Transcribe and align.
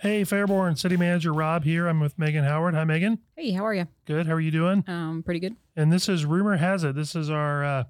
Hey, 0.00 0.22
Fairborn 0.22 0.78
City 0.78 0.96
Manager 0.96 1.32
Rob 1.32 1.64
here. 1.64 1.88
I'm 1.88 1.98
with 1.98 2.16
Megan 2.18 2.44
Howard. 2.44 2.74
Hi, 2.74 2.84
Megan. 2.84 3.18
Hey, 3.34 3.50
how 3.50 3.64
are 3.66 3.74
you? 3.74 3.88
Good. 4.04 4.26
How 4.28 4.34
are 4.34 4.40
you 4.40 4.52
doing? 4.52 4.84
Um, 4.86 5.22
pretty 5.24 5.40
good. 5.40 5.56
And 5.74 5.90
this 5.92 6.08
is 6.08 6.24
Rumor 6.24 6.56
Has 6.56 6.84
It. 6.84 6.94
This 6.94 7.16
is 7.16 7.30
our, 7.30 7.64
uh, 7.64 7.84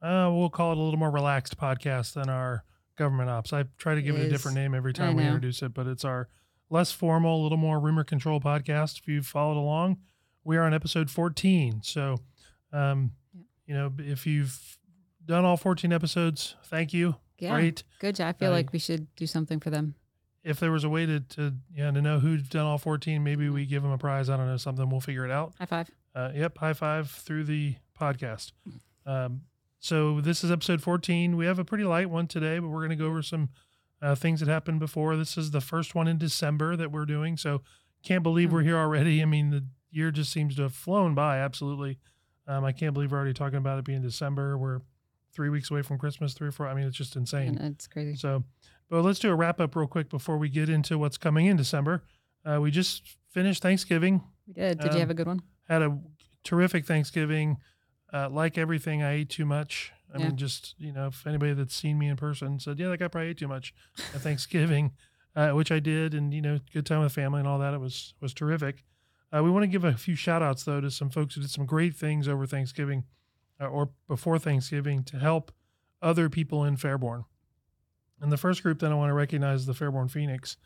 uh, 0.00 0.30
we'll 0.32 0.50
call 0.50 0.70
it 0.72 0.78
a 0.78 0.80
little 0.80 0.98
more 1.00 1.10
relaxed 1.10 1.56
podcast 1.58 2.14
than 2.14 2.28
our 2.28 2.64
government 2.96 3.28
ops. 3.28 3.52
I 3.52 3.64
try 3.76 3.96
to 3.96 4.02
give 4.02 4.14
it, 4.14 4.22
It 4.22 4.26
a 4.26 4.30
different 4.30 4.56
name 4.56 4.72
every 4.72 4.92
time 4.92 5.16
we 5.16 5.24
introduce 5.24 5.62
it, 5.62 5.74
but 5.74 5.88
it's 5.88 6.04
our 6.04 6.28
less 6.70 6.92
formal, 6.92 7.40
a 7.40 7.42
little 7.42 7.58
more 7.58 7.80
rumor 7.80 8.04
control 8.04 8.40
podcast. 8.40 9.00
If 9.00 9.08
you've 9.08 9.26
followed 9.26 9.58
along, 9.58 9.98
we 10.44 10.56
are 10.56 10.62
on 10.62 10.72
episode 10.72 11.10
14. 11.10 11.80
So, 11.82 12.18
um, 12.72 13.12
Yeah. 13.34 13.42
you 13.66 13.74
know, 13.74 13.92
if 13.98 14.26
you've 14.28 14.78
done 15.26 15.44
all 15.44 15.56
14 15.56 15.92
episodes, 15.92 16.54
thank 16.66 16.92
you. 16.94 17.16
Yeah, 17.38 17.54
Great. 17.54 17.82
good 17.98 18.14
job. 18.14 18.28
I 18.28 18.32
feel 18.38 18.50
Uh, 18.50 18.52
like 18.52 18.72
we 18.72 18.78
should 18.78 19.12
do 19.16 19.26
something 19.26 19.58
for 19.58 19.70
them. 19.70 19.96
If 20.44 20.58
there 20.58 20.72
was 20.72 20.84
a 20.84 20.88
way 20.88 21.06
to, 21.06 21.20
to 21.20 21.54
yeah 21.74 21.90
to 21.90 22.02
know 22.02 22.18
who's 22.18 22.42
done 22.48 22.66
all 22.66 22.78
14 22.78 23.22
maybe 23.22 23.48
we 23.48 23.64
give 23.66 23.82
them 23.82 23.92
a 23.92 23.98
prize. 23.98 24.28
I 24.28 24.36
don't 24.36 24.46
know 24.46 24.56
something. 24.56 24.88
We'll 24.88 25.00
figure 25.00 25.24
it 25.24 25.30
out. 25.30 25.54
High 25.58 25.66
five. 25.66 25.90
uh, 26.14 26.30
yep 26.34 26.58
high 26.58 26.72
five 26.72 27.10
through 27.10 27.44
the 27.44 27.76
podcast. 27.98 28.52
Um, 29.06 29.42
so 29.78 30.20
this 30.20 30.44
is 30.44 30.50
episode 30.50 30.80
14 30.82 31.36
we 31.36 31.46
have 31.46 31.58
a 31.58 31.64
pretty 31.64 31.84
light 31.84 32.08
one 32.08 32.26
today 32.26 32.58
but 32.58 32.68
we're 32.68 32.80
going 32.80 32.90
to 32.90 32.96
go 32.96 33.06
over 33.06 33.22
some 33.22 33.48
uh, 34.00 34.14
things 34.14 34.40
that 34.40 34.48
happened 34.48 34.80
before. 34.80 35.16
This 35.16 35.36
is 35.36 35.50
the 35.52 35.60
first 35.60 35.94
one 35.94 36.08
in 36.08 36.18
december 36.18 36.76
that 36.76 36.90
we're 36.92 37.06
doing 37.06 37.36
so 37.36 37.62
can't 38.02 38.22
believe 38.22 38.52
we're 38.52 38.62
here 38.62 38.76
already. 38.78 39.22
I 39.22 39.26
mean 39.26 39.50
the 39.50 39.64
year 39.90 40.10
just 40.10 40.32
seems 40.32 40.56
to 40.56 40.62
have 40.62 40.74
flown 40.74 41.14
by 41.14 41.38
absolutely. 41.38 41.98
Um, 42.48 42.64
i 42.64 42.72
can't 42.72 42.92
believe 42.94 43.12
we're 43.12 43.18
already 43.18 43.34
talking 43.34 43.58
about 43.58 43.78
it 43.78 43.84
being 43.84 44.02
december. 44.02 44.58
We're 44.58 44.80
three 45.32 45.48
weeks 45.48 45.70
away 45.70 45.80
from 45.80 45.96
christmas 45.98 46.34
three 46.34 46.48
or 46.48 46.52
four 46.52 46.66
i 46.68 46.74
mean 46.74 46.84
it's 46.84 46.96
just 46.96 47.16
insane. 47.16 47.56
And 47.58 47.74
it's 47.74 47.86
crazy. 47.86 48.16
so, 48.16 48.44
but 48.92 49.02
let's 49.02 49.18
do 49.18 49.30
a 49.30 49.34
wrap 49.34 49.58
up 49.58 49.74
real 49.74 49.86
quick 49.86 50.10
before 50.10 50.36
we 50.36 50.50
get 50.50 50.68
into 50.68 50.98
what's 50.98 51.16
coming 51.16 51.46
in 51.46 51.56
December. 51.56 52.04
Uh, 52.44 52.60
we 52.60 52.70
just 52.70 53.16
finished 53.30 53.62
Thanksgiving, 53.62 54.20
We 54.46 54.52
did. 54.52 54.80
Did 54.80 54.90
um, 54.90 54.94
you 54.94 55.00
have 55.00 55.08
a 55.08 55.14
good 55.14 55.26
one? 55.26 55.40
had 55.66 55.80
a 55.80 55.98
terrific 56.44 56.84
Thanksgiving. 56.84 57.56
Uh, 58.12 58.28
like 58.28 58.58
everything, 58.58 59.02
I 59.02 59.12
ate 59.12 59.30
too 59.30 59.46
much. 59.46 59.92
I 60.14 60.18
Yeah. 60.18 60.26
mean, 60.26 60.36
just, 60.36 60.74
you 60.78 60.92
know, 60.92 61.06
if 61.06 61.26
anybody 61.26 61.54
that's 61.54 61.74
seen 61.74 61.98
me 61.98 62.08
in 62.08 62.16
person 62.16 62.60
said, 62.60 62.78
yeah, 62.78 62.88
that 62.90 62.98
guy 62.98 63.08
probably 63.08 63.30
ate 63.30 63.38
too 63.38 63.48
much 63.48 63.72
at 64.14 64.20
Thanksgiving, 64.20 64.92
uh, 65.34 65.52
which 65.52 65.72
I 65.72 65.80
did. 65.80 66.12
And, 66.12 66.34
you 66.34 66.42
know, 66.42 66.58
good 66.74 66.84
time 66.84 67.00
with 67.00 67.14
family 67.14 67.38
and 67.38 67.48
all 67.48 67.58
that. 67.60 67.72
It 67.72 67.80
was, 67.80 68.12
was 68.20 68.34
terrific. 68.34 68.84
Uh, 69.34 69.42
we 69.42 69.50
want 69.50 69.62
to 69.62 69.68
give 69.68 69.84
a 69.84 69.94
few 69.94 70.16
shout 70.16 70.42
outs, 70.42 70.64
though, 70.64 70.82
to 70.82 70.90
some 70.90 71.08
folks 71.08 71.34
who 71.34 71.40
did 71.40 71.48
some 71.50 71.64
great 71.64 71.94
things 71.94 72.28
over 72.28 72.44
Thanksgiving 72.44 73.04
uh, 73.58 73.68
or 73.68 73.88
before 74.06 74.38
Thanksgiving 74.38 75.02
to 75.04 75.18
help 75.18 75.50
other 76.02 76.28
people 76.28 76.62
in 76.62 76.76
Fairborn. 76.76 77.24
And 78.22 78.30
the 78.32 78.36
first 78.38 78.62
group 78.62 78.78
that 78.78 78.90
I 78.90 78.94
want 78.94 79.10
to 79.10 79.14
recognize 79.14 79.60
is 79.60 79.66
the 79.66 79.72
Fairborn 79.74 80.10
Phoenix. 80.10 80.56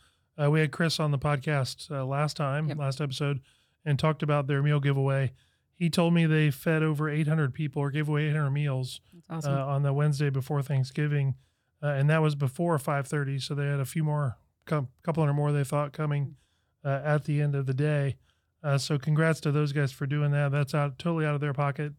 Uh, 0.40 0.50
we 0.50 0.60
had 0.60 0.70
Chris 0.70 1.00
on 1.00 1.10
the 1.10 1.18
podcast 1.18 1.90
uh, 1.90 2.04
last 2.04 2.36
time, 2.36 2.68
Yep. 2.68 2.78
last 2.78 3.00
episode, 3.00 3.40
and 3.84 3.98
talked 3.98 4.22
about 4.22 4.46
their 4.46 4.62
meal 4.62 4.78
giveaway. 4.78 5.32
He 5.74 5.88
told 5.90 6.12
me 6.14 6.26
they 6.26 6.50
fed 6.50 6.82
over 6.82 7.08
800 7.08 7.54
people 7.54 7.80
or 7.82 7.90
gave 7.90 8.08
away 8.08 8.26
800 8.28 8.50
meals 8.50 9.00
awesome. 9.30 9.54
uh, 9.54 9.64
on 9.64 9.82
the 9.82 9.92
Wednesday 9.92 10.28
before 10.30 10.62
Thanksgiving, 10.62 11.34
uh, 11.82 11.86
and 11.88 12.08
that 12.10 12.20
was 12.22 12.34
before 12.34 12.78
5:30. 12.78 13.38
So 13.38 13.54
they 13.54 13.66
had 13.66 13.80
a 13.80 13.84
few 13.86 14.04
more, 14.04 14.36
cou- 14.66 14.88
couple 15.02 15.22
hundred 15.22 15.34
more 15.34 15.52
they 15.52 15.64
thought 15.64 15.92
coming 15.92 16.36
uh, 16.84 17.00
at 17.04 17.24
the 17.24 17.40
end 17.40 17.54
of 17.54 17.66
the 17.66 17.74
day. 17.74 18.16
Uh, 18.62 18.76
so 18.78 18.98
congrats 18.98 19.40
to 19.40 19.52
those 19.52 19.72
guys 19.72 19.92
for 19.92 20.06
doing 20.06 20.30
that. 20.32 20.50
That's 20.52 20.74
out 20.74 20.98
totally 20.98 21.24
out 21.26 21.34
of 21.34 21.40
their 21.40 21.52
pocket. 21.54 21.92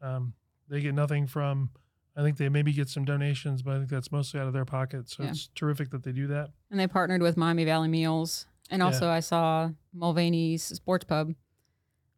Um, 0.00 0.34
they 0.68 0.80
get 0.80 0.94
nothing 0.94 1.26
from. 1.26 1.70
I 2.16 2.22
think 2.22 2.36
they 2.36 2.48
maybe 2.48 2.72
get 2.72 2.88
some 2.88 3.04
donations, 3.04 3.62
but 3.62 3.74
I 3.74 3.78
think 3.78 3.90
that's 3.90 4.10
mostly 4.12 4.40
out 4.40 4.46
of 4.46 4.52
their 4.52 4.64
pocket. 4.64 5.08
So 5.08 5.22
Yeah. 5.22 5.30
it's 5.30 5.48
terrific 5.54 5.90
that 5.90 6.02
they 6.02 6.12
do 6.12 6.26
that. 6.28 6.50
and 6.70 6.78
they 6.78 6.86
partnered 6.86 7.22
with 7.22 7.36
Miami 7.36 7.64
Valley 7.64 7.88
Meals. 7.88 8.46
And 8.70 8.80
Yeah. 8.80 8.86
also, 8.86 9.08
I 9.08 9.20
saw 9.20 9.70
Mulvaney's 9.92 10.62
Sports 10.62 11.04
Pub. 11.04 11.34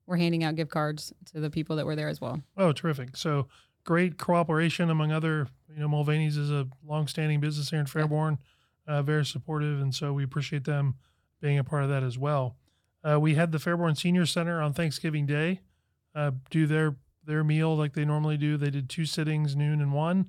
We're 0.07 0.17
handing 0.19 0.45
out 0.45 0.57
gift 0.57 0.71
cards 0.71 1.13
to 1.27 1.41
the 1.41 1.49
people 1.51 1.77
that 1.77 1.87
were 1.87 1.97
there 1.97 2.09
as 2.09 2.21
well. 2.21 2.43
Oh, 2.57 2.73
terrific! 2.73 3.17
So 3.17 3.49
great 3.85 4.19
cooperation 4.19 4.91
among 4.91 5.13
other. 5.13 5.49
You 5.71 5.81
know, 5.81 5.89
Mulvaney's 5.89 6.37
is 6.37 6.51
a 6.51 6.69
longstanding 6.85 7.41
business 7.41 7.71
here 7.71 7.81
in 7.81 7.87
Fairborn, 7.87 8.39
uh, 8.87 9.03
very 9.03 9.25
supportive, 9.25 9.81
and 9.81 9.95
so 9.95 10.13
we 10.13 10.25
appreciate 10.25 10.65
them 10.65 10.97
being 11.41 11.59
a 11.59 11.65
part 11.65 11.85
of 11.85 11.89
that 11.91 12.03
as 12.03 12.19
well. 12.19 12.57
Uh, 13.03 13.19
we 13.19 13.35
had 13.35 13.53
the 13.53 13.59
Fairborn 13.59 13.97
Senior 13.97 14.27
Center 14.27 14.61
on 14.61 14.73
Thanksgiving 14.73 15.25
Day 15.27 15.61
uh, 16.15 16.33
do 16.51 16.67
their 16.67 16.97
their 17.25 17.45
meal 17.45 17.77
like 17.77 17.93
they 17.95 18.05
normally 18.05 18.37
do. 18.37 18.57
They 18.57 18.71
did 18.71 18.89
two 18.89 19.05
sittings, 19.07 19.55
noon 19.57 19.81
and 19.81 19.93
one. 19.93 20.27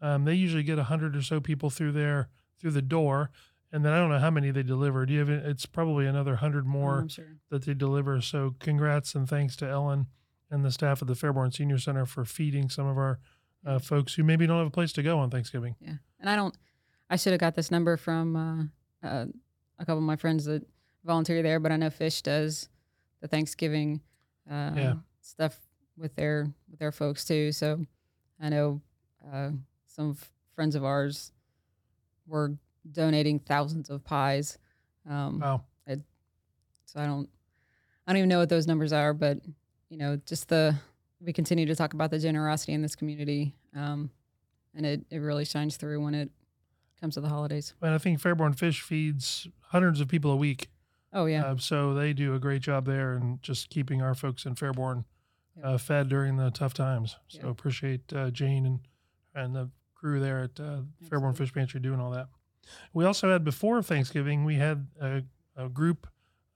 Um, 0.00 0.24
they 0.24 0.34
usually 0.34 0.62
get 0.62 0.78
a 0.78 0.84
hundred 0.84 1.16
or 1.16 1.22
so 1.22 1.40
people 1.40 1.70
through 1.70 1.92
there 1.92 2.28
through 2.60 2.72
the 2.72 2.82
door, 2.82 3.30
and 3.72 3.84
then 3.84 3.92
I 3.92 3.98
don't 3.98 4.10
know 4.10 4.18
how 4.18 4.30
many 4.30 4.50
they 4.50 4.62
delivered. 4.62 5.10
You 5.10 5.20
have 5.20 5.28
it's 5.30 5.66
probably 5.66 6.06
another 6.06 6.36
hundred 6.36 6.66
more 6.66 7.00
I'm 7.00 7.08
sure. 7.08 7.36
that 7.50 7.64
they 7.64 7.74
deliver. 7.74 8.20
So 8.20 8.54
congrats 8.60 9.14
and 9.14 9.28
thanks 9.28 9.56
to 9.56 9.68
Ellen 9.68 10.06
and 10.50 10.64
the 10.64 10.70
staff 10.70 11.02
of 11.02 11.08
the 11.08 11.14
Fairborn 11.14 11.52
Senior 11.54 11.78
Center 11.78 12.06
for 12.06 12.24
feeding 12.24 12.68
some 12.68 12.86
of 12.86 12.96
our 12.96 13.18
uh, 13.66 13.78
folks 13.78 14.14
who 14.14 14.22
maybe 14.22 14.46
don't 14.46 14.58
have 14.58 14.66
a 14.68 14.70
place 14.70 14.92
to 14.92 15.02
go 15.02 15.18
on 15.18 15.28
Thanksgiving. 15.30 15.74
Yeah. 15.80 15.94
And 16.20 16.30
I 16.30 16.36
don't, 16.36 16.56
I 17.10 17.16
should 17.16 17.32
have 17.32 17.40
got 17.40 17.54
this 17.56 17.70
number 17.70 17.96
from 17.96 18.36
uh, 19.02 19.06
uh, 19.06 19.26
a 19.78 19.84
couple 19.84 19.98
of 19.98 20.04
my 20.04 20.14
friends 20.16 20.44
that 20.44 20.62
volunteer 21.04 21.42
there, 21.42 21.58
but 21.58 21.72
I 21.72 21.76
know 21.76 21.90
Fish 21.90 22.22
does 22.22 22.68
the 23.20 23.26
Thanksgiving 23.28 24.02
uh, 24.48 24.72
Yeah. 24.76 24.94
stuff 25.20 25.58
with 25.96 26.14
their 26.14 26.48
with 26.70 26.78
their 26.78 26.92
folks 26.92 27.24
too. 27.24 27.52
So 27.52 27.84
I 28.40 28.48
know 28.48 28.80
uh, 29.32 29.50
some 29.86 30.10
f- 30.12 30.30
friends 30.54 30.74
of 30.74 30.84
ours 30.84 31.32
were 32.26 32.56
donating 32.90 33.38
thousands 33.38 33.90
of 33.90 34.04
pies. 34.04 34.58
Um, 35.08 35.38
Wow. 35.40 35.62
so 36.84 37.00
I 37.00 37.06
don't, 37.06 37.28
I 38.06 38.12
don't 38.12 38.18
even 38.18 38.28
know 38.28 38.38
what 38.38 38.48
those 38.48 38.66
numbers 38.66 38.92
are, 38.92 39.12
but 39.12 39.38
you 39.88 39.96
know, 39.96 40.16
just 40.26 40.48
the 40.48 40.76
we 41.20 41.32
continue 41.32 41.66
to 41.66 41.74
talk 41.74 41.94
about 41.94 42.10
the 42.10 42.18
generosity 42.18 42.72
in 42.72 42.82
this 42.82 42.94
community, 42.94 43.54
um, 43.74 44.10
and 44.74 44.84
it 44.84 45.04
it 45.10 45.18
really 45.18 45.44
shines 45.44 45.76
through 45.76 46.02
when 46.02 46.14
it 46.14 46.30
comes 47.00 47.14
to 47.14 47.20
the 47.20 47.28
holidays. 47.28 47.74
And 47.82 47.94
I 47.94 47.98
think 47.98 48.20
Fairborn 48.20 48.56
Fish 48.58 48.80
feeds 48.82 49.48
hundreds 49.60 50.00
of 50.00 50.08
people 50.08 50.30
a 50.30 50.36
week. 50.36 50.68
Oh 51.12 51.26
yeah, 51.26 51.44
Uh, 51.46 51.56
so 51.56 51.94
they 51.94 52.12
do 52.12 52.34
a 52.34 52.38
great 52.38 52.62
job 52.62 52.84
there 52.86 53.14
and 53.14 53.40
just 53.42 53.70
keeping 53.70 54.02
our 54.02 54.14
folks 54.14 54.44
in 54.44 54.54
Fairborn. 54.54 55.04
Uh, 55.62 55.78
fed 55.78 56.08
during 56.08 56.36
the 56.36 56.50
tough 56.50 56.74
times. 56.74 57.16
So 57.28 57.40
Yeah. 57.44 57.50
appreciate 57.50 58.12
uh, 58.12 58.30
Jane 58.30 58.66
and 58.66 58.80
and 59.34 59.54
the 59.54 59.70
crew 59.94 60.18
there 60.20 60.40
at 60.44 60.58
uh, 60.60 60.80
Fairborn 61.08 61.36
Fish 61.36 61.52
Pantry 61.52 61.80
doing 61.80 62.00
all 62.00 62.10
that. 62.10 62.28
We 62.92 63.04
also 63.04 63.30
had 63.32 63.44
before 63.44 63.82
Thanksgiving, 63.82 64.44
we 64.44 64.56
had 64.56 64.86
a, 65.00 65.22
a 65.56 65.68
group 65.68 66.06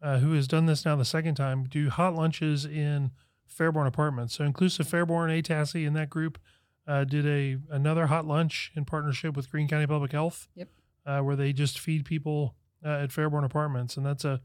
uh, 0.03 0.19
who 0.19 0.33
has 0.33 0.49
done 0.49 0.66
this 0.66 0.84
now 0.84 0.97
the 0.97 1.05
second 1.05 1.34
time 1.34 1.65
do 1.65 1.91
hot 1.91 2.15
lunches 2.15 2.65
in 2.65 3.11
Fairborn 3.49 3.87
apartments. 3.87 4.34
So 4.34 4.44
inclusive 4.44 4.87
Fairborn, 4.87 5.31
ATASI, 5.43 5.87
and 5.87 5.94
that 5.97 6.09
group 6.11 6.38
uh, 6.87 7.05
did 7.05 7.27
a 7.27 7.59
another 7.71 8.06
hot 8.06 8.27
lunch 8.27 8.72
in 8.75 8.84
partnership 8.84 9.37
with 9.37 9.50
Greene 9.50 9.69
County 9.69 9.87
Public 9.87 10.12
Health. 10.12 10.49
Yep. 10.55 10.69
Uh, 11.06 11.21
where 11.21 11.37
they 11.37 11.53
just 11.53 11.78
feed 11.78 12.05
people 12.05 12.55
uh, 12.84 12.88
at 13.05 13.11
Fairborn 13.11 13.44
apartments, 13.44 13.97
and 13.97 14.05
that's 14.06 14.25
a 14.25 14.41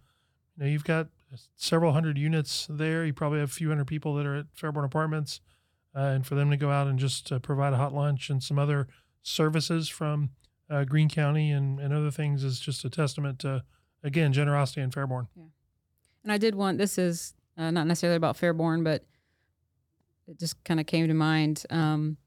you 0.57 0.63
know 0.63 0.69
you've 0.69 0.83
got 0.85 1.07
several 1.55 1.93
hundred 1.93 2.17
units 2.17 2.67
there. 2.69 3.05
You 3.05 3.13
probably 3.13 3.39
have 3.39 3.49
a 3.49 3.53
few 3.53 3.69
hundred 3.69 3.87
people 3.87 4.15
that 4.15 4.25
are 4.25 4.35
at 4.35 4.45
Fairborn 4.55 4.85
Apartments, 4.85 5.41
uh, 5.95 5.99
and 5.99 6.25
for 6.25 6.35
them 6.35 6.49
to 6.51 6.57
go 6.57 6.71
out 6.71 6.87
and 6.87 6.97
just 6.99 7.31
uh, 7.31 7.39
provide 7.39 7.73
a 7.73 7.77
hot 7.77 7.93
lunch 7.93 8.29
and 8.29 8.41
some 8.43 8.59
other 8.59 8.87
services 9.23 9.87
from 9.89 10.29
uh, 10.69 10.83
Greene 10.83 11.09
County 11.09 11.51
and, 11.51 11.79
and 11.79 11.93
other 11.93 12.11
things 12.11 12.43
is 12.43 12.59
just 12.59 12.83
a 12.85 12.89
testament 12.89 13.39
to 13.39 13.63
again 14.03 14.33
generosity 14.33 14.81
in 14.81 14.91
Fairborn. 14.91 15.27
Yeah. 15.35 15.43
And 16.23 16.31
I 16.31 16.37
did 16.37 16.55
want 16.55 16.77
this 16.77 16.97
is 16.97 17.33
uh, 17.57 17.71
not 17.71 17.87
necessarily 17.87 18.17
about 18.17 18.37
Fairborn, 18.37 18.83
but 18.83 19.03
it 20.27 20.39
just 20.39 20.63
kind 20.63 20.79
of 20.79 20.85
came 20.87 21.07
to 21.07 21.13
mind. 21.13 21.63
Um, 21.69 22.17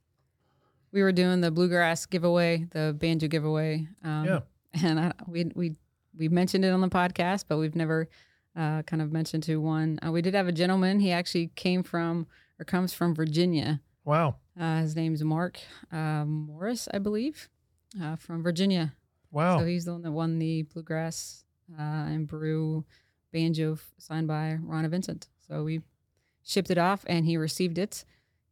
we 0.92 1.02
were 1.02 1.12
doing 1.12 1.40
the 1.40 1.50
bluegrass 1.50 2.06
giveaway, 2.06 2.66
the 2.70 2.96
banjo 2.98 3.28
giveaway. 3.28 3.86
Um, 4.04 4.24
Yeah. 4.24 4.40
and 4.82 5.00
I, 5.00 5.12
we 5.26 5.50
we 5.54 5.76
we 6.16 6.28
mentioned 6.28 6.64
it 6.64 6.70
on 6.70 6.80
the 6.80 6.88
podcast, 6.88 7.44
but 7.48 7.58
we've 7.58 7.76
never 7.76 8.08
uh, 8.58 8.82
kind 8.82 9.00
of 9.00 9.12
mentioned 9.12 9.44
to 9.44 9.56
one. 9.60 9.98
Uh, 10.04 10.10
we 10.10 10.20
did 10.20 10.34
have 10.34 10.48
a 10.48 10.52
gentleman. 10.52 10.98
He 11.00 11.12
actually 11.12 11.48
came 11.54 11.82
from 11.82 12.26
or 12.58 12.64
comes 12.64 12.92
from 12.92 13.14
Virginia. 13.14 13.80
Wow, 14.04 14.36
Uh, 14.58 14.80
his 14.80 14.96
name's 14.96 15.22
Mark 15.22 15.58
uh, 15.92 16.24
Morris, 16.24 16.88
I 16.92 16.98
believe, 16.98 17.48
uh, 18.02 18.16
from 18.16 18.42
Virginia. 18.42 18.94
wow, 19.30 19.58
So 19.58 19.64
he's 19.66 19.84
the 19.84 19.92
one 19.92 20.02
that 20.02 20.12
won 20.12 20.38
the 20.38 20.62
bluegrass 20.62 21.44
uh, 21.78 21.82
and 22.12 22.26
brew 22.26 22.84
banjo 23.32 23.78
signed 23.98 24.26
by 24.26 24.58
Rhonda 24.62 24.88
Vincent. 24.90 25.28
So 25.46 25.62
we 25.62 25.82
shipped 26.42 26.70
it 26.70 26.78
off, 26.78 27.04
and 27.06 27.26
he 27.26 27.36
received 27.36 27.78
it. 27.78 28.04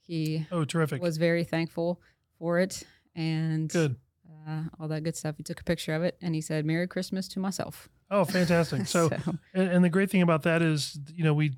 He 0.02 0.46
oh 0.52 0.64
terrific, 0.64 1.02
was 1.02 1.16
very 1.16 1.42
thankful 1.44 2.00
for 2.38 2.60
it, 2.60 2.82
and 3.16 3.68
good. 3.70 3.96
Uh, 4.46 4.62
all 4.78 4.86
that 4.88 5.02
good 5.02 5.16
stuff. 5.16 5.36
He 5.36 5.42
took 5.42 5.60
a 5.60 5.64
picture 5.64 5.94
of 5.94 6.02
it, 6.02 6.16
and 6.22 6.34
he 6.34 6.40
said, 6.40 6.64
"Merry 6.64 6.86
Christmas 6.86 7.26
to 7.28 7.40
myself." 7.40 7.88
Oh, 8.10 8.24
fantastic. 8.24 8.82
So, 8.86 9.10
and, 9.52 9.68
and 9.70 9.84
the 9.84 9.88
great 9.88 10.10
thing 10.10 10.22
about 10.22 10.42
that 10.44 10.62
is, 10.62 10.98
you 11.12 11.24
know, 11.24 11.34
we, 11.34 11.52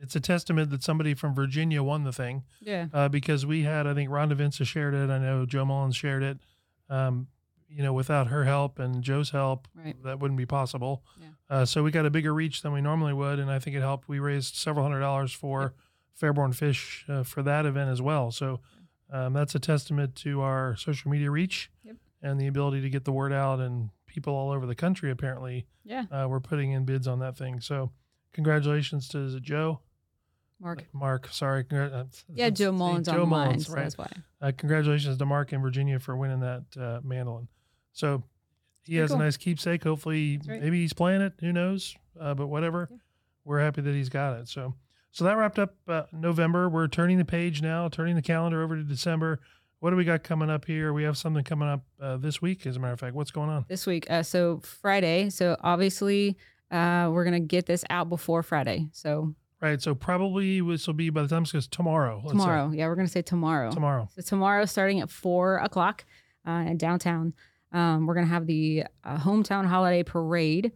it's 0.00 0.16
a 0.16 0.20
testament 0.20 0.70
that 0.70 0.82
somebody 0.82 1.12
from 1.12 1.34
Virginia 1.34 1.82
won 1.82 2.04
the 2.04 2.12
thing. 2.12 2.44
yeah, 2.60 2.86
uh, 2.94 3.08
because 3.08 3.44
we 3.44 3.64
had, 3.64 3.86
I 3.86 3.92
think 3.94 4.08
Rhonda 4.10 4.34
Vincent 4.34 4.66
shared 4.68 4.94
it. 4.94 5.10
I 5.10 5.18
know 5.18 5.44
Joe 5.44 5.64
Mullins 5.66 5.96
shared 5.96 6.22
it. 6.22 6.38
Um, 6.88 7.26
you 7.68 7.82
know, 7.82 7.92
without 7.92 8.28
her 8.28 8.44
help 8.44 8.78
and 8.78 9.02
Joe's 9.02 9.28
help, 9.28 9.68
Right. 9.74 9.94
that 10.04 10.20
wouldn't 10.20 10.38
be 10.38 10.46
possible. 10.46 11.02
Yeah. 11.20 11.26
Uh, 11.50 11.64
so 11.66 11.82
we 11.82 11.90
got 11.90 12.06
a 12.06 12.10
bigger 12.10 12.32
reach 12.32 12.62
than 12.62 12.72
we 12.72 12.80
normally 12.80 13.12
would, 13.12 13.38
and 13.38 13.50
I 13.50 13.58
think 13.58 13.76
it 13.76 13.80
helped. 13.80 14.08
We 14.08 14.18
raised 14.20 14.54
several 14.54 14.84
hundred 14.86 15.00
dollars 15.00 15.32
for 15.32 15.74
Fairborn 16.18 16.54
Fish 16.54 17.04
uh, 17.10 17.24
for 17.24 17.42
that 17.42 17.66
event 17.66 17.90
as 17.90 18.00
well. 18.00 18.30
So 18.30 18.60
um, 19.10 19.32
that's 19.32 19.54
a 19.54 19.58
testament 19.58 20.14
to 20.16 20.40
our 20.42 20.76
social 20.76 21.10
media 21.10 21.30
reach 21.30 21.70
Yep. 21.84 21.96
and 22.22 22.40
the 22.40 22.46
ability 22.46 22.80
to 22.82 22.90
get 22.90 23.04
the 23.04 23.12
word 23.12 23.32
out. 23.32 23.60
And 23.60 23.90
people 24.06 24.34
all 24.34 24.50
over 24.50 24.66
the 24.66 24.74
country 24.74 25.10
apparently 25.10 25.66
Yeah. 25.84 26.04
uh, 26.10 26.26
were 26.28 26.40
putting 26.40 26.72
in 26.72 26.84
bids 26.84 27.06
on 27.08 27.18
that 27.20 27.36
thing. 27.36 27.60
So 27.60 27.90
congratulations 28.32 29.08
to 29.08 29.18
is 29.18 29.34
it 29.34 29.42
Joe, 29.42 29.80
Mark. 30.60 30.84
Mark. 30.92 31.28
Sorry, 31.32 31.64
uh, 31.70 32.04
Yeah, 32.28 32.50
Joe 32.50 32.72
Mullins 32.72 33.06
Joe 33.06 33.22
on 33.22 33.28
mine, 33.28 33.44
Mullins, 33.46 33.66
so 33.66 33.74
right? 33.74 33.82
that's 33.82 33.98
why. 33.98 34.10
Uh, 34.40 34.52
congratulations 34.56 35.16
to 35.18 35.26
Mark 35.26 35.52
in 35.52 35.60
Virginia 35.62 35.98
for 35.98 36.16
winning 36.16 36.40
that 36.40 36.64
uh, 36.78 37.00
mandolin. 37.04 37.48
So 37.92 38.22
he 38.82 38.92
Pretty 38.92 39.00
has 39.00 39.10
cool. 39.10 39.20
a 39.20 39.24
nice 39.24 39.36
keepsake. 39.36 39.84
Hopefully, 39.84 40.40
right. 40.46 40.60
maybe 40.60 40.80
he's 40.80 40.92
playing 40.92 41.20
it. 41.20 41.34
Who 41.40 41.52
knows? 41.52 41.96
Uh, 42.18 42.34
but 42.34 42.48
whatever, 42.48 42.88
Yeah. 42.90 42.96
we're 43.44 43.60
happy 43.60 43.82
that 43.82 43.94
he's 43.94 44.08
got 44.08 44.38
it. 44.40 44.48
So, 44.48 44.74
so 45.10 45.24
that 45.24 45.36
wrapped 45.36 45.58
up 45.58 45.74
uh, 45.88 46.02
November. 46.12 46.68
We're 46.68 46.88
turning 46.88 47.18
the 47.18 47.24
page 47.24 47.62
now, 47.62 47.88
turning 47.88 48.16
the 48.16 48.22
calendar 48.22 48.62
over 48.62 48.76
to 48.76 48.82
December. 48.82 49.40
What 49.80 49.90
do 49.90 49.96
we 49.96 50.04
got 50.04 50.24
coming 50.24 50.50
up 50.50 50.64
here? 50.64 50.92
We 50.92 51.04
have 51.04 51.16
something 51.16 51.44
coming 51.44 51.68
up 51.68 51.82
uh, 52.00 52.16
this 52.16 52.42
week, 52.42 52.66
as 52.66 52.76
a 52.76 52.80
matter 52.80 52.94
of 52.94 53.00
fact. 53.00 53.14
What's 53.14 53.30
going 53.30 53.48
on? 53.48 53.64
This 53.68 53.86
week, 53.86 54.10
uh, 54.10 54.22
so 54.24 54.60
Friday. 54.64 55.30
So 55.30 55.56
obviously, 55.60 56.36
uh, 56.70 57.10
we're 57.12 57.24
gonna 57.24 57.40
get 57.40 57.66
this 57.66 57.84
out 57.90 58.08
before 58.08 58.42
Friday. 58.42 58.88
So 58.92 59.34
Right. 59.60 59.82
So 59.82 59.94
probably 59.94 60.60
this 60.60 60.86
will 60.86 60.94
be 60.94 61.10
by 61.10 61.22
the 61.22 61.28
time 61.28 61.42
it 61.42 61.52
goes 61.52 61.66
tomorrow. 61.66 62.16
let's 62.24 62.30
say. 62.30 62.38
tomorrow, 62.38 62.70
yeah, 62.72 62.86
we're 62.86 62.94
gonna 62.94 63.08
say 63.08 63.22
tomorrow. 63.22 63.70
Tomorrow. 63.72 64.08
So 64.14 64.22
tomorrow, 64.22 64.64
starting 64.66 65.00
at 65.00 65.10
four 65.10 65.56
o'clock 65.58 66.04
uh, 66.46 66.64
in 66.66 66.76
downtown, 66.76 67.34
um, 67.72 68.06
we're 68.06 68.14
gonna 68.14 68.26
have 68.26 68.46
the 68.46 68.84
uh, 69.02 69.16
hometown 69.16 69.66
holiday 69.66 70.02
parade 70.04 70.72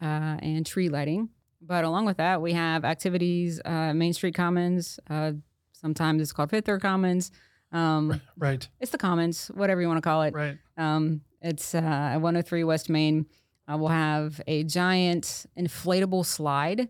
uh, 0.00 0.36
and 0.40 0.64
tree 0.64 0.88
lighting. 0.88 1.28
But 1.60 1.84
along 1.84 2.06
with 2.06 2.16
that, 2.16 2.40
we 2.40 2.52
have 2.54 2.84
activities, 2.84 3.60
uh, 3.64 3.92
Main 3.94 4.12
Street 4.12 4.34
Commons. 4.34 4.98
Uh, 5.08 5.32
sometimes 5.72 6.22
it's 6.22 6.32
called 6.32 6.50
Fifth 6.50 6.64
Third 6.66 6.80
Commons. 6.82 7.30
Um, 7.72 8.20
Right. 8.36 8.66
it's 8.80 8.90
the 8.90 8.98
Commons, 8.98 9.48
whatever 9.54 9.80
you 9.80 9.86
want 9.86 9.98
to 9.98 10.02
call 10.02 10.22
it. 10.22 10.34
Right. 10.34 10.58
Um, 10.76 11.20
it's 11.42 11.74
uh, 11.74 11.78
at 11.78 12.16
103 12.16 12.64
West 12.64 12.88
Main. 12.88 13.26
Uh, 13.70 13.76
we'll 13.78 13.88
have 13.88 14.40
a 14.46 14.64
giant 14.64 15.46
inflatable 15.56 16.24
slide. 16.26 16.88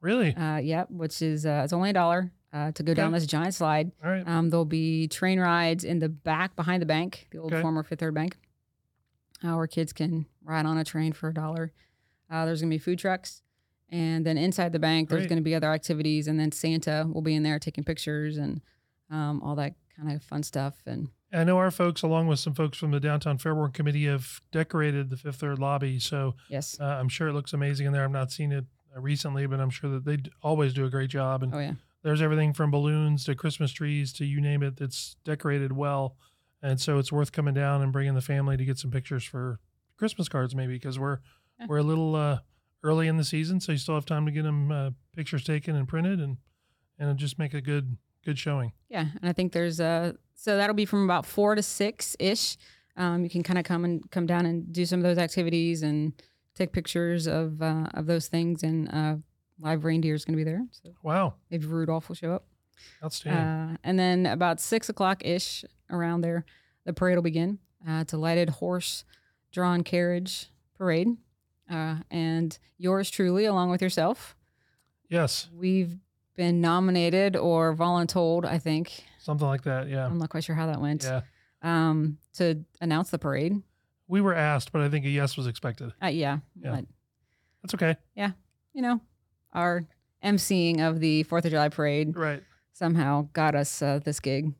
Really? 0.00 0.34
Uh, 0.36 0.58
yep, 0.58 0.90
which 0.90 1.20
is 1.22 1.44
uh, 1.46 1.62
it's 1.64 1.72
only 1.72 1.90
a 1.90 1.92
dollar 1.92 2.30
uh, 2.52 2.70
to 2.72 2.82
go 2.82 2.92
down 2.94 3.12
this 3.12 3.26
giant 3.26 3.54
slide. 3.54 3.90
All 4.04 4.10
right. 4.10 4.26
Um, 4.28 4.50
there'll 4.50 4.64
be 4.64 5.08
train 5.08 5.40
rides 5.40 5.84
in 5.84 5.98
the 5.98 6.08
back 6.08 6.54
behind 6.54 6.82
the 6.82 6.86
bank, 6.86 7.28
the 7.32 7.38
old 7.38 7.52
Okay. 7.52 7.62
former 7.62 7.82
Fifth 7.82 8.00
Third 8.00 8.14
Bank, 8.14 8.36
Our 9.42 9.66
kids 9.66 9.92
can 9.92 10.26
ride 10.44 10.66
on 10.66 10.78
a 10.78 10.84
train 10.84 11.12
for 11.12 11.28
a 11.30 11.34
dollar. 11.34 11.72
Uh, 12.30 12.44
there's 12.44 12.60
gonna 12.60 12.70
be 12.70 12.78
food 12.78 12.98
trucks, 12.98 13.41
and 13.92 14.24
then 14.26 14.36
inside 14.38 14.72
the 14.72 14.78
bank, 14.80 15.08
there's 15.10 15.26
gonna 15.28 15.40
be 15.42 15.54
other 15.54 15.70
activities, 15.70 16.26
and 16.26 16.40
then 16.40 16.50
Santa 16.50 17.06
will 17.12 17.22
be 17.22 17.34
in 17.34 17.42
there 17.44 17.58
taking 17.60 17.84
pictures 17.84 18.36
and 18.38 18.60
um, 19.10 19.40
all 19.42 19.54
that 19.56 19.74
kind 19.96 20.10
of 20.10 20.22
fun 20.22 20.42
stuff. 20.42 20.74
And 20.86 21.10
I 21.32 21.44
know 21.44 21.58
our 21.58 21.70
folks, 21.70 22.02
along 22.02 22.26
with 22.28 22.38
some 22.40 22.54
folks 22.54 22.76
from 22.78 22.90
the 22.90 23.00
Downtown 23.00 23.38
Fairborn 23.38 23.72
Committee, 23.72 24.06
have 24.06 24.40
decorated 24.50 25.10
the 25.10 25.16
Fifth 25.16 25.36
Third 25.36 25.58
lobby. 25.58 25.98
So 25.98 26.34
yes, 26.48 26.78
uh, 26.80 26.84
I'm 26.84 27.08
sure 27.08 27.28
it 27.28 27.34
looks 27.34 27.52
amazing 27.52 27.86
in 27.86 27.92
there. 27.92 28.02
I've 28.04 28.10
not 28.10 28.32
seen 28.32 28.50
it 28.52 28.64
uh, 28.96 29.00
recently, 29.00 29.46
but 29.46 29.60
I'm 29.60 29.70
sure 29.70 29.90
that 29.90 30.04
they 30.04 30.16
d- 30.16 30.30
always 30.42 30.72
do 30.74 30.84
a 30.84 30.90
great 30.90 31.10
job. 31.10 31.42
And 31.42 31.54
oh 31.54 31.58
yeah, 31.58 31.74
there's 32.02 32.20
everything 32.22 32.52
from 32.52 32.70
balloons 32.70 33.24
to 33.26 33.34
Christmas 33.34 33.72
trees 33.72 34.12
to 34.14 34.24
you 34.24 34.40
name 34.40 34.62
it 34.62 34.76
that's 34.76 35.16
decorated 35.24 35.72
well. 35.72 36.16
And 36.62 36.80
so 36.80 36.98
it's 36.98 37.10
worth 37.12 37.32
coming 37.32 37.54
down 37.54 37.82
and 37.82 37.92
bringing 37.92 38.14
the 38.14 38.20
family 38.22 38.56
to 38.56 38.64
get 38.64 38.78
some 38.78 38.90
pictures 38.90 39.24
for 39.24 39.58
Christmas 39.96 40.28
cards, 40.28 40.54
maybe 40.54 40.74
because 40.74 40.98
we're 40.98 41.18
Yeah. 41.60 41.66
we're 41.68 41.78
a 41.78 41.82
little 41.82 42.14
uh, 42.14 42.38
early 42.82 43.08
in 43.08 43.16
the 43.16 43.24
season, 43.24 43.60
so 43.60 43.72
you 43.72 43.78
still 43.78 43.94
have 43.94 44.04
time 44.06 44.26
to 44.26 44.32
get 44.32 44.42
them 44.42 44.70
uh, 44.72 44.90
pictures 45.14 45.44
taken 45.44 45.76
and 45.76 45.86
printed, 45.88 46.20
and 46.20 46.36
and 46.98 47.18
just 47.18 47.38
make 47.38 47.54
a 47.54 47.60
good 47.60 47.96
good 48.24 48.38
showing. 48.38 48.72
yeah. 48.88 49.06
And 49.20 49.28
I 49.28 49.32
think 49.32 49.52
there's 49.52 49.80
uh 49.80 50.12
so 50.34 50.56
that'll 50.56 50.74
be 50.76 50.84
from 50.86 51.04
about 51.04 51.26
four 51.26 51.54
to 51.54 51.62
six 51.62 52.16
ish. 52.18 52.56
Um, 52.96 53.24
you 53.24 53.30
can 53.30 53.42
kind 53.42 53.58
of 53.58 53.64
come 53.64 53.84
and 53.84 54.08
come 54.10 54.26
down 54.26 54.44
and 54.46 54.72
do 54.72 54.84
some 54.84 54.98
of 55.00 55.04
those 55.04 55.18
activities 55.18 55.82
and 55.82 56.12
take 56.54 56.72
pictures 56.72 57.26
of 57.26 57.60
uh, 57.62 57.86
of 57.94 58.06
those 58.06 58.28
things. 58.28 58.62
And 58.62 58.88
uh, 58.92 59.16
live 59.60 59.84
reindeer 59.84 60.14
is 60.14 60.24
going 60.24 60.34
to 60.36 60.44
be 60.44 60.44
there, 60.44 60.64
so 60.70 60.90
Wow, 61.02 61.34
maybe 61.50 61.66
Rudolph 61.66 62.08
will 62.08 62.16
show 62.16 62.32
up. 62.32 62.46
outstanding! 63.02 63.42
Uh, 63.42 63.76
and 63.84 63.98
then 63.98 64.26
about 64.26 64.60
six 64.60 64.88
o'clock 64.88 65.24
ish 65.24 65.64
around 65.90 66.20
there, 66.22 66.44
the 66.84 66.92
parade 66.92 67.16
will 67.16 67.22
begin. 67.22 67.58
Uh, 67.88 68.00
it's 68.02 68.12
a 68.12 68.18
lighted 68.18 68.48
horse 68.50 69.04
drawn 69.52 69.82
carriage 69.84 70.48
parade. 70.76 71.08
Uh, 71.72 71.96
and 72.10 72.58
yours 72.76 73.08
truly, 73.10 73.44
along 73.46 73.70
with 73.70 73.80
yourself, 73.80 74.36
yes, 75.08 75.48
we've 75.56 75.96
been 76.36 76.60
nominated 76.60 77.36
or 77.36 77.74
voluntold, 77.74 78.44
I 78.44 78.58
think. 78.58 79.04
something 79.18 79.46
like 79.46 79.62
that. 79.62 79.88
Yeah, 79.88 80.04
I'm 80.06 80.18
not 80.18 80.28
quite 80.30 80.44
sure 80.44 80.54
how 80.56 80.66
that 80.66 80.80
went. 80.80 81.04
yeah. 81.04 81.22
Um, 81.62 82.18
to 82.34 82.64
announce 82.80 83.10
the 83.10 83.18
parade. 83.18 83.62
We 84.08 84.20
were 84.20 84.34
asked, 84.34 84.72
but 84.72 84.82
I 84.82 84.88
think 84.90 85.04
a 85.06 85.08
yes 85.08 85.36
was 85.36 85.46
expected. 85.46 85.92
Uh, 86.02 86.08
yeah. 86.08 86.38
Yeah. 86.60 86.72
But, 86.72 86.84
That's 87.62 87.74
okay. 87.74 87.96
Yeah. 88.16 88.32
You 88.74 88.82
know, 88.82 89.00
our 89.52 89.84
emceeing 90.24 90.80
of 90.80 90.98
the 91.00 91.22
Fourth 91.22 91.44
of 91.44 91.52
July 91.52 91.68
parade 91.68 92.16
Right. 92.16 92.42
somehow 92.72 93.28
got 93.32 93.54
us 93.54 93.80
uh, 93.80 94.00
this 94.04 94.18
gig. 94.20 94.52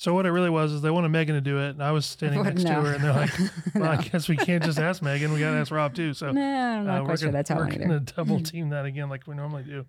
So 0.00 0.14
what 0.14 0.26
it 0.26 0.30
really 0.30 0.48
was 0.48 0.70
is 0.70 0.80
they 0.80 0.92
wanted 0.92 1.08
Megan 1.08 1.34
to 1.34 1.40
do 1.40 1.58
it, 1.58 1.70
and 1.70 1.82
I 1.82 1.90
was 1.90 2.06
standing 2.06 2.40
next 2.44 2.62
no. 2.62 2.70
to 2.70 2.88
her, 2.88 2.94
and 2.94 3.02
they're 3.02 3.12
like, 3.12 3.32
"Well, 3.74 3.90
I 3.90 3.96
guess 3.96 4.28
we 4.28 4.36
can't 4.36 4.62
just 4.62 4.78
ask 4.78 5.02
Megan. 5.02 5.32
We 5.32 5.40
got 5.40 5.50
to 5.50 5.56
ask 5.56 5.72
Rob 5.72 5.92
too." 5.92 6.14
So 6.14 6.30
no, 6.30 6.40
I'm 6.40 6.86
not 6.86 7.00
uh, 7.00 7.04
quite 7.04 7.18
sure 7.18 7.32
that's 7.32 7.50
how 7.50 7.56
we're 7.56 7.66
gonna 7.68 7.98
double 7.98 8.40
team 8.40 8.68
that 8.68 8.84
again, 8.84 9.08
like 9.08 9.26
we 9.26 9.34
normally 9.34 9.64
do. 9.64 9.86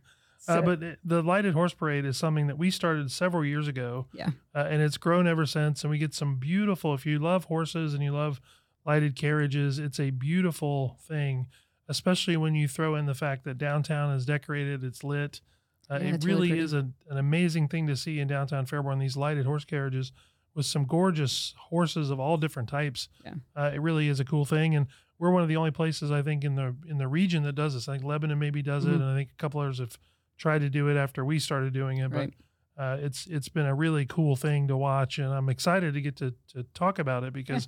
uh, 0.47 0.61
but 0.63 0.81
it- 0.81 0.99
the 1.05 1.21
lighted 1.21 1.53
horse 1.53 1.75
parade 1.75 2.05
is 2.05 2.17
something 2.17 2.47
that 2.47 2.57
we 2.57 2.71
started 2.71 3.11
several 3.11 3.45
years 3.45 3.67
ago. 3.67 4.07
Yeah. 4.11 4.29
uh, 4.55 4.65
and 4.67 4.81
it's 4.81 4.97
grown 4.97 5.27
ever 5.27 5.45
since. 5.45 5.83
And 5.83 5.91
we 5.91 5.99
get 5.99 6.15
some 6.15 6.37
beautiful. 6.37 6.95
If 6.95 7.05
you 7.05 7.19
love 7.19 7.43
horses 7.43 7.93
and 7.93 8.01
you 8.01 8.11
love 8.11 8.41
lighted 8.87 9.15
carriages, 9.15 9.77
it's 9.77 9.99
a 9.99 10.09
beautiful 10.09 10.97
thing. 11.07 11.45
Especially 11.87 12.35
when 12.35 12.55
you 12.55 12.67
throw 12.67 12.95
in 12.95 13.05
the 13.05 13.13
fact 13.13 13.43
that 13.43 13.59
downtown 13.59 14.11
is 14.15 14.25
decorated, 14.25 14.83
it's 14.83 15.03
lit. 15.03 15.41
Uh, 15.89 15.99
Yeah, 16.01 16.13
it 16.15 16.23
really 16.23 16.49
really 16.51 16.59
is 16.59 16.73
a, 16.73 16.87
an 17.09 17.17
amazing 17.17 17.67
thing 17.67 17.87
to 17.87 17.95
see 17.95 18.19
in 18.19 18.27
downtown 18.27 18.65
Fairborn. 18.65 18.99
These 18.99 19.17
lighted 19.17 19.45
horse 19.45 19.65
carriages 19.65 20.11
with 20.53 20.65
some 20.65 20.85
gorgeous 20.85 21.53
horses 21.57 22.09
of 22.09 22.19
all 22.19 22.37
different 22.37 22.69
types. 22.69 23.07
Yeah. 23.25 23.35
Uh, 23.55 23.71
it 23.73 23.81
really 23.81 24.07
is 24.09 24.19
a 24.19 24.25
cool 24.25 24.45
thing, 24.45 24.75
and 24.75 24.87
we're 25.17 25.31
one 25.31 25.41
of 25.43 25.49
the 25.49 25.55
only 25.57 25.71
places 25.71 26.11
I 26.11 26.21
think 26.21 26.43
in 26.43 26.55
the 26.55 26.75
in 26.87 26.97
the 26.97 27.07
region 27.07 27.43
that 27.43 27.53
does 27.53 27.73
this. 27.73 27.87
I 27.87 27.93
think 27.93 28.03
Lebanon 28.03 28.39
maybe 28.39 28.61
does 28.61 28.85
it, 28.85 28.89
Mhm. 28.91 28.95
and 28.95 29.03
I 29.05 29.13
think 29.15 29.29
a 29.31 29.35
couple 29.35 29.61
others 29.61 29.79
have 29.79 29.97
tried 30.37 30.59
to 30.59 30.69
do 30.69 30.87
it 30.89 30.95
after 30.97 31.23
we 31.25 31.39
started 31.39 31.73
doing 31.73 31.97
it. 31.97 32.11
Right. 32.11 32.33
But 32.77 32.83
uh, 32.83 32.97
it's 33.01 33.27
it's 33.27 33.49
been 33.49 33.65
a 33.65 33.75
really 33.75 34.05
cool 34.05 34.35
thing 34.35 34.67
to 34.69 34.77
watch, 34.77 35.19
and 35.19 35.33
I'm 35.33 35.49
excited 35.49 35.93
to 35.95 36.01
get 36.01 36.15
to 36.17 36.33
to 36.53 36.63
talk 36.73 36.97
about 36.99 37.23
it 37.23 37.33
because 37.33 37.67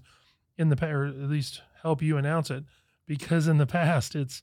in 0.58 0.70
the 0.70 0.76
past, 0.76 0.92
or 0.92 1.06
at 1.06 1.16
least 1.30 1.62
help 1.82 2.02
you 2.02 2.18
announce 2.18 2.50
it, 2.50 2.64
because 3.08 3.48
in 3.48 3.58
the 3.58 3.66
past 3.80 4.16
it's 4.16 4.42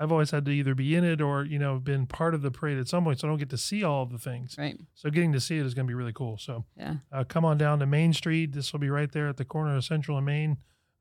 I've 0.00 0.12
always 0.12 0.30
had 0.30 0.44
to 0.44 0.50
either 0.52 0.74
be 0.74 0.94
in 0.94 1.02
it 1.04 1.20
or 1.20 1.44
you 1.44 1.58
know 1.58 1.78
been 1.78 2.06
part 2.06 2.34
of 2.34 2.42
the 2.42 2.50
parade 2.50 2.78
at 2.78 2.86
some 2.88 3.04
point, 3.04 3.18
so 3.20 3.26
I 3.26 3.30
don't 3.30 3.38
get 3.38 3.50
to 3.50 3.58
see 3.58 3.82
all 3.82 4.02
of 4.04 4.10
the 4.10 4.18
things. 4.18 4.54
Right. 4.58 4.78
So 4.94 5.10
getting 5.10 5.32
to 5.32 5.40
see 5.40 5.58
it 5.58 5.66
is 5.66 5.74
going 5.74 5.86
to 5.86 5.90
be 5.90 5.94
really 5.94 6.12
cool. 6.12 6.38
So 6.38 6.64
Yeah. 6.76 6.96
uh, 7.12 7.24
come 7.24 7.44
on 7.44 7.58
down 7.58 7.78
to 7.80 7.86
Main 7.86 8.12
Street. 8.12 8.52
This 8.52 8.72
will 8.72 8.80
be 8.80 8.90
right 8.90 9.10
there 9.10 9.28
at 9.28 9.36
the 9.36 9.44
corner 9.44 9.76
of 9.76 9.84
Central 9.84 10.16
and 10.16 10.24
Main. 10.26 10.58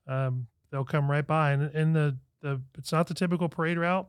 Um, 0.08 0.48
they'll 0.72 0.86
come 0.86 1.10
right 1.12 1.26
by, 1.28 1.52
and 1.52 1.64
and 1.76 1.96
the 1.96 2.18
the 2.42 2.62
it's 2.78 2.92
not 2.92 3.08
the 3.08 3.14
typical 3.14 3.50
parade 3.50 3.78
route. 3.78 4.08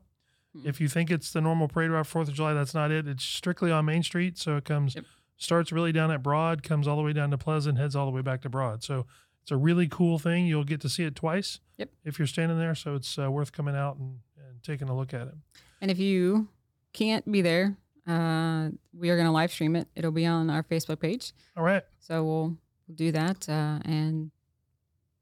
Mm. 0.57 0.67
If 0.67 0.81
you 0.81 0.89
think 0.89 1.11
it's 1.11 1.33
the 1.33 1.41
normal 1.41 1.69
parade 1.69 1.91
route 1.91 2.07
Fourth 2.07 2.29
of 2.29 2.35
July, 2.35 2.55
that's 2.55 2.75
not 2.75 2.91
it. 2.91 3.07
It's 3.07 3.25
strictly 3.25 3.71
on 3.71 3.85
Main 3.85 4.03
Street, 4.03 4.39
so 4.39 4.57
it 4.57 4.65
comes 4.65 4.95
Yep. 4.95 5.05
starts 5.37 5.71
really 5.73 5.93
down 5.93 6.11
at 6.11 6.23
Broad, 6.23 6.63
comes 6.63 6.89
all 6.89 6.97
the 6.97 7.03
way 7.03 7.13
down 7.13 7.31
to 7.31 7.39
Pleasant, 7.39 7.77
heads 7.79 7.95
all 7.95 8.07
the 8.07 8.13
way 8.13 8.23
back 8.23 8.41
to 8.43 8.49
Broad. 8.49 8.83
So 8.83 9.07
it's 9.43 9.51
a 9.51 9.57
really 9.57 9.87
cool 9.89 10.19
thing. 10.19 10.47
You'll 10.47 10.65
get 10.65 10.81
to 10.83 10.89
see 10.89 11.05
it 11.05 11.15
twice. 11.15 11.61
Yep. 11.77 11.91
If 12.05 12.19
you're 12.19 12.27
standing 12.29 12.59
there, 12.59 12.75
so 12.75 12.95
it's 12.95 13.19
uh, 13.19 13.31
worth 13.31 13.53
coming 13.53 13.75
out 13.77 13.97
and, 13.97 14.21
and 14.59 14.65
taking 14.65 14.89
a 14.89 14.97
look 14.97 15.15
at 15.15 15.29
it. 15.29 15.35
And 15.81 15.91
if 15.91 15.99
you 15.99 16.49
can't 16.93 17.31
be 17.31 17.43
there, 17.43 17.77
uh, 18.07 18.71
we 18.93 19.11
are 19.11 19.17
going 19.17 19.27
to 19.27 19.33
live 19.33 19.53
stream 19.53 19.77
it. 19.77 19.89
It'll 19.95 20.11
be 20.11 20.27
on 20.27 20.51
our 20.51 20.63
Facebook 20.63 21.01
page. 21.01 21.33
All 21.57 21.63
right. 21.63 21.83
So 22.01 22.25
we'll, 22.25 22.57
we'll 22.87 22.97
do 22.97 23.13
that. 23.13 23.49
Uh, 23.49 23.79
and 23.85 24.31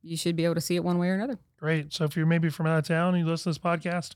you 0.03 0.17
should 0.17 0.37
be 0.37 0.45
able 0.45 0.55
to 0.55 0.61
see 0.61 0.77
it 0.77 0.85
one 0.85 0.99
way 0.99 1.09
or 1.09 1.15
another. 1.15 1.39
Great. 1.59 1.93
So 1.93 2.05
if 2.05 2.17
you're 2.17 2.27
maybe 2.27 2.49
from 2.49 2.67
out 2.67 2.79
of 2.79 2.87
town 2.87 3.15
and 3.15 3.25
you 3.25 3.31
listen 3.31 3.53
to 3.53 3.59
this 3.59 3.65
podcast, 3.65 4.15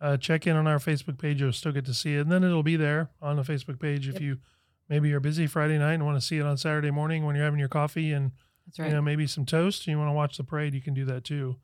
uh, 0.00 0.16
check 0.16 0.46
in 0.46 0.56
on 0.56 0.66
our 0.66 0.78
Facebook 0.78 1.18
page. 1.18 1.40
You'll 1.40 1.52
still 1.52 1.72
get 1.72 1.84
to 1.86 1.94
see 1.94 2.14
it. 2.14 2.20
And 2.20 2.32
then 2.32 2.44
it'll 2.44 2.62
be 2.62 2.76
there 2.76 3.10
on 3.20 3.36
the 3.36 3.42
Facebook 3.42 3.80
page 3.80 4.08
if 4.08 4.20
you 4.20 4.38
maybe 4.88 5.08
you're 5.08 5.20
busy 5.20 5.46
Friday 5.46 5.78
night 5.78 5.94
and 5.94 6.04
want 6.04 6.20
to 6.20 6.26
see 6.26 6.38
it 6.38 6.46
on 6.46 6.56
Saturday 6.56 6.90
morning 6.90 7.24
when 7.24 7.34
you're 7.34 7.44
having 7.44 7.58
your 7.60 7.68
coffee 7.68 8.12
and 8.12 8.32
That's 8.66 8.78
right. 8.78 8.88
you 8.88 8.94
know 8.94 9.02
maybe 9.02 9.26
some 9.26 9.44
toast 9.44 9.86
and 9.86 9.92
you 9.92 9.98
want 9.98 10.08
to 10.08 10.14
watch 10.14 10.36
the 10.36 10.44
parade, 10.44 10.74
you 10.74 10.80
can 10.82 10.94
do 10.94 11.04
that 11.06 11.24
too. 11.24 11.56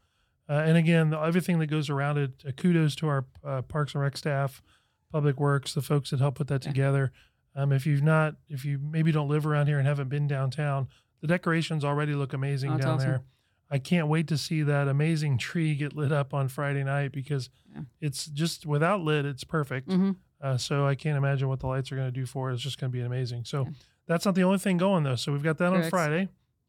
Uh, 0.49 0.55
and 0.67 0.77
again, 0.77 1.11
the, 1.11 1.19
everything 1.21 1.59
that 1.61 1.67
goes 1.69 1.89
around 1.89 2.19
it. 2.19 2.33
Uh, 2.47 2.51
kudos 2.53 2.95
to 2.97 3.09
our 3.09 3.25
uh, 3.45 3.63
Parks 3.63 3.95
and 3.95 4.03
Rec 4.03 4.17
staff, 4.17 4.63
Public 5.11 5.39
Works, 5.39 5.75
the 5.75 5.83
folks 5.83 6.11
that 6.11 6.21
help 6.21 6.35
put 6.37 6.49
that 6.49 6.65
Yeah. 6.65 6.71
together. 6.73 7.13
Um, 7.55 7.71
if 7.73 7.87
you've 7.87 8.03
not, 8.03 8.37
if 8.49 8.65
you 8.65 8.79
maybe 8.79 9.13
don't 9.13 9.29
live 9.29 9.47
around 9.47 9.67
here 9.67 9.79
and 9.79 9.87
haven't 9.87 10.09
been 10.09 10.27
downtown, 10.27 10.89
the 11.21 11.27
decorations 11.27 11.85
already 11.85 12.15
look 12.15 12.33
amazing 12.33 12.73
Oh, 12.73 12.79
down 12.79 12.95
awesome. 12.97 13.09
there. 13.11 13.23
I 13.71 13.79
can't 13.79 14.09
wait 14.09 14.27
to 14.29 14.37
see 14.39 14.63
that 14.63 14.89
amazing 14.89 15.39
tree 15.39 15.75
get 15.75 15.95
lit 15.95 16.13
up 16.13 16.35
on 16.35 16.49
Friday 16.49 16.83
night 16.85 17.13
because 17.13 17.49
Yeah. 17.75 17.83
it's 18.01 18.27
just 18.27 18.67
without 18.67 19.01
lit, 19.01 19.25
it's 19.25 19.45
perfect. 19.45 19.91
hmm 19.91 20.13
Uh, 20.41 20.57
so 20.57 20.85
I 20.87 20.97
can't 20.97 21.17
imagine 21.17 21.47
what 21.49 21.61
the 21.61 21.69
lights 21.69 21.93
are 21.93 21.97
going 21.97 22.09
to 22.09 22.13
do 22.21 22.27
for 22.27 22.51
it. 22.51 22.55
It's 22.55 22.63
just 22.63 22.81
going 22.81 22.91
to 22.91 22.99
be 22.99 23.01
amazing. 23.05 23.45
So 23.45 23.63
Yeah. 23.65 23.73
that's 24.07 24.25
not 24.27 24.35
the 24.35 24.43
only 24.43 24.59
thing 24.59 24.77
going 24.77 25.05
though. 25.05 25.15
So 25.15 25.31
we've 25.33 25.43
got 25.43 25.59
that 25.59 25.73
on 25.73 25.89
Friday. 25.89 26.29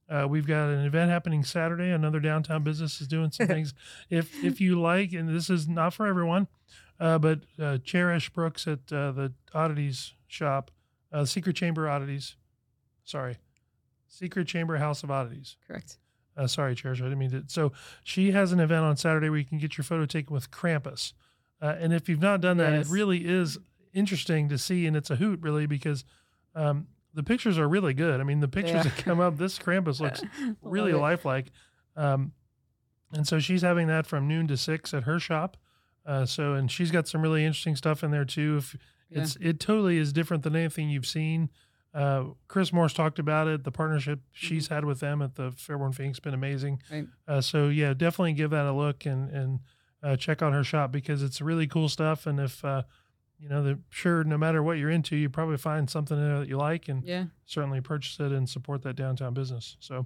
Uh, 0.09 0.27
we've 0.29 0.45
got 0.45 0.69
an 0.69 0.85
event 0.85 1.09
happening 1.09 1.43
Saturday. 1.43 1.89
Another 1.91 2.19
downtown 2.19 2.63
business 2.63 2.99
is 3.01 3.07
doing 3.07 3.31
some 3.31 3.47
things. 3.55 3.73
If 4.09 4.43
if 4.43 4.59
you 4.61 4.79
like, 4.79 5.13
and 5.13 5.29
this 5.29 5.49
is 5.49 5.67
not 5.67 5.93
for 5.93 6.05
everyone, 6.05 6.47
uh, 6.99 7.17
but 7.19 7.39
uh, 7.59 7.77
Cherish 7.79 8.29
Brooks 8.31 8.67
at 8.67 8.79
uh, 8.91 9.11
the 9.11 9.33
Oddities 9.53 10.13
shop, 10.27 10.71
uh, 11.11 11.25
Secret 11.25 11.55
Chamber 11.55 11.87
Oddities, 11.89 12.35
sorry, 13.03 13.37
Secret 14.07 14.47
Chamber 14.47 14.77
House 14.77 15.03
of 15.03 15.09
Oddities. 15.11 15.55
Correct. 15.67 15.97
Uh, 16.35 16.47
sorry, 16.47 16.73
Cherish, 16.75 16.99
I 16.99 17.03
didn't 17.05 17.19
mean 17.19 17.29
to. 17.31 17.43
So 17.47 17.71
she 18.03 18.31
has 18.31 18.51
an 18.51 18.59
event 18.59 18.83
on 18.85 18.97
Saturday 18.97 19.29
where 19.29 19.37
you 19.39 19.45
can 19.45 19.59
get 19.59 19.77
your 19.77 19.83
photo 19.85 20.05
taken 20.05 20.33
with 20.33 20.49
Krampus. 20.51 21.13
Uh, 21.61 21.75
and 21.79 21.93
if 21.93 22.09
you've 22.09 22.21
not 22.21 22.41
done 22.41 22.57
that, 22.57 22.73
Yes. 22.73 22.87
it 22.89 22.91
really 22.91 23.25
is 23.25 23.57
interesting 23.93 24.49
to 24.49 24.57
see, 24.57 24.85
and 24.87 24.97
it's 24.97 25.11
a 25.11 25.15
hoot, 25.15 25.39
really, 25.41 25.65
because 25.67 26.03
um, 26.55 26.87
the 27.13 27.23
pictures 27.23 27.57
are 27.57 27.67
really 27.67 27.93
good. 27.93 28.19
I 28.19 28.23
mean, 28.23 28.39
the 28.39 28.47
pictures 28.47 28.75
Yeah. 28.75 28.83
that 28.83 28.97
come 28.97 29.19
up, 29.19 29.37
this 29.37 29.59
Krampus 29.59 29.99
looks 29.99 30.21
really 30.61 30.93
lifelike. 30.93 31.51
Um, 31.95 32.31
and 33.11 33.27
so 33.27 33.39
she's 33.39 33.61
having 33.61 33.87
that 33.87 34.05
from 34.07 34.27
noon 34.27 34.47
to 34.47 34.57
six 34.57 34.93
at 34.93 35.03
her 35.03 35.19
shop. 35.19 35.57
Uh, 36.05 36.25
so, 36.25 36.53
and 36.53 36.69
she's 36.71 36.91
got 36.91 37.07
some 37.07 37.21
really 37.21 37.45
interesting 37.45 37.75
stuff 37.75 38.03
in 38.03 38.11
there 38.11 38.25
too. 38.25 38.57
If 38.57 38.75
Yeah. 39.09 39.21
it's, 39.21 39.35
it 39.39 39.59
totally 39.59 39.97
is 39.97 40.11
different 40.11 40.43
than 40.43 40.55
anything 40.55 40.89
you've 40.89 41.05
seen. 41.05 41.49
Uh, 41.93 42.31
Chris 42.47 42.73
Morse 42.73 42.93
talked 42.93 43.19
about 43.19 43.47
it. 43.47 43.63
The 43.63 43.71
partnership 43.71 44.19
she's 44.31 44.67
had 44.69 44.83
with 44.83 44.99
them 44.99 45.21
at 45.21 45.35
the 45.35 45.51
Fairborn 45.51 45.93
Phoenix 45.93 46.19
been 46.19 46.33
amazing. 46.33 46.81
Mm-hmm. 46.87 46.93
Right. 46.95 47.07
Uh, 47.27 47.41
so 47.41 47.67
yeah, 47.69 47.93
definitely 47.93 48.33
give 48.33 48.49
that 48.49 48.65
a 48.65 48.71
look 48.73 49.05
and, 49.05 49.29
and, 49.29 49.59
uh, 50.01 50.15
check 50.17 50.41
out 50.41 50.51
her 50.51 50.63
shop 50.63 50.91
because 50.91 51.21
it's 51.21 51.39
really 51.39 51.67
cool 51.67 51.87
stuff. 51.87 52.25
And 52.25 52.39
if, 52.39 52.65
uh, 52.65 52.81
you 53.43 53.49
know, 53.49 53.61
the 53.61 53.77
sure, 53.89 54.23
no 54.23 54.37
matter 54.37 54.63
what 54.63 54.77
you're 54.77 54.89
into, 54.89 55.17
you 55.17 55.29
probably 55.29 55.57
find 55.57 55.89
something 55.89 56.17
that 56.17 56.47
you 56.47 56.55
like 56.55 56.87
and 56.87 57.03
Yeah. 57.03 57.25
certainly 57.45 57.81
purchase 57.81 58.17
it 58.21 58.31
and 58.31 58.47
support 58.49 58.81
that 58.83 58.95
downtown 58.95 59.33
business. 59.33 59.75
So 59.81 60.05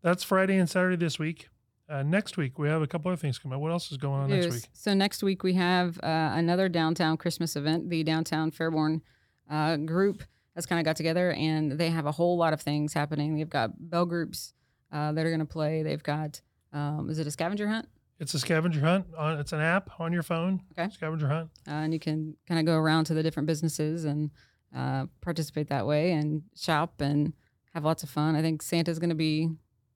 that's 0.00 0.24
Friday 0.24 0.56
and 0.56 0.68
Saturday 0.70 0.96
this 0.96 1.18
week. 1.18 1.48
Uh, 1.86 2.02
next 2.02 2.38
week 2.38 2.58
we 2.58 2.66
have 2.68 2.80
a 2.80 2.86
couple 2.86 3.10
other 3.12 3.20
things 3.20 3.38
coming. 3.38 3.56
up. 3.56 3.60
What 3.60 3.72
else 3.72 3.92
is 3.92 3.98
going 3.98 4.22
on 4.22 4.30
next 4.30 4.50
week? 4.50 4.64
So 4.72 4.94
next 4.94 5.22
week 5.22 5.42
we 5.42 5.52
have 5.54 5.98
uh, 6.02 6.30
another 6.34 6.70
downtown 6.70 7.18
Christmas 7.18 7.56
event. 7.56 7.90
The 7.90 8.02
downtown 8.04 8.50
Fairborn 8.50 9.02
uh, 9.50 9.76
group 9.76 10.22
has 10.54 10.64
kind 10.66 10.80
of 10.80 10.84
got 10.86 10.96
together, 10.96 11.32
and 11.32 11.72
they 11.72 11.90
have 11.90 12.06
a 12.06 12.12
whole 12.12 12.36
lot 12.38 12.52
of 12.54 12.60
things 12.60 12.94
happening. 12.94 13.36
They've 13.36 13.48
got 13.48 13.70
bell 13.90 14.06
groups 14.06 14.54
uh, 14.92 15.12
that 15.12 15.24
are 15.26 15.30
going 15.30 15.40
to 15.40 15.46
play. 15.46 15.82
They've 15.82 16.02
got 16.02 16.40
um, 16.72 17.08
is 17.10 17.18
it 17.18 17.26
a 17.26 17.30
scavenger 17.30 17.68
hunt? 17.68 17.86
It's 18.20 18.34
a 18.34 18.38
scavenger 18.38 18.80
hunt. 18.80 19.06
On, 19.16 19.38
it's 19.38 19.52
an 19.52 19.60
app 19.60 20.00
on 20.00 20.12
your 20.12 20.22
phone. 20.22 20.62
Okay. 20.78 20.90
Scavenger 20.92 21.28
hunt. 21.28 21.50
uh, 21.66 21.72
and 21.72 21.92
you 21.92 22.00
can 22.00 22.36
kind 22.46 22.58
of 22.58 22.66
go 22.66 22.76
around 22.76 23.04
to 23.04 23.14
the 23.14 23.22
different 23.22 23.46
businesses 23.46 24.04
and 24.04 24.30
uh, 24.74 25.06
participate 25.20 25.68
that 25.68 25.86
way 25.86 26.12
and 26.12 26.42
shop 26.56 27.00
and 27.00 27.32
have 27.74 27.84
lots 27.84 28.02
of 28.02 28.10
fun. 28.10 28.34
I 28.34 28.42
think 28.42 28.62
Santa's 28.62 28.98
going 28.98 29.10
to 29.10 29.14
be 29.14 29.50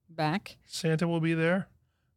back. 0.09 0.57
Santa 0.67 1.09
will 1.09 1.21
be 1.21 1.35
there. 1.35 1.69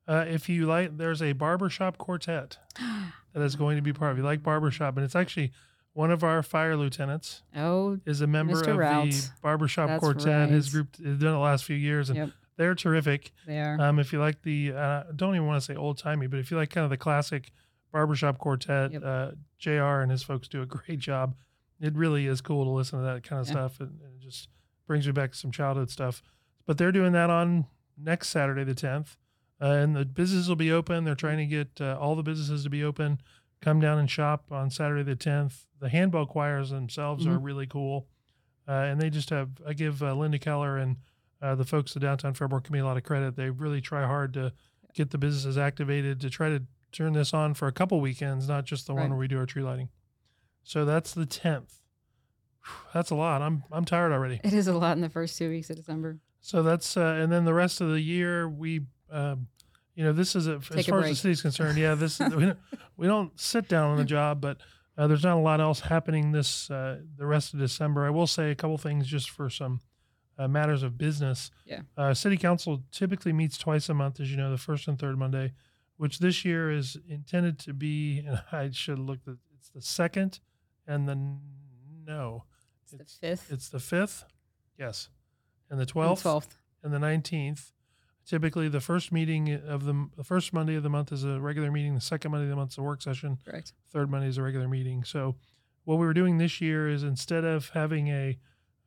Uh, 0.07 0.25
if 0.27 0.47
you 0.47 0.67
like, 0.67 0.97
there's 0.97 1.21
a 1.21 1.33
barbershop 1.33 1.97
quartet 1.97 2.59
that 3.33 3.41
is 3.41 3.55
going 3.55 3.75
to 3.75 3.81
be 3.81 3.91
part 3.91 4.11
of. 4.11 4.17
You 4.17 4.23
like 4.23 4.43
barbershop, 4.43 4.95
and 4.97 5.03
it's 5.03 5.15
actually 5.15 5.51
one 5.93 6.11
of 6.11 6.23
our 6.23 6.43
fire 6.43 6.75
lieutenants 6.75 7.41
oh, 7.55 7.97
is 8.05 8.21
a 8.21 8.27
member 8.27 8.53
Mr. 8.53 8.67
of 8.67 8.77
Rout. 8.77 9.09
the 9.09 9.29
barbershop 9.41 9.87
That's 9.87 9.99
quartet. 10.01 10.49
His 10.49 10.69
group 10.69 10.95
has 10.97 11.17
done 11.17 11.29
it 11.29 11.31
the 11.31 11.39
last 11.39 11.63
few 11.63 11.75
years, 11.75 12.09
and 12.09 12.17
Yep. 12.17 12.29
They're 12.57 12.75
terrific. 12.75 13.31
they 13.45 13.59
are. 13.59 13.79
Um, 13.79 13.99
if 13.99 14.13
you 14.13 14.19
like 14.19 14.41
the, 14.43 14.73
uh, 14.73 15.03
don't 15.15 15.35
even 15.35 15.47
want 15.47 15.61
to 15.61 15.65
say 15.65 15.75
old 15.75 15.97
timey, 15.97 16.27
but 16.27 16.39
if 16.39 16.51
you 16.51 16.57
like 16.57 16.69
kind 16.69 16.83
of 16.83 16.89
the 16.89 16.97
classic 16.97 17.51
barbershop 17.91 18.37
quartet, 18.37 18.91
Yep. 18.93 19.01
uh, 19.05 19.31
JR 19.57 20.01
and 20.01 20.11
his 20.11 20.23
folks 20.23 20.47
do 20.47 20.61
a 20.61 20.65
great 20.65 20.99
job. 20.99 21.35
It 21.79 21.93
really 21.95 22.27
is 22.27 22.41
cool 22.41 22.63
to 22.65 22.69
listen 22.71 22.99
to 22.99 23.05
that 23.05 23.23
kind 23.23 23.41
of 23.41 23.47
Yeah. 23.47 23.51
stuff. 23.53 23.79
And, 23.79 23.99
and 24.01 24.15
it 24.15 24.21
just 24.21 24.49
brings 24.87 25.05
me 25.05 25.11
back 25.13 25.31
to 25.31 25.37
some 25.37 25.51
childhood 25.51 25.89
stuff. 25.89 26.21
But 26.65 26.77
they're 26.77 26.91
doing 26.91 27.11
that 27.13 27.29
on 27.29 27.65
next 27.97 28.29
Saturday, 28.29 28.63
the 28.63 28.75
10th. 28.75 29.17
Uh, 29.61 29.65
and 29.67 29.95
the 29.95 30.03
businesses 30.05 30.49
will 30.49 30.55
be 30.57 30.71
open. 30.71 31.03
They're 31.05 31.15
trying 31.15 31.37
to 31.37 31.45
get 31.45 31.79
uh, 31.79 31.97
all 31.99 32.15
the 32.15 32.23
businesses 32.23 32.63
to 32.63 32.69
be 32.69 32.83
open. 32.83 33.21
Come 33.61 33.79
down 33.79 33.97
and 33.97 34.09
shop 34.11 34.51
on 34.51 34.69
Saturday, 34.69 35.03
the 35.03 35.15
10th. 35.15 35.65
The 35.79 35.89
handbell 35.89 36.25
choirs 36.25 36.69
themselves 36.71 37.25
are 37.25 37.37
Mhm. 37.39 37.43
really 37.45 37.67
cool. 37.67 38.07
Uh, 38.67 38.71
and 38.71 38.99
they 38.99 39.09
just 39.09 39.29
have, 39.29 39.49
I 39.65 39.73
give 39.73 40.01
uh, 40.03 40.13
Linda 40.13 40.39
Keller 40.39 40.77
and 40.77 40.97
uh, 41.45 41.55
the 41.55 41.65
folks 41.65 41.95
at 41.95 42.01
Downtown 42.01 42.33
Fairborn 42.33 42.63
Committee 42.63 42.81
a 42.81 42.85
lot 42.85 42.97
of 42.97 43.03
credit. 43.03 43.35
They 43.35 43.49
really 43.51 43.81
try 43.81 44.05
hard 44.05 44.33
to 44.33 44.51
get 44.95 45.11
the 45.11 45.17
businesses 45.17 45.57
activated 45.57 46.19
to 46.21 46.29
try 46.29 46.49
to 46.49 46.63
turn 46.91 47.13
this 47.13 47.33
on 47.33 47.53
for 47.53 47.67
a 47.67 47.71
couple 47.71 48.01
weekends, 48.01 48.47
not 48.47 48.65
just 48.65 48.87
the 48.87 48.95
one 48.95 49.09
where 49.09 49.19
we 49.19 49.27
do 49.27 49.37
our 49.37 49.45
tree 49.45 49.61
lighting. 49.61 49.89
So 50.63 50.85
that's 50.85 51.13
the 51.13 51.25
10th. 51.25 51.79
That's 52.93 53.11
a 53.11 53.15
lot. 53.15 53.43
I'm 53.43 53.63
I'm 53.71 53.85
tired 53.85 54.11
already. 54.11 54.41
it 54.43 54.53
is 54.53 54.67
a 54.67 54.73
lot 54.73 54.93
in 54.93 55.01
the 55.01 55.09
first 55.09 55.37
two 55.37 55.49
weeks 55.49 55.69
of 55.69 55.75
December. 55.75 56.17
So 56.41 56.63
that's 56.63 56.97
uh, 56.97 57.19
and 57.19 57.31
then 57.31 57.45
the 57.45 57.53
rest 57.53 57.79
of 57.79 57.91
the 57.91 58.01
year 58.01 58.49
we, 58.49 58.81
um, 59.11 59.47
you 59.93 60.03
know, 60.03 60.13
this 60.13 60.35
is 60.35 60.47
a, 60.47 60.55
as 60.55 60.65
far 60.65 60.77
as 60.79 60.85
the 60.85 60.91
break. 60.91 61.15
city's 61.15 61.41
concerned. 61.43 61.77
Yeah, 61.77 61.93
this 61.93 62.19
we 62.35 62.45
don't, 62.45 62.59
we 62.97 63.05
don't 63.05 63.39
sit 63.39 63.67
down 63.67 63.91
on 63.91 63.97
the 63.97 64.03
job, 64.03 64.41
but 64.41 64.57
uh, 64.97 65.05
there's 65.05 65.23
not 65.23 65.37
a 65.37 65.41
lot 65.41 65.61
else 65.61 65.81
happening 65.81 66.31
this 66.31 66.71
uh, 66.71 67.01
the 67.17 67.27
rest 67.27 67.53
of 67.53 67.59
December. 67.59 68.07
I 68.07 68.09
will 68.09 68.25
say 68.25 68.49
a 68.49 68.55
couple 68.55 68.79
things 68.79 69.05
just 69.05 69.29
for 69.29 69.47
some 69.47 69.81
uh, 70.37 70.47
matters 70.47 70.83
of 70.83 70.97
business. 70.97 71.51
Yeah. 71.65 71.81
Uh, 71.97 72.13
City 72.13 72.37
Council 72.37 72.83
typically 72.91 73.33
meets 73.33 73.57
twice 73.57 73.87
a 73.89 73.93
month, 73.93 74.19
as 74.19 74.29
you 74.31 74.37
know, 74.37 74.51
the 74.51 74.57
first 74.57 74.87
and 74.87 74.97
third 74.99 75.17
Monday, 75.17 75.53
which 75.97 76.19
this 76.19 76.43
year 76.45 76.71
is 76.71 76.97
intended 77.07 77.57
to 77.59 77.73
be. 77.73 78.19
And 78.27 78.41
I 78.51 78.69
should 78.71 78.99
look 78.99 79.19
at 79.27 79.35
it's 79.57 79.69
the 79.69 79.81
second 79.81 80.39
and 80.87 81.07
the 81.07 81.15
no, 82.05 82.43
It's, 82.83 82.93
It's- 82.93 83.17
the 83.21 83.27
fifth, 83.27 83.51
it's 83.51 83.69
the 83.69 83.79
fifth, 83.79 84.25
yes, 84.77 85.09
and 85.69 85.79
the 85.79 85.83
and 85.83 85.89
twelfth 85.89 86.21
twelfth. 86.21 86.57
and 86.83 86.93
the 86.93 86.99
19th. 86.99 87.71
Typically, 88.27 88.67
the 88.69 88.81
first 88.81 89.11
meeting 89.11 89.53
of 89.53 89.85
the 89.85 90.09
the 90.17 90.23
first 90.23 90.51
Monday 90.51 90.73
of 90.75 90.81
the 90.83 90.89
month 90.89 91.11
is 91.11 91.23
a 91.23 91.39
regular 91.39 91.71
meeting. 91.71 91.93
The 91.93 92.01
second 92.01 92.31
Monday 92.31 92.45
of 92.45 92.49
the 92.49 92.55
month 92.55 92.71
is 92.71 92.77
a 92.79 92.81
work 92.81 93.01
session. 93.03 93.37
Correct. 93.45 93.73
Third 93.91 94.09
Monday 94.09 94.27
is 94.27 94.37
a 94.39 94.41
regular 94.43 94.67
meeting. 94.67 95.03
So, 95.03 95.35
what 95.83 95.99
we 95.99 96.05
were 96.07 96.13
doing 96.13 96.39
this 96.39 96.59
year 96.59 96.89
is 96.89 97.03
instead 97.03 97.43
of 97.45 97.69
having 97.69 98.07
a 98.07 98.37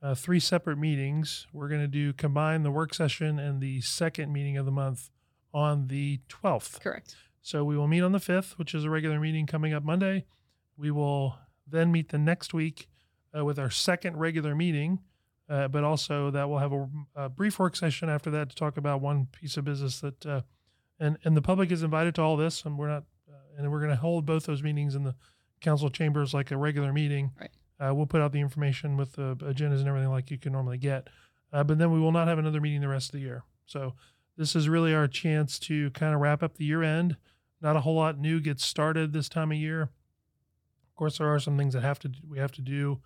uh, 0.02 0.14
three 0.14 0.40
separate 0.40 0.78
meetings, 0.78 1.46
we're 1.52 1.68
going 1.68 1.80
to 1.80 1.88
do 1.88 2.12
combine 2.12 2.62
the 2.62 2.70
work 2.70 2.94
session 2.94 3.38
and 3.38 3.60
the 3.60 3.80
second 3.80 4.32
meeting 4.32 4.56
of 4.56 4.64
the 4.64 4.72
month 4.72 5.10
on 5.52 5.88
the 5.88 6.20
12th. 6.28 6.80
Correct. 6.80 7.16
So 7.42 7.64
we 7.64 7.76
will 7.76 7.88
meet 7.88 8.02
on 8.02 8.12
the 8.12 8.18
5th, 8.18 8.52
which 8.52 8.74
is 8.74 8.84
a 8.84 8.90
regular 8.90 9.18
meeting 9.18 9.46
coming 9.46 9.72
up 9.72 9.82
Monday. 9.82 10.26
We 10.76 10.90
will 10.90 11.36
then 11.66 11.90
meet 11.90 12.10
the 12.10 12.18
next 12.18 12.54
week 12.54 12.88
uh, 13.36 13.44
with 13.44 13.58
our 13.58 13.70
second 13.70 14.16
regular 14.16 14.54
meeting, 14.54 15.00
uh, 15.48 15.68
but 15.68 15.84
also 15.84 16.30
that 16.30 16.48
we'll 16.48 16.58
have 16.58 16.72
a, 16.72 16.88
a 17.16 17.28
brief 17.28 17.58
work 17.58 17.76
session 17.76 18.08
after 18.08 18.30
that 18.30 18.50
to 18.50 18.56
talk 18.56 18.76
about 18.76 19.00
one 19.00 19.26
piece 19.26 19.56
of 19.56 19.64
business 19.64 20.00
that, 20.00 20.26
uh, 20.26 20.42
and 21.00 21.18
and 21.24 21.36
the 21.36 21.42
public 21.42 21.70
is 21.70 21.82
invited 21.82 22.14
to 22.16 22.22
all 22.22 22.36
this, 22.36 22.64
and 22.64 22.78
we're 22.78 22.88
not, 22.88 23.04
uh, 23.28 23.56
and 23.56 23.70
we're 23.70 23.80
going 23.80 23.90
to 23.90 23.96
hold 23.96 24.26
both 24.26 24.44
those 24.44 24.62
meetings 24.62 24.94
in 24.94 25.04
the 25.04 25.14
council 25.60 25.90
chambers 25.90 26.34
like 26.34 26.50
a 26.50 26.56
regular 26.56 26.92
meeting. 26.92 27.32
Right. 27.38 27.50
Uh, 27.80 27.94
we'll 27.94 28.06
put 28.06 28.20
out 28.20 28.32
the 28.32 28.40
information 28.40 28.96
with 28.96 29.12
the 29.12 29.36
agendas 29.36 29.78
and 29.78 29.88
everything 29.88 30.10
like 30.10 30.30
you 30.30 30.38
can 30.38 30.52
normally 30.52 30.78
get, 30.78 31.08
uh, 31.52 31.62
but 31.62 31.78
then 31.78 31.92
we 31.92 32.00
will 32.00 32.12
not 32.12 32.28
have 32.28 32.38
another 32.38 32.60
meeting 32.60 32.80
the 32.80 32.88
rest 32.88 33.08
of 33.08 33.12
the 33.12 33.20
year. 33.20 33.44
So 33.66 33.94
this 34.36 34.56
is 34.56 34.68
really 34.68 34.94
our 34.94 35.08
chance 35.08 35.58
to 35.60 35.90
kind 35.90 36.14
of 36.14 36.20
wrap 36.20 36.42
up 36.42 36.56
the 36.56 36.64
year 36.64 36.82
end. 36.82 37.16
Not 37.60 37.76
a 37.76 37.80
whole 37.80 37.96
lot 37.96 38.18
new 38.18 38.40
gets 38.40 38.64
started 38.64 39.12
this 39.12 39.28
time 39.28 39.52
of 39.52 39.58
year. 39.58 39.82
Of 39.82 40.94
course, 40.96 41.18
there 41.18 41.32
are 41.32 41.40
some 41.40 41.56
things 41.56 41.74
that 41.74 41.82
have 41.82 41.98
to 42.00 42.10
we 42.28 42.38
have 42.38 42.52
to 42.52 42.62
do, 42.62 43.00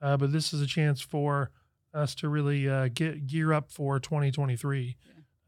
uh, 0.00 0.16
but 0.16 0.32
this 0.32 0.52
is 0.52 0.60
a 0.60 0.66
chance 0.66 1.00
for 1.00 1.50
us 1.94 2.14
to 2.16 2.28
really 2.28 2.68
uh, 2.68 2.88
get 2.92 3.26
gear 3.26 3.52
up 3.52 3.70
for 3.70 3.98
2023, 3.98 4.96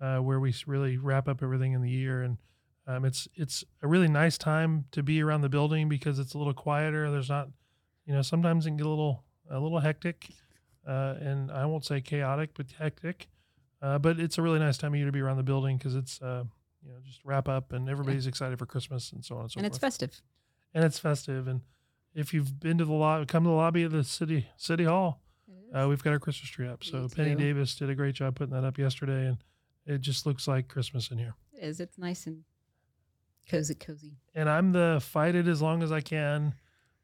uh, 0.00 0.18
where 0.18 0.40
we 0.40 0.54
really 0.66 0.96
wrap 0.96 1.28
up 1.28 1.42
everything 1.42 1.72
in 1.72 1.82
the 1.82 1.90
year. 1.90 2.22
And 2.22 2.38
um, 2.86 3.04
it's 3.04 3.28
it's 3.34 3.64
a 3.82 3.88
really 3.88 4.08
nice 4.08 4.36
time 4.36 4.84
to 4.92 5.02
be 5.02 5.22
around 5.22 5.42
the 5.42 5.48
building 5.48 5.88
because 5.88 6.18
it's 6.18 6.34
a 6.34 6.38
little 6.38 6.54
quieter. 6.54 7.10
There's 7.10 7.28
not, 7.28 7.48
you 8.10 8.16
know, 8.16 8.22
sometimes 8.22 8.66
it 8.66 8.70
can 8.70 8.76
get 8.76 8.86
a 8.86 8.88
little 8.88 9.22
a 9.48 9.60
little 9.60 9.78
hectic, 9.78 10.30
uh, 10.84 11.14
and 11.20 11.48
I 11.52 11.64
won't 11.66 11.84
say 11.84 12.00
chaotic, 12.00 12.50
but 12.54 12.66
hectic. 12.76 13.28
Uh, 13.80 13.98
but 14.00 14.18
it's 14.18 14.36
a 14.36 14.42
really 14.42 14.58
nice 14.58 14.76
time 14.78 14.92
of 14.92 14.96
year 14.98 15.06
to 15.06 15.12
be 15.12 15.20
around 15.20 15.36
the 15.36 15.44
building 15.44 15.76
because 15.76 15.94
it's 15.94 16.20
uh, 16.20 16.42
you 16.84 16.90
know 16.90 16.98
just 17.06 17.20
wrap 17.24 17.48
up 17.48 17.72
and 17.72 17.88
everybody's 17.88 18.26
excited 18.26 18.58
for 18.58 18.66
Christmas 18.66 19.12
and 19.12 19.24
so 19.24 19.36
on 19.36 19.42
and 19.42 19.52
so 19.52 19.58
and 19.60 19.64
forth 19.64 19.64
And 19.64 19.66
it's 19.66 19.78
festive. 19.78 20.22
and 20.74 20.84
it's 20.84 20.98
festive. 20.98 21.46
And 21.46 21.60
if 22.12 22.34
you've 22.34 22.58
been 22.58 22.78
to 22.78 22.84
the 22.84 22.92
lobby, 22.92 23.26
come 23.26 23.44
to 23.44 23.48
the 23.50 23.54
lobby 23.54 23.84
of 23.84 23.92
the 23.92 24.02
city 24.02 24.48
city 24.56 24.84
hall. 24.84 25.22
Uh, 25.72 25.86
we've 25.88 26.02
got 26.02 26.12
our 26.12 26.18
Christmas 26.18 26.50
tree 26.50 26.66
up. 26.66 26.82
So 26.82 27.06
Penny. 27.08 27.36
Davis 27.36 27.76
did 27.76 27.90
a 27.90 27.94
great 27.94 28.16
job 28.16 28.34
putting 28.34 28.54
that 28.54 28.64
up 28.64 28.76
yesterday, 28.76 29.26
and 29.28 29.36
it 29.86 30.00
just 30.00 30.26
looks 30.26 30.48
like 30.48 30.66
Christmas 30.66 31.12
in 31.12 31.18
here. 31.18 31.34
It 31.52 31.62
is. 31.62 31.78
It's 31.78 31.96
nice 31.96 32.26
and 32.26 32.42
cozy, 33.48 33.76
cozy. 33.76 34.16
And 34.34 34.50
I'm 34.50 34.72
the 34.72 34.98
fight 35.00 35.36
it 35.36 35.46
as 35.46 35.62
long 35.62 35.84
as 35.84 35.92
I 35.92 36.00
can. 36.00 36.54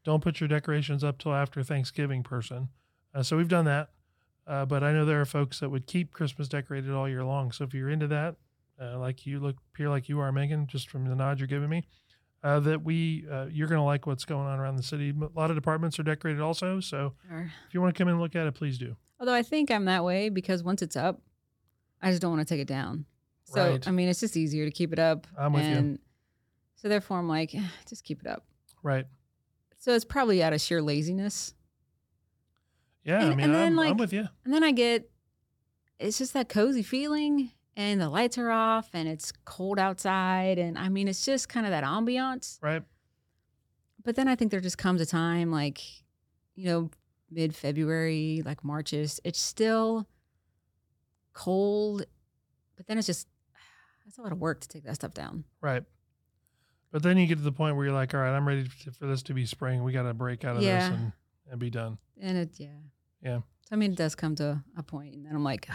Don't 0.06 0.22
put 0.22 0.38
your 0.38 0.46
decorations 0.46 1.02
up 1.02 1.18
till 1.18 1.34
after 1.34 1.64
Thanksgiving 1.64 2.22
person. 2.22 2.68
Uh, 3.12 3.24
so 3.24 3.36
we've 3.36 3.48
done 3.48 3.64
that. 3.64 3.88
Uh, 4.46 4.64
but 4.64 4.84
I 4.84 4.92
know 4.92 5.04
there 5.04 5.20
are 5.20 5.24
folks 5.26 5.58
that 5.58 5.68
would 5.68 5.88
keep 5.88 6.12
Christmas 6.12 6.46
decorated 6.46 6.92
all 6.92 7.08
year 7.08 7.24
long. 7.24 7.50
So 7.50 7.64
if 7.64 7.74
you're 7.74 7.90
into 7.90 8.06
that, 8.06 8.36
uh, 8.80 9.00
like 9.00 9.26
you 9.26 9.40
look 9.40 9.56
appear 9.74 9.88
like 9.88 10.08
you 10.08 10.20
are, 10.20 10.30
Megan, 10.30 10.68
just 10.68 10.88
from 10.88 11.06
the 11.06 11.16
nod 11.16 11.40
you're 11.40 11.48
giving 11.48 11.68
me. 11.68 11.88
Uh, 12.44 12.60
that 12.60 12.84
we 12.84 13.26
uh, 13.28 13.46
you're 13.50 13.66
going 13.66 13.80
to 13.80 13.84
like 13.84 14.06
what's 14.06 14.24
going 14.24 14.46
on 14.46 14.60
around 14.60 14.76
the 14.76 14.82
city. 14.84 15.10
A 15.10 15.36
lot 15.36 15.50
of 15.50 15.56
departments 15.56 15.98
are 15.98 16.04
decorated 16.04 16.40
also, 16.40 16.78
so 16.78 17.14
Or- 17.28 17.50
if 17.66 17.74
you 17.74 17.80
want 17.80 17.92
to 17.92 17.98
come 17.98 18.06
in 18.06 18.12
and 18.14 18.22
look 18.22 18.36
at 18.36 18.46
it, 18.46 18.54
please 18.54 18.78
do. 18.78 18.94
Although 19.18 19.34
I 19.34 19.42
think 19.42 19.72
I'm 19.72 19.86
that 19.86 20.04
way 20.04 20.28
because 20.28 20.62
once 20.62 20.82
it's 20.82 20.94
up, 20.94 21.20
I 22.00 22.10
just 22.10 22.22
don't 22.22 22.30
want 22.30 22.46
to 22.46 22.54
take 22.54 22.60
it 22.62 22.68
down. 22.68 23.06
So 23.42 23.70
Right. 23.72 23.88
I 23.88 23.90
mean, 23.90 24.08
it's 24.08 24.20
just 24.20 24.36
easier 24.36 24.66
to 24.66 24.70
keep 24.70 24.92
it 24.92 25.00
up. 25.00 25.26
I'm 25.36 25.52
with 25.52 25.66
you. 25.66 25.98
So 26.76 26.88
therefore, 26.88 27.18
I'm 27.18 27.28
like, 27.28 27.52
"Eh, 27.56 27.62
just 27.88 28.04
keep 28.04 28.20
it 28.20 28.28
up. 28.28 28.46
Right? 28.84 29.06
So 29.78 29.94
it's 29.94 30.04
probably 30.04 30.42
out 30.42 30.52
of 30.52 30.60
sheer 30.60 30.82
laziness. 30.82 31.54
Yeah, 33.04 33.18
I 33.18 33.28
mean, 33.30 33.40
and 33.40 33.54
then, 33.54 33.66
I'm, 33.68 33.76
like, 33.76 33.90
I'm 33.90 33.96
with 33.98 34.12
you. 34.12 34.26
And 34.44 34.52
then 34.52 34.64
I 34.64 34.72
get, 34.72 35.08
it's 36.00 36.18
just 36.18 36.32
that 36.32 36.48
cozy 36.48 36.82
feeling, 36.82 37.52
and 37.76 38.00
the 38.00 38.08
lights 38.08 38.36
are 38.36 38.50
off, 38.50 38.88
and 38.92 39.08
it's 39.08 39.32
cold 39.44 39.78
outside, 39.78 40.58
and 40.58 40.76
I 40.76 40.88
mean, 40.88 41.06
it's 41.06 41.24
just 41.24 41.48
kind 41.48 41.66
of 41.66 41.70
that 41.70 41.84
ambiance. 41.84 42.58
Right? 42.60 42.82
But 44.04 44.16
then 44.16 44.26
I 44.26 44.34
think 44.34 44.50
there 44.50 44.60
just 44.60 44.78
comes 44.78 45.00
a 45.00 45.06
time, 45.06 45.52
like, 45.52 45.80
you 46.56 46.64
know, 46.64 46.90
mid 47.30 47.54
February, 47.54 48.42
like 48.44 48.64
Marches, 48.64 49.20
it's 49.24 49.40
still 49.40 50.08
cold, 51.32 52.04
but 52.76 52.86
then 52.86 52.98
it's 52.98 53.06
just, 53.06 53.28
that's 54.04 54.18
a 54.18 54.22
lot 54.22 54.32
of 54.32 54.38
work 54.40 54.60
to 54.62 54.68
take 54.68 54.84
that 54.84 54.96
stuff 54.96 55.14
down. 55.14 55.44
Right. 55.60 55.84
But 56.92 57.02
then 57.02 57.18
you 57.18 57.26
get 57.26 57.38
to 57.38 57.44
the 57.44 57.52
point 57.52 57.76
where 57.76 57.84
you're 57.86 57.94
like, 57.94 58.14
all 58.14 58.20
right, 58.20 58.34
I'm 58.34 58.46
ready 58.46 58.64
for 58.64 59.06
this 59.06 59.22
to 59.24 59.34
be 59.34 59.44
spring. 59.46 59.82
We 59.82 59.92
got 59.92 60.04
to 60.04 60.14
break 60.14 60.44
out 60.44 60.56
of 60.56 60.62
Yeah. 60.62 60.88
this 60.90 60.98
and, 60.98 61.12
and 61.50 61.60
be 61.60 61.68
done. 61.70 61.98
And 62.20 62.38
it, 62.38 62.50
yeah. 62.58 62.68
Yeah. 63.22 63.38
So, 63.38 63.72
I 63.72 63.76
mean, 63.76 63.92
it 63.92 63.96
does 63.98 64.14
come 64.14 64.34
to 64.36 64.62
a 64.76 64.82
point, 64.82 65.14
and 65.14 65.26
then 65.26 65.34
I'm 65.34 65.44
like, 65.44 65.66
oh, 65.70 65.74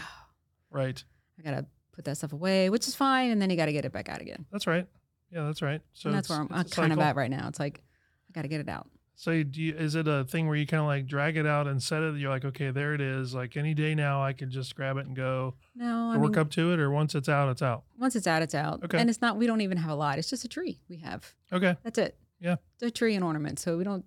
Right. 0.70 1.02
I 1.38 1.42
got 1.42 1.50
to 1.52 1.66
put 1.92 2.06
that 2.06 2.16
stuff 2.16 2.32
away, 2.32 2.70
which 2.70 2.88
is 2.88 2.94
fine. 2.94 3.30
And 3.30 3.40
then 3.42 3.50
you 3.50 3.56
got 3.56 3.66
to 3.66 3.72
get 3.72 3.84
it 3.84 3.92
back 3.92 4.08
out 4.08 4.20
again. 4.22 4.46
That's 4.50 4.66
right. 4.66 4.86
Yeah, 5.30 5.44
that's 5.44 5.60
right. 5.62 5.80
So 5.92 6.08
and 6.08 6.16
that's 6.16 6.28
where 6.28 6.40
I'm, 6.40 6.48
uh, 6.50 6.60
a 6.60 6.64
kind 6.64 6.92
of 6.92 6.98
at 6.98 7.16
right 7.16 7.30
now. 7.30 7.48
It's 7.48 7.60
like, 7.60 7.82
I 8.28 8.32
got 8.32 8.42
to 8.42 8.48
get 8.48 8.60
it 8.60 8.68
out. 8.68 8.88
So 9.22 9.40
do 9.44 9.62
you, 9.62 9.72
is 9.76 9.94
it 9.94 10.08
a 10.08 10.24
thing 10.24 10.48
where 10.48 10.56
you 10.56 10.66
kind 10.66 10.80
of 10.80 10.88
like 10.88 11.06
drag 11.06 11.36
it 11.36 11.46
out 11.46 11.68
and 11.68 11.80
set 11.80 12.02
it? 12.02 12.16
You're 12.16 12.28
like, 12.28 12.44
okay, 12.44 12.72
there 12.72 12.92
it 12.92 13.00
is. 13.00 13.32
Like 13.36 13.56
any 13.56 13.72
day 13.72 13.94
now, 13.94 14.20
I 14.20 14.32
can 14.32 14.50
just 14.50 14.74
grab 14.74 14.96
it 14.96 15.06
and 15.06 15.14
go 15.14 15.54
No, 15.76 16.10
I 16.10 16.16
work 16.16 16.32
mean, 16.32 16.40
up 16.40 16.50
to 16.50 16.72
it, 16.72 16.80
or 16.80 16.90
once 16.90 17.14
it's 17.14 17.28
out, 17.28 17.48
it's 17.48 17.62
out. 17.62 17.84
once 17.96 18.16
it's 18.16 18.26
out, 18.26 18.42
it's 18.42 18.52
out. 18.52 18.82
Okay. 18.82 18.98
And 18.98 19.08
it's 19.08 19.20
not, 19.20 19.36
we 19.36 19.46
don't 19.46 19.60
even 19.60 19.78
have 19.78 19.92
a 19.92 19.94
lot. 19.94 20.18
It's 20.18 20.28
just 20.28 20.44
a 20.44 20.48
tree 20.48 20.80
we 20.88 20.96
have. 20.96 21.36
Okay. 21.52 21.76
That's 21.84 21.98
it. 21.98 22.18
Yeah. 22.40 22.56
It's 22.74 22.82
a 22.82 22.90
tree 22.90 23.14
and 23.14 23.22
ornament. 23.22 23.60
So 23.60 23.78
we 23.78 23.84
don't, 23.84 24.04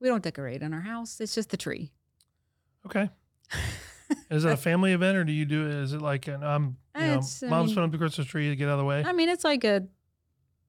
we 0.00 0.08
don't 0.08 0.22
decorate 0.22 0.60
in 0.60 0.74
our 0.74 0.82
house. 0.82 1.18
It's 1.18 1.34
just 1.34 1.48
the 1.48 1.56
tree. 1.56 1.90
Okay. 2.84 3.08
Is 4.30 4.44
it 4.44 4.52
a 4.52 4.56
family 4.58 4.92
event 4.92 5.16
or 5.16 5.24
do 5.24 5.32
you 5.32 5.46
do 5.46 5.66
it? 5.66 5.72
Is 5.72 5.94
it 5.94 6.02
like 6.02 6.28
an 6.28 6.44
um, 6.44 6.76
you 6.94 7.06
know, 7.06 7.14
mom's 7.14 7.40
mean- 7.40 7.50
putting 7.68 7.84
up 7.84 7.92
the 7.92 7.96
Christmas 7.96 8.26
tree 8.26 8.50
to 8.50 8.56
get 8.56 8.68
out 8.68 8.72
of 8.72 8.80
the 8.80 8.84
way? 8.84 9.02
I 9.02 9.14
mean, 9.14 9.30
it's 9.30 9.44
like 9.44 9.64
a 9.64 9.86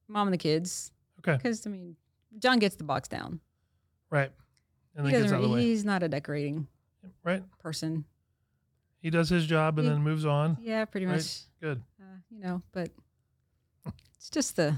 mom 0.07 0.27
and 0.29 0.33
the 0.33 0.37
kids. 0.37 0.93
Okay. 1.19 1.35
Because, 1.35 1.67
I 1.67 1.69
mean, 1.69 1.97
John 2.39 2.59
gets 2.59 2.77
the 2.77 2.85
box 2.85 3.09
down. 3.09 3.41
Right. 4.13 4.31
And 4.95 5.07
he 5.07 5.11
then 5.11 5.21
gets 5.23 5.33
out 5.33 5.37
of 5.43 5.49
the 5.49 5.55
way. 5.55 5.61
he's 5.63 5.83
not 5.83 6.03
a 6.03 6.07
decorating 6.07 6.67
Right. 7.23 7.43
person. 7.59 8.05
He 8.99 9.09
does 9.09 9.27
his 9.27 9.47
job 9.47 9.79
and 9.79 9.87
He- 9.87 9.93
then 9.93 10.03
moves 10.03 10.23
on. 10.25 10.57
Yeah, 10.61 10.85
pretty 10.85 11.07
Right. 11.07 11.15
much. 11.15 11.41
Good. 11.59 11.81
Uh, 11.99 12.17
you 12.29 12.39
know, 12.39 12.61
but 12.71 12.91
it's 14.15 14.29
just 14.29 14.55
the 14.55 14.77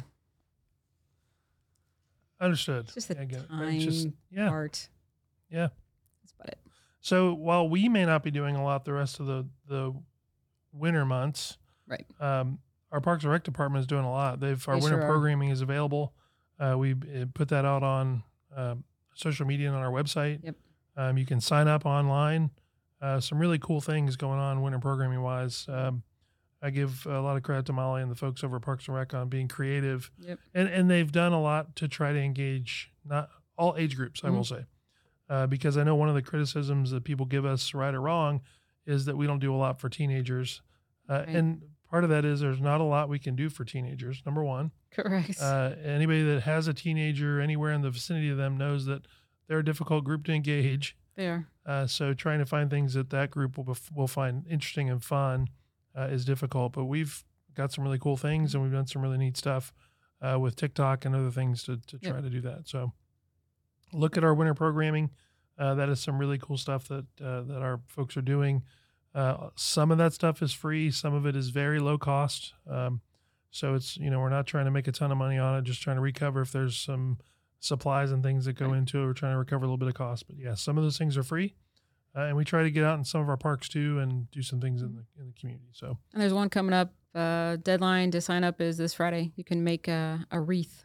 Understood. 2.39 2.86
It's 2.86 2.94
just 2.96 3.08
the 3.08 3.15
Yeah, 3.15 3.22
it. 3.22 3.80
Just- 3.80 4.04
time 4.06 4.18
yeah. 4.30 4.50
part. 4.50 4.89
Yeah. 5.50 5.70
That's 6.22 6.34
about 6.34 6.48
it. 6.50 6.60
So 7.00 7.34
while 7.34 7.70
we 7.70 7.88
may 7.88 8.06
not 8.06 8.24
be 8.24 8.32
doing 8.32 8.56
a 8.56 8.63
lot 8.63 8.84
the 8.86 8.94
rest 8.94 9.20
of 9.20 9.25
the 9.25 9.48
the 9.68 9.94
winter 10.74 11.06
months, 11.06 11.58
Right. 11.88 12.06
um, 12.19 12.60
our 12.91 13.00
Parks 13.00 13.24
and 13.24 13.32
Rec 13.32 13.43
department 13.43 13.82
is 13.82 13.88
doing 13.88 14.04
a 14.06 14.12
lot. 14.12 14.39
They've 14.41 14.67
our 14.67 14.76
They 14.76 14.82
winter 14.84 14.98
sure 15.02 15.08
programming 15.08 15.50
is 15.50 15.62
available. 15.62 16.13
Uh, 16.60 16.76
we 16.78 16.93
uh, 16.93 17.26
put 17.34 17.48
that 17.50 17.63
out 17.65 17.84
on 17.84 18.24
um 18.56 18.84
social 19.15 19.45
media 19.47 19.67
and 19.67 19.75
on 19.75 19.82
our 19.84 19.91
website. 19.91 20.39
Yep. 20.43 20.56
Um, 20.97 21.17
you 21.17 21.25
can 21.25 21.41
sign 21.41 21.67
up 21.67 21.86
online. 21.86 22.51
Uh, 23.01 23.19
some 23.19 23.38
really 23.39 23.60
cool 23.60 23.82
things 23.82 24.15
going 24.15 24.39
on 24.39 24.62
winter 24.62 24.80
programming 24.80 25.21
wise. 25.21 25.65
Um, 25.67 26.04
I 26.62 26.69
give 26.69 27.06
a 27.06 27.19
lot 27.19 27.36
of 27.38 27.43
credit 27.43 27.65
to 27.67 27.73
Molly 27.73 28.01
and 28.01 28.10
the 28.10 28.15
folks 28.15 28.43
over 28.43 28.56
at 28.56 28.62
Parks 28.62 28.88
and 28.88 28.95
Rec 28.95 29.13
on 29.13 29.28
being 29.30 29.47
creative, 29.47 30.10
Yep. 30.19 30.39
and 30.54 30.67
and 30.69 30.89
they've 30.89 31.12
done 31.12 31.34
a 31.34 31.41
lot 31.41 31.75
to 31.78 31.88
try 31.88 32.13
to 32.13 32.19
engage 32.19 32.91
not 33.04 33.30
all 33.58 33.75
age 33.78 33.95
groups. 33.95 34.21
I 34.23 34.30
will 34.30 34.39
Mm-hmm. 34.41 34.56
say, 34.62 34.65
uh, 35.30 35.47
because 35.47 35.78
I 35.78 35.84
know 35.84 35.95
one 35.95 36.10
of 36.10 36.15
the 36.15 36.21
criticisms 36.21 36.91
that 36.91 37.04
people 37.04 37.25
give 37.25 37.45
us, 37.45 37.73
right 37.73 37.93
or 37.93 38.01
wrong, 38.01 38.41
is 38.86 39.06
that 39.06 39.17
we 39.17 39.28
don't 39.28 39.39
do 39.39 39.54
a 39.54 39.58
lot 39.58 39.80
for 39.80 39.89
teenagers, 39.89 40.62
uh, 41.10 41.23
Right. 41.28 41.28
and 41.36 41.62
part 41.89 42.04
of 42.04 42.10
that 42.10 42.26
is 42.26 42.39
there's 42.39 42.62
not 42.62 42.82
a 42.82 42.84
lot 42.84 43.10
we 43.10 43.19
can 43.19 43.36
do 43.36 43.50
for 43.50 43.63
teenagers. 43.63 44.21
Number 44.26 44.43
one, 44.43 44.71
Correct. 44.91 45.39
uh, 45.41 45.71
anybody 45.84 46.24
that 46.24 46.41
has 46.43 46.67
a 46.67 46.74
teenager 46.74 47.39
anywhere 47.39 47.71
in 47.71 47.82
the 47.82 47.89
vicinity 47.91 48.30
of 48.30 48.38
them 48.38 48.58
knows 48.58 48.86
that 48.86 49.06
they're 49.48 49.60
a 49.60 49.65
difficult 49.65 50.04
group 50.04 50.24
to 50.26 50.34
engage. 50.34 50.95
there. 51.15 51.48
Uh, 51.65 51.88
so 51.88 52.13
trying 52.13 52.39
to 52.39 52.45
find 52.45 52.69
things 52.69 52.93
that 52.93 53.10
that 53.10 53.32
group 53.32 53.58
will 53.58 53.65
bef- 53.65 53.91
will 53.95 54.08
find 54.08 54.45
interesting 54.48 54.89
and 54.89 55.04
fun 55.04 55.48
uh, 55.98 56.04
is 56.12 56.26
difficult. 56.26 56.74
But 56.74 56.86
we've 56.86 57.24
got 57.56 57.71
some 57.71 57.84
really 57.84 58.00
cool 58.00 58.17
things, 58.17 58.54
and 58.54 58.62
we've 58.63 58.71
done 58.74 58.86
some 58.88 59.02
really 59.02 59.17
neat 59.17 59.38
stuff 59.38 59.74
uh, 60.21 60.38
with 60.39 60.56
TikTok 60.56 61.06
and 61.06 61.15
other 61.15 61.32
things 61.32 61.63
to 61.63 61.78
to 61.78 61.98
Yep. 62.02 62.12
try 62.12 62.21
to 62.21 62.30
do 62.30 62.41
that. 62.41 62.67
So 62.67 62.91
look 63.93 64.17
at 64.17 64.24
our 64.24 64.34
winter 64.34 64.54
programming. 64.54 65.12
Uh, 65.58 65.74
that 65.76 65.88
is 65.89 66.00
some 66.02 66.17
really 66.17 66.38
cool 66.38 66.58
stuff 66.58 66.88
that 66.89 67.06
uh, 67.24 67.41
that 67.43 67.62
our 67.62 67.80
folks 67.88 68.17
are 68.17 68.21
doing. 68.21 68.63
Uh, 69.15 69.49
some 69.56 69.91
of 69.91 69.97
that 69.97 70.12
stuff 70.13 70.41
is 70.41 70.51
free. 70.51 70.91
Some 70.91 71.13
of 71.13 71.25
it 71.25 71.36
is 71.36 71.49
very 71.49 71.80
low 71.80 71.97
cost. 71.97 72.54
Um, 72.69 72.99
so 73.49 73.73
it's 73.73 73.95
you 73.95 74.10
know 74.10 74.19
we're 74.19 74.30
not 74.30 74.45
trying 74.45 74.65
to 74.65 74.71
make 74.71 74.88
a 74.88 74.91
ton 74.91 75.12
of 75.12 75.17
money 75.17 75.38
on 75.38 75.58
it. 75.58 75.63
Just 75.63 75.82
trying 75.82 75.95
to 75.95 76.01
recover 76.01 76.41
if 76.41 76.51
there's 76.51 76.75
some 76.78 77.17
supplies 77.62 78.12
and 78.12 78.21
things 78.21 78.45
that 78.45 78.54
go 78.54 78.67
Right. 78.67 78.78
into 78.78 78.99
it. 79.01 79.06
We're 79.06 79.13
trying 79.13 79.34
to 79.34 79.38
recover 79.39 79.63
a 79.63 79.67
little 79.67 79.78
bit 79.78 79.88
of 79.88 79.93
cost. 79.95 80.28
But 80.28 80.38
yeah, 80.38 80.54
some 80.56 80.78
of 80.78 80.84
those 80.84 80.97
things 80.97 81.17
are 81.17 81.23
free. 81.23 81.56
Uh, 82.15 82.23
and 82.23 82.38
we 82.38 82.43
try 82.45 82.63
to 82.63 82.71
get 82.71 82.84
out 82.84 82.97
in 82.97 83.04
some 83.06 83.21
of 83.21 83.30
our 83.30 83.38
parks 83.38 83.67
too 83.69 83.99
and 83.99 84.30
do 84.32 84.41
some 84.41 84.60
things 84.62 84.82
in 84.82 84.93
the 84.95 85.06
in 85.19 85.28
the 85.28 85.34
community. 85.39 85.69
So 85.71 85.97
And 86.13 86.21
there's 86.21 86.34
one 86.34 86.49
coming 86.49 86.73
up. 86.73 86.93
Uh, 87.13 87.56
deadline 87.56 88.12
to 88.12 88.19
sign 88.19 88.43
up 88.43 88.60
is 88.60 88.75
this 88.75 88.93
Friday. 88.93 89.32
You 89.38 89.45
can 89.45 89.63
make 89.63 89.88
a, 89.88 90.25
a 90.32 90.41
wreath 90.41 90.84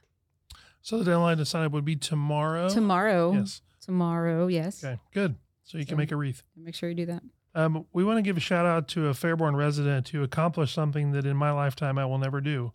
so 0.83 0.97
the 0.99 1.05
deadline 1.05 1.37
to 1.39 1.45
sign 1.45 1.65
up 1.65 1.73
would 1.73 1.85
be 1.85 1.97
tomorrow. 1.97 2.69
tomorrow. 2.69 3.33
Yes. 3.33 3.61
Tomorrow, 3.81 4.47
yes. 4.47 4.83
Okay. 4.85 4.99
Good. 5.13 5.35
So 5.65 5.77
you 5.79 5.85
can 5.85 5.97
make 5.99 6.11
a 6.13 6.17
wreath. 6.17 6.43
Make 6.57 6.75
sure 6.75 6.89
you 6.89 6.95
do 6.95 7.07
that. 7.07 7.23
Um, 7.55 7.87
we 7.93 8.05
want 8.05 8.19
to 8.19 8.23
give 8.23 8.37
a 8.37 8.41
shout 8.41 8.65
out 8.67 8.87
to 8.89 9.09
a 9.09 9.13
Fairborn 9.13 9.57
resident 9.57 10.09
who 10.11 10.23
accomplished 10.23 10.75
something 10.75 11.11
that 11.13 11.27
in 11.27 11.37
my 11.37 11.51
lifetime 11.51 11.99
I 11.99 12.05
will 12.07 12.19
never 12.19 12.41
do, 12.41 12.73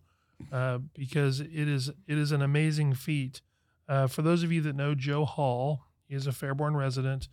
uh, 0.52 0.78
because 0.94 1.40
it 1.40 1.50
is 1.50 1.88
it 1.88 2.18
is 2.18 2.30
an 2.32 2.42
amazing 2.42 2.92
feat. 2.94 3.40
Uh, 3.88 4.06
for 4.06 4.22
those 4.22 4.42
of 4.42 4.52
you 4.52 4.60
that 4.62 4.76
know 4.76 4.94
Joe 4.94 5.24
Hall, 5.24 5.84
he 6.06 6.14
is 6.14 6.26
a 6.26 6.30
Fairborn 6.30 6.74
resident, 6.76 7.28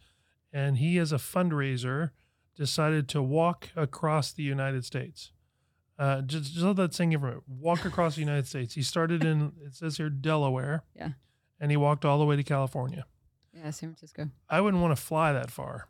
and 0.54 0.78
he 0.78 0.98
as 0.98 1.12
a 1.12 1.18
fundraiser 1.18 2.12
decided 2.56 3.10
to 3.10 3.22
walk 3.22 3.70
across 3.76 4.32
the 4.32 4.44
United 4.44 4.86
States. 4.86 5.32
Uh, 6.00 6.22
just, 6.22 6.54
just 6.54 6.66
let 6.66 6.76
that 6.76 6.94
sink 6.94 7.14
in 7.14 7.20
from 7.20 7.30
it. 7.30 7.40
Walk 7.48 7.84
across 7.86 8.16
the 8.16 8.22
United 8.22 8.48
States. 8.48 8.74
He 8.76 8.82
started 8.84 9.24
in 9.24 9.52
it 9.66 9.76
says 9.76 9.98
here 9.98 10.10
Delaware, 10.10 10.84
Yeah. 10.96 11.10
and 11.60 11.72
he 11.72 11.78
walked 11.78 12.06
all 12.06 12.20
the 12.20 12.26
way 12.26 12.36
to 12.36 12.44
California. 12.44 13.06
Yeah, 13.54 13.70
San 13.72 13.90
Francisco. 13.90 14.30
I 14.50 14.62
wouldn't 14.62 14.82
want 14.82 14.96
to 14.96 15.02
fly 15.02 15.34
that 15.34 15.52
far. 15.52 15.88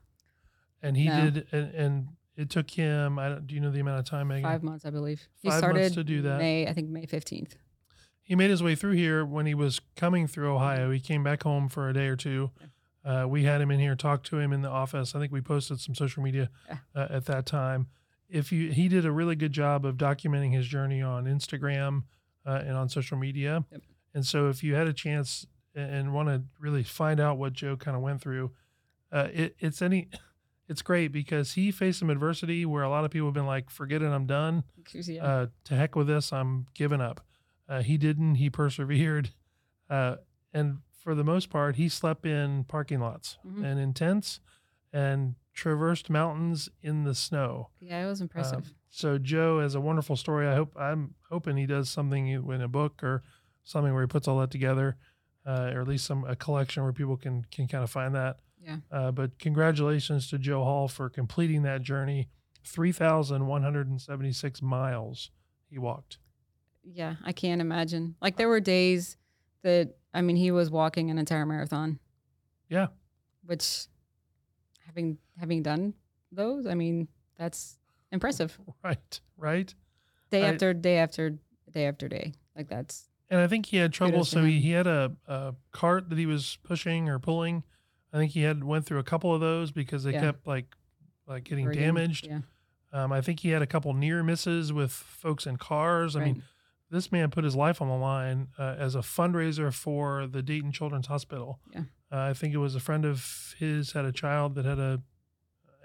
And 0.84 0.96
he 0.96 1.08
No. 1.08 1.30
did, 1.32 1.48
and, 1.52 1.74
and 1.74 2.08
it 2.36 2.50
took 2.50 2.70
him. 2.70 3.18
I 3.18 3.30
don't, 3.30 3.48
do 3.48 3.56
you 3.56 3.62
know 3.62 3.72
the 3.72 3.80
amount 3.80 4.00
of 4.00 4.06
time, 4.06 4.28
Megan? 4.28 4.44
Five 4.44 4.62
months, 4.64 4.86
I 4.86 4.90
believe. 4.92 5.22
He 5.42 5.50
Five 5.50 5.62
months 5.62 5.76
started 5.76 5.94
to 5.94 6.04
do 6.04 6.22
that. 6.24 6.38
May, 6.40 6.68
I 6.68 6.74
think 6.74 6.90
May 6.90 7.06
15th. 7.06 7.54
He 8.22 8.36
made 8.36 8.50
his 8.50 8.62
way 8.62 8.76
through 8.76 8.92
here 8.94 9.26
when 9.26 9.46
he 9.46 9.54
was 9.56 9.82
coming 9.96 10.28
through 10.28 10.54
Ohio. 10.54 10.92
He 10.92 11.00
came 11.00 11.24
back 11.24 11.44
home 11.44 11.68
for 11.70 11.90
a 11.90 11.94
day 11.94 12.08
or 12.08 12.16
two. 12.16 12.52
Uh, 13.04 13.26
we 13.28 13.44
had 13.44 13.60
him 13.60 13.70
in 13.72 13.80
here, 13.80 13.96
talked 13.96 14.26
to 14.28 14.40
him 14.40 14.54
in 14.54 14.62
the 14.62 14.70
office. 14.70 15.14
I 15.16 15.20
think 15.20 15.32
we 15.34 15.42
posted 15.42 15.80
some 15.82 15.94
social 15.96 16.24
media 16.24 16.50
Yeah. 16.70 16.78
uh, 16.96 17.08
at 17.10 17.26
that 17.26 17.46
time. 17.46 17.88
If 18.30 18.52
you, 18.52 18.72
he 18.72 18.88
did 18.88 19.06
a 19.06 19.12
really 19.12 19.36
good 19.36 19.52
job 19.52 19.86
of 19.86 19.96
documenting 19.98 20.54
his 20.54 20.66
journey 20.68 21.02
on 21.02 21.26
Instagram 21.26 22.04
uh, 22.46 22.62
and 22.66 22.78
on 22.78 22.88
social 22.90 23.18
media. 23.18 23.66
Yep. 23.72 23.82
And 24.16 24.26
so, 24.26 24.48
if 24.50 24.64
you 24.64 24.76
had 24.76 24.88
a 24.88 24.94
chance 24.94 25.46
and, 25.76 25.92
and 25.94 26.14
want 26.14 26.30
to 26.30 26.44
really 26.60 26.84
find 26.84 27.20
out 27.20 27.38
what 27.38 27.54
Joe 27.54 27.76
kind 27.76 27.96
of 27.98 28.02
went 28.02 28.22
through, 28.22 28.52
uh, 29.12 29.28
it, 29.34 29.56
it's 29.60 29.82
any, 29.82 30.08
it's 30.68 30.82
great 30.82 31.12
because 31.12 31.54
he 31.54 31.72
faced 31.72 32.00
some 32.00 32.10
adversity 32.10 32.66
where 32.66 32.84
a 32.84 32.90
lot 32.90 33.04
of 33.06 33.12
people 33.12 33.28
have 33.28 33.34
been 33.34 33.46
like, 33.46 33.70
"Forget 33.70 34.02
it, 34.02 34.08
I'm 34.08 34.26
done." 34.26 34.64
Yeah. 34.94 35.24
uh, 35.26 35.48
to 35.66 35.76
heck 35.76 35.96
with 35.96 36.08
this, 36.08 36.32
I'm 36.34 36.68
giving 36.74 37.02
up. 37.02 37.22
Uh, 37.68 37.82
he 37.82 37.98
didn't. 37.98 38.36
He 38.36 38.50
persevered, 38.50 39.32
uh, 39.90 40.16
and 40.54 40.80
for 40.92 41.16
the 41.16 41.24
most 41.24 41.50
part, 41.50 41.76
he 41.76 41.90
slept 41.90 42.26
in 42.26 42.64
parking 42.66 43.00
lots 43.00 43.38
Mhm. 43.46 43.64
and 43.64 43.80
in 43.80 43.94
tents, 43.94 44.40
and 44.92 45.36
traversed 45.54 46.10
mountains 46.10 46.70
in 46.82 47.04
the 47.04 47.14
snow. 47.14 47.70
yeah, 47.80 48.04
it 48.04 48.08
was 48.08 48.22
impressive. 48.22 48.60
Um, 48.68 48.76
so 48.90 49.18
Joe 49.18 49.60
has 49.60 49.76
a 49.76 49.82
wonderful 49.82 50.16
story. 50.16 50.48
I 50.48 50.56
hope 50.56 50.76
I'm 50.80 51.16
hoping 51.30 51.58
he 51.58 51.66
does 51.66 51.90
something 51.90 52.28
in 52.28 52.62
a 52.62 52.68
book 52.68 53.04
or 53.04 53.24
something 53.64 53.94
where 53.94 54.04
he 54.04 54.08
puts 54.08 54.28
all 54.28 54.40
that 54.40 54.52
together, 54.52 54.98
uh, 55.46 55.72
or 55.74 55.82
at 55.82 55.88
least 55.88 56.06
some 56.06 56.24
a 56.26 56.36
collection 56.36 56.84
where 56.84 56.94
people 56.94 57.18
can 57.18 57.46
can 57.52 57.68
kind 57.68 57.84
of 57.84 57.90
find 57.90 58.14
that. 58.16 58.40
Yeah. 58.64 58.78
Uh, 58.92 59.12
but 59.12 59.38
congratulations 59.40 60.30
to 60.30 60.38
Joe 60.38 60.64
Hall 60.64 60.88
for 60.88 61.10
completing 61.10 61.64
that 61.64 61.82
journey, 61.82 62.30
three 62.66 62.92
thousand 62.92 63.46
one 63.48 63.64
hundred 63.64 63.88
and 63.90 64.02
seventy 64.02 64.32
six 64.32 64.62
miles 64.62 65.32
he 65.70 65.78
walked. 65.78 66.18
Yeah, 66.84 67.16
I 67.24 67.32
can't 67.32 67.62
imagine. 67.62 68.16
Like 68.22 68.38
there 68.38 68.50
were 68.50 68.60
days 68.60 69.18
that 69.64 69.96
I 70.14 70.22
mean 70.22 70.36
he 70.36 70.52
was 70.52 70.70
walking 70.70 71.10
an 71.10 71.18
entire 71.18 71.46
marathon. 71.46 72.00
Yeah. 72.70 72.88
Which 73.46 73.88
having 74.86 75.18
having 75.38 75.64
done 75.64 75.94
those, 76.32 76.66
I 76.66 76.76
mean, 76.76 77.08
that's 77.38 77.78
impressive. 78.12 78.58
Right. 78.84 79.20
Right. 79.38 79.74
Day 80.30 80.44
I- 80.46 80.50
after 80.50 80.74
day 80.74 80.98
after 80.98 81.38
day 81.72 81.88
after 81.88 82.08
day. 82.08 82.34
Like 82.56 82.68
that's 82.70 83.10
And 83.30 83.40
I 83.40 83.48
think 83.48 83.66
he 83.66 83.78
had 83.78 83.94
trouble. 83.94 84.26
So 84.26 84.44
he, 84.44 84.60
he 84.60 84.72
had 84.72 84.88
a, 84.88 85.12
a 85.28 85.56
cart 85.72 86.10
that 86.10 86.18
he 86.18 86.26
was 86.26 86.58
pushing 86.64 87.10
or 87.10 87.20
pulling. 87.20 87.64
I 88.14 88.18
think 88.18 88.32
he 88.32 88.44
had 88.44 88.64
went 88.64 88.86
through 88.86 89.00
a 89.00 89.04
couple 89.04 89.34
of 89.34 89.42
those 89.42 89.72
because 89.72 90.04
they 90.04 90.14
Yeah. 90.14 90.22
kept 90.22 90.48
like 90.48 90.76
like 91.28 91.44
getting 91.46 91.66
hurting. 91.66 91.82
damaged. 91.82 92.28
Yeah. 92.28 92.42
Um, 92.92 93.12
I 93.12 93.22
think 93.22 93.40
he 93.40 93.50
had 93.50 93.62
a 93.62 93.68
couple 93.68 93.94
near 93.94 94.22
misses 94.24 94.72
with 94.72 94.92
folks 94.92 95.48
in 95.48 95.58
cars. 95.58 96.16
I 96.16 96.20
right. 96.20 96.26
mean, 96.34 96.44
this 96.92 97.12
man 97.12 97.32
put 97.32 97.44
his 97.44 97.56
life 97.56 97.82
on 97.82 97.88
the 97.88 97.96
line 97.96 98.50
uh, 98.60 98.76
as 98.78 98.94
a 98.94 99.00
fundraiser 99.00 99.74
for 99.74 100.28
the 100.28 100.44
Dayton 100.44 100.72
Children's 100.72 101.08
Hospital. 101.08 101.60
Yeah. 101.74 101.82
Uh, 102.12 102.18
I 102.30 102.34
think 102.34 102.54
it 102.54 102.58
was 102.60 102.76
a 102.76 102.80
friend 102.80 103.06
of 103.06 103.56
his 103.58 103.94
had 103.94 104.06
a 104.06 104.12
child 104.12 104.54
that 104.56 104.66
had 104.66 104.80
a. 104.80 105.02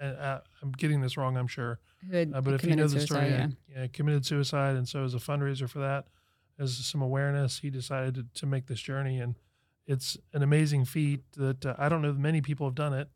I'm 0.01 0.71
getting 0.77 1.01
this 1.01 1.17
wrong, 1.17 1.35
I'm 1.35 1.47
sure. 1.47 1.79
Who 2.07 2.15
had 2.15 2.33
Uh, 2.33 2.41
but 2.41 2.53
if 2.53 2.63
you 2.63 2.75
know 2.75 2.87
the 2.87 3.01
story, 3.01 3.29
yeah. 3.29 3.47
yeah, 3.67 3.87
committed 3.87 4.25
suicide, 4.25 4.75
and 4.75 4.87
so 4.87 5.03
as 5.03 5.13
a 5.13 5.17
fundraiser 5.17 5.67
for 5.69 5.79
that, 5.79 6.05
as 6.57 6.77
some 6.77 7.01
awareness, 7.01 7.59
he 7.59 7.69
decided 7.69 8.15
to, 8.15 8.25
to 8.41 8.45
make 8.45 8.67
this 8.67 8.79
journey, 8.79 9.19
and 9.19 9.35
it's 9.87 10.17
an 10.33 10.43
amazing 10.43 10.85
feat 10.85 11.21
that 11.35 11.65
uh, 11.65 11.75
I 11.77 11.89
don't 11.89 12.01
know 12.01 12.11
that 12.11 12.19
many 12.19 12.41
people 12.41 12.67
have 12.67 12.75
done 12.75 12.93
it, 12.93 13.09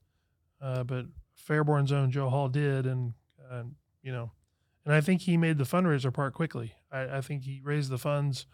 uh, 0.62 0.84
but 0.84 1.06
Fairborn's 1.48 1.92
own 1.92 2.12
Joe 2.12 2.30
Hall 2.30 2.50
did, 2.50 2.86
and 2.86 3.14
uh, 3.52 3.64
you 4.02 4.12
know, 4.12 4.32
and 4.86 4.94
I 4.94 5.02
think 5.02 5.22
he 5.22 5.38
made 5.38 5.58
the 5.58 5.64
fundraiser 5.64 6.14
part 6.14 6.34
quickly. 6.34 6.74
I, 6.92 7.18
I 7.18 7.22
think 7.22 7.44
he 7.44 7.62
raised 7.64 7.90
the 7.90 7.98
funds, 7.98 8.46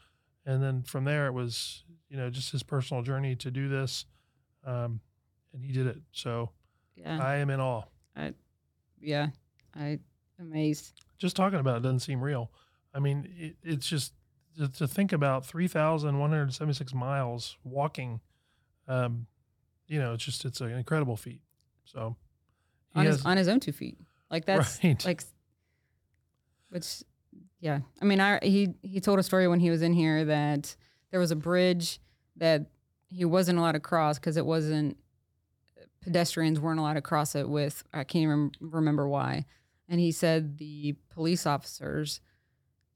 and 0.46 0.62
then 0.62 0.84
from 0.84 1.06
there 1.06 1.28
it 1.28 1.34
was 1.34 1.84
you 2.10 2.18
know 2.18 2.30
just 2.30 2.52
his 2.52 2.64
personal 2.64 3.04
journey 3.04 3.36
to 3.38 3.52
do 3.52 3.70
this, 3.70 4.06
um, 4.66 5.00
and 5.54 5.64
he 5.64 5.72
did 5.72 5.88
it. 5.88 5.98
So 6.12 6.52
yeah. 6.96 7.20
I 7.22 7.38
am 7.38 7.50
in 7.50 7.60
awe. 7.60 7.84
I, 8.16 8.34
yeah. 9.02 9.28
I 9.76 10.00
amazed. 10.40 11.02
just 11.18 11.36
talking 11.36 11.60
about 11.60 11.78
it 11.78 11.84
doesn't 11.84 12.00
seem 12.00 12.22
real. 12.22 12.52
I 12.94 13.00
mean, 13.00 13.30
it, 13.38 13.56
it's 13.64 13.88
just 13.88 14.14
to, 14.58 14.68
to 14.68 14.88
think 14.88 15.14
about 15.14 15.46
3,176 15.46 16.94
miles 16.94 17.58
walking, 17.64 18.20
um, 18.88 19.28
you 19.88 20.00
know, 20.00 20.14
it's 20.14 20.24
just, 20.24 20.46
it's 20.46 20.62
an 20.62 20.72
incredible 20.72 21.16
feat. 21.16 21.42
So 21.86 22.16
On 22.96 23.06
has, 23.06 23.18
his 23.18 23.26
on 23.26 23.38
his 23.38 23.48
own 23.48 23.60
two 23.60 23.72
feet. 23.72 23.98
Like 24.30 24.46
that's 24.46 24.80
right. 24.84 25.04
like 25.06 25.24
which 26.70 27.04
yeah 27.60 27.80
i 28.02 28.06
mean 28.06 28.20
i 28.20 28.40
he 28.42 28.70
he 28.82 29.00
told 29.00 29.20
a 29.20 29.24
story 29.24 29.48
when 29.48 29.60
he 29.60 29.70
was 29.70 29.82
in 29.82 29.94
here 29.94 30.26
that 30.26 30.76
there 31.12 31.20
was 31.20 31.32
a 31.32 31.36
bridge 31.36 32.00
that 32.38 32.68
he 33.08 33.26
wasn't 33.26 33.58
allowed 33.58 33.74
to 33.74 33.80
cross 33.80 34.18
because 34.20 34.38
it 34.38 34.46
wasn't 34.46 34.98
pedestrians 36.02 36.60
weren't 36.60 36.80
allowed 36.80 36.94
to 36.94 37.02
cross 37.02 37.36
it 37.36 37.50
with 37.50 37.84
i 37.94 38.04
can't 38.04 38.24
even 38.24 38.52
remember 38.62 39.08
why 39.08 39.46
and 39.90 40.00
he 40.00 40.12
said 40.12 40.58
the 40.58 40.96
police 41.10 41.46
officers 41.46 42.22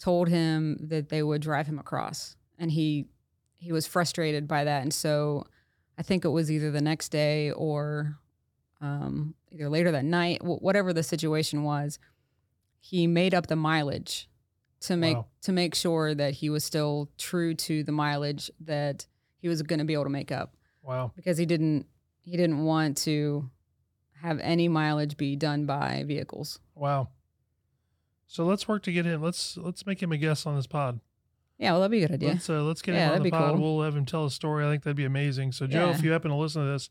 told 0.04 0.28
him 0.30 0.78
that 0.92 1.06
they 1.10 1.24
would 1.24 1.42
drive 1.42 1.68
him 1.72 1.80
across 1.80 2.36
and 2.60 2.70
he 2.72 2.88
he 3.66 3.72
was 3.72 3.86
frustrated 3.88 4.44
by 4.48 4.62
that 4.70 4.82
and 4.82 4.94
so 4.94 5.14
i 5.98 6.02
think 6.08 6.26
it 6.26 6.34
was 6.38 6.48
either 6.56 6.70
the 6.72 6.82
next 6.92 7.08
day 7.10 7.52
or 7.52 8.18
um, 8.82 9.34
either 9.54 9.70
later 9.70 9.92
that 9.92 10.04
night 10.04 10.40
wh- 10.42 10.62
whatever 10.62 10.92
the 10.94 11.04
situation 11.04 11.64
was 11.64 12.00
he 12.80 13.08
made 13.08 13.34
up 13.34 13.48
the 13.48 13.56
mileage 13.56 14.28
to 14.82 14.98
make 14.98 15.16
Wow. 15.18 15.28
to 15.44 15.52
make 15.54 15.74
sure 15.74 16.14
that 16.14 16.34
he 16.42 16.50
was 16.50 16.64
still 16.66 17.10
true 17.18 17.54
to 17.68 17.84
the 17.88 17.94
mileage 17.94 18.52
that 18.60 19.08
he 19.42 19.48
was 19.48 19.62
going 19.62 19.80
to 19.80 19.86
be 19.86 19.94
able 19.94 20.04
to 20.04 20.10
make 20.22 20.32
up 20.42 20.50
wow. 20.82 21.12
because 21.16 21.38
he 21.38 21.46
didn't 21.46 21.86
he 22.26 22.36
didn't 22.36 22.64
want 22.66 22.98
to 22.98 23.50
have 24.22 24.40
any 24.42 24.68
mileage 24.68 25.16
be 25.18 25.36
done 25.36 25.66
by 25.66 26.04
vehicles. 26.08 26.60
Wow. 26.76 27.10
So 28.34 28.46
let's 28.46 28.68
work 28.68 28.82
to 28.84 28.92
get 28.92 29.06
him. 29.06 29.22
Let's, 29.22 29.58
let's 29.58 29.86
make 29.86 30.02
him 30.02 30.12
a 30.12 30.18
guest 30.18 30.48
on 30.48 30.56
this 30.56 30.66
pod. 30.66 31.00
Yeah, 31.60 31.74
well, 31.74 31.82
that'd 31.82 31.92
be 31.92 32.04
a 32.04 32.08
good 32.08 32.16
idea. 32.16 32.30
Let's, 32.30 32.50
uh, 32.50 32.64
let's 32.64 32.82
get 32.82 32.96
Yeah, 32.96 33.10
him 33.10 33.18
on 33.18 33.22
the 33.24 33.30
pod. 33.30 33.56
cool. 33.56 33.76
We'll 33.78 33.86
have 33.86 33.96
him 33.96 34.06
tell 34.06 34.26
a 34.26 34.32
story. 34.32 34.66
I 34.66 34.70
think 34.72 34.82
that'd 34.82 34.98
be 34.98 35.06
amazing. 35.06 35.52
So 35.52 35.68
Joe, 35.68 35.92
if 35.92 36.02
you 36.02 36.12
happen 36.12 36.32
to 36.32 36.36
listen 36.38 36.66
to 36.66 36.72
this 36.72 36.90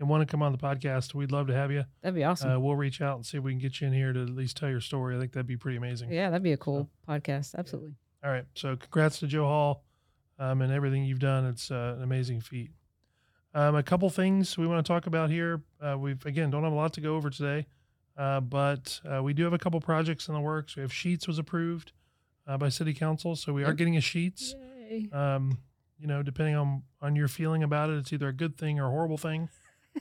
and 0.00 0.08
want 0.08 0.22
to 0.22 0.26
come 0.26 0.42
on 0.42 0.50
the 0.50 0.56
podcast, 0.56 1.12
we'd 1.12 1.30
love 1.30 1.46
to 1.48 1.54
have 1.54 1.70
you. 1.70 1.84
That'd 2.00 2.14
be 2.14 2.24
awesome. 2.24 2.52
Uh, 2.52 2.58
we'll 2.58 2.74
reach 2.74 3.02
out 3.02 3.16
and 3.16 3.26
see 3.26 3.36
if 3.36 3.44
we 3.44 3.52
can 3.52 3.58
get 3.58 3.82
you 3.82 3.86
in 3.88 3.92
here 3.92 4.14
to 4.14 4.22
at 4.22 4.30
least 4.30 4.56
tell 4.56 4.70
your 4.70 4.80
story. 4.80 5.14
I 5.14 5.20
think 5.20 5.32
that'd 5.32 5.46
be 5.46 5.58
pretty 5.58 5.76
amazing. 5.76 6.10
yeah, 6.10 6.30
that'd 6.30 6.42
be 6.42 6.52
a 6.52 6.56
cool 6.56 6.88
podcast. 7.06 7.54
Absolutely. 7.54 7.92
All 8.24 8.30
right. 8.30 8.46
So 8.54 8.74
congrats 8.76 9.18
to 9.20 9.26
Joe 9.26 9.44
Hall 9.44 9.84
um, 10.38 10.62
and 10.62 10.72
everything 10.72 11.04
you've 11.04 11.18
done. 11.18 11.44
It's 11.44 11.70
uh, 11.70 11.96
an 11.98 12.02
amazing 12.02 12.40
feat. 12.40 12.70
Um, 13.52 13.74
a 13.76 13.82
couple 13.82 14.08
things 14.08 14.56
we 14.56 14.66
want 14.66 14.84
to 14.84 14.90
talk 14.90 15.06
about 15.06 15.28
here. 15.28 15.60
Uh, 15.82 15.98
we've 15.98 16.24
again 16.24 16.48
don't 16.50 16.64
have 16.64 16.72
a 16.72 16.76
lot 16.76 16.94
to 16.94 17.00
go 17.02 17.14
over 17.14 17.28
today, 17.28 17.66
uh, 18.18 18.40
but 18.40 19.00
uh, 19.10 19.22
we 19.22 19.32
do 19.32 19.44
have 19.44 19.52
a 19.54 19.58
couple 19.58 19.80
projects 19.80 20.28
in 20.28 20.34
the 20.34 20.40
works. 20.40 20.76
We 20.76 20.82
have 20.82 20.90
Sheetz 20.92 21.26
was 21.26 21.38
approved 21.38 21.92
uh, 22.46 22.58
by 22.58 22.68
City 22.68 22.92
Council, 22.92 23.36
so 23.36 23.52
we 23.52 23.64
are 23.64 23.72
getting 23.72 23.96
a 23.96 24.00
Sheetz. 24.00 24.52
Um, 25.12 25.58
you 26.00 26.06
know, 26.06 26.22
depending 26.22 26.54
on 26.56 26.82
on 27.00 27.14
your 27.16 27.28
feeling 27.28 27.62
about 27.62 27.90
it, 27.90 27.96
it's 27.98 28.12
either 28.12 28.28
a 28.28 28.32
good 28.32 28.56
thing 28.58 28.78
or 28.80 28.86
a 28.86 28.90
horrible 28.90 29.18
thing. 29.18 29.48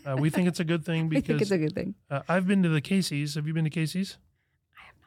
Uh, 0.06 0.15
we 0.17 0.30
think 0.30 0.47
it's 0.47 0.60
a 0.60 0.63
good 0.63 0.86
thing 0.86 1.06
I 1.06 1.10
think 1.10 1.25
because 1.27 1.41
it's 1.41 1.51
a 1.51 1.58
good 1.58 1.73
thing. 1.75 1.95
uh, 2.10 2.21
I've 2.27 2.47
been 2.47 2.63
to 2.63 2.69
the 2.69 2.82
Casey's. 2.82 3.36
Have 3.36 3.47
you 3.47 3.53
been 3.53 3.63
to 3.63 3.69
Casey's? 3.69 4.17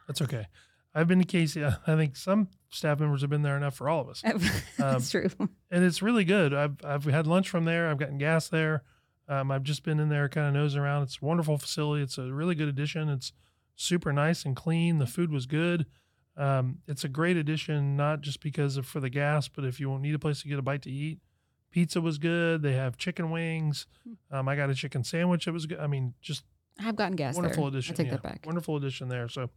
That's 0.07 0.20
okay. 0.23 0.46
I've 0.94 1.07
been 1.07 1.20
to 1.20 1.25
Casey. 1.25 1.64
I 1.87 1.96
think 1.96 2.16
some 2.16 2.49
staff 2.70 2.99
members 3.01 3.20
have 3.20 3.31
been 3.31 3.42
there 3.42 3.57
enough 3.57 3.77
for 3.77 3.88
all 3.88 4.01
of 4.01 4.09
us, 4.09 4.23
That's 4.79 5.11
true. 5.11 5.29
and 5.70 5.85
it's 5.85 6.03
really 6.03 6.25
good. 6.25 6.53
I've 6.53 6.77
I've 6.85 7.05
had 7.05 7.27
lunch 7.27 7.49
from 7.49 7.64
there. 7.64 7.88
I've 7.88 7.99
gotten 7.99 8.18
gas 8.18 8.49
there. 8.49 8.83
Um, 9.31 9.53
I've 9.53 9.62
just 9.62 9.85
been 9.85 10.01
in 10.01 10.09
there, 10.09 10.29
kind 10.29 10.49
of 10.49 10.55
nosing 10.55 10.81
around. 10.81 11.05
It's 11.05 11.19
a 11.23 11.25
wonderful 11.25 11.57
facility. 11.57 12.03
It's 12.03 12.19
a 12.19 12.33
really 12.33 12.57
good 12.57 12.69
addition. 12.69 13.09
It's 13.09 13.33
super 13.77 14.12
nice 14.12 14.45
and 14.45 14.57
clean. 14.57 14.99
The 14.99 15.07
food 15.07 15.31
was 15.31 15.47
good. 15.47 15.87
Um, 16.37 16.79
it's 16.88 17.05
a 17.05 17.09
great 17.09 17.37
addition, 17.37 17.97
not 17.97 18.23
just 18.23 18.40
because 18.40 18.77
of 18.77 18.87
for 18.87 18.99
the 18.99 19.09
gas, 19.09 19.47
but 19.47 19.64
if 19.64 19.79
you 19.79 19.97
need 19.99 20.14
a 20.14 20.19
place 20.19 20.43
to 20.43 20.49
get 20.49 20.59
a 20.59 20.62
bite 20.62 20.83
to 20.83 20.90
eat. 20.90 21.21
Pizza 21.71 22.01
was 22.01 22.19
good. 22.19 22.62
They 22.62 22.73
have 22.73 22.97
chicken 22.97 23.31
wings. 23.31 23.87
Um, 24.33 24.49
I 24.49 24.57
got 24.57 24.71
a 24.71 24.75
chicken 24.75 25.05
sandwich. 25.05 25.47
It 25.47 25.53
was 25.53 25.66
good. 25.66 25.79
I 25.79 25.87
mean, 25.87 26.14
just 26.21 26.43
I've 26.81 26.97
gotten 26.97 27.14
gas 27.14 27.37
wonderful 27.37 27.64
there. 27.64 27.79
addition. 27.79 27.95
I 27.95 27.97
take 27.97 28.07
yeah. 28.07 28.12
that 28.12 28.23
back. 28.23 28.43
Wonderful 28.45 28.77
addition 28.77 29.09
there. 29.09 29.29
So, 29.29 29.51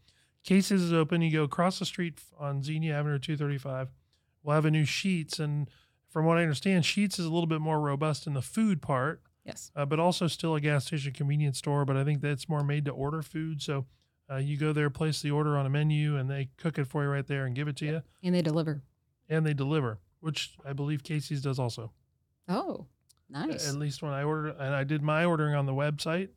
Casey's 0.43 0.81
is 0.81 0.93
open. 0.93 1.21
You 1.21 1.31
go 1.31 1.43
across 1.43 1.79
the 1.79 1.85
street 1.85 2.19
on 2.39 2.61
Xenia 2.61 2.93
Avenue 2.93 3.17
235. 3.17 3.89
We'll 4.43 4.55
have 4.55 4.65
a 4.65 4.71
new 4.71 4.83
Sheetz, 4.83 5.39
and 5.39 5.69
from 6.09 6.25
what 6.25 6.37
I 6.37 6.41
understand, 6.41 6.83
Sheetz 6.83 7.17
is 7.17 7.25
a 7.25 7.29
little 7.29 7.47
bit 7.47 7.61
more 7.61 7.79
robust 7.79 8.27
in 8.27 8.33
the 8.33 8.41
food 8.41 8.81
part, 8.81 9.21
Yes. 9.45 9.71
uh, 9.75 9.85
but 9.85 9.99
also 9.99 10.27
still 10.27 10.55
a 10.55 10.61
gas 10.61 10.85
station 10.85 11.11
convenience 11.13 11.57
store. 11.57 11.83
But 11.85 11.97
I 11.97 12.03
think 12.03 12.21
that's 12.21 12.47
more 12.47 12.63
made 12.63 12.85
to 12.85 12.91
order 12.91 13.21
food. 13.21 13.61
So, 13.61 13.85
uh, 14.31 14.37
you 14.37 14.55
go 14.57 14.71
there, 14.71 14.89
place 14.89 15.21
the 15.21 15.31
order 15.31 15.57
on 15.57 15.65
a 15.65 15.69
menu, 15.69 16.15
and 16.17 16.29
they 16.29 16.49
cook 16.57 16.77
it 16.79 16.85
for 16.87 17.03
you 17.03 17.09
right 17.09 17.27
there 17.27 17.45
and 17.45 17.53
give 17.55 17.67
it 17.67 17.75
to 17.77 17.85
you, 17.85 18.01
And 18.23 18.33
they 18.33 18.41
deliver. 18.41 18.81
and 19.27 19.45
they 19.45 19.53
deliver, 19.53 19.99
which 20.21 20.55
I 20.65 20.71
believe 20.73 21.03
Casey's 21.03 21.41
does 21.41 21.59
also. 21.59 21.91
Oh, 22.47 22.87
nice. 23.29 23.67
At 23.67 23.75
least 23.75 24.01
when 24.01 24.13
I 24.13 24.23
ordered, 24.23 24.55
and 24.59 24.73
I 24.73 24.83
did 24.85 25.01
my 25.01 25.25
ordering 25.25 25.55
on 25.55 25.65
the 25.65 25.73
website, 25.73 26.29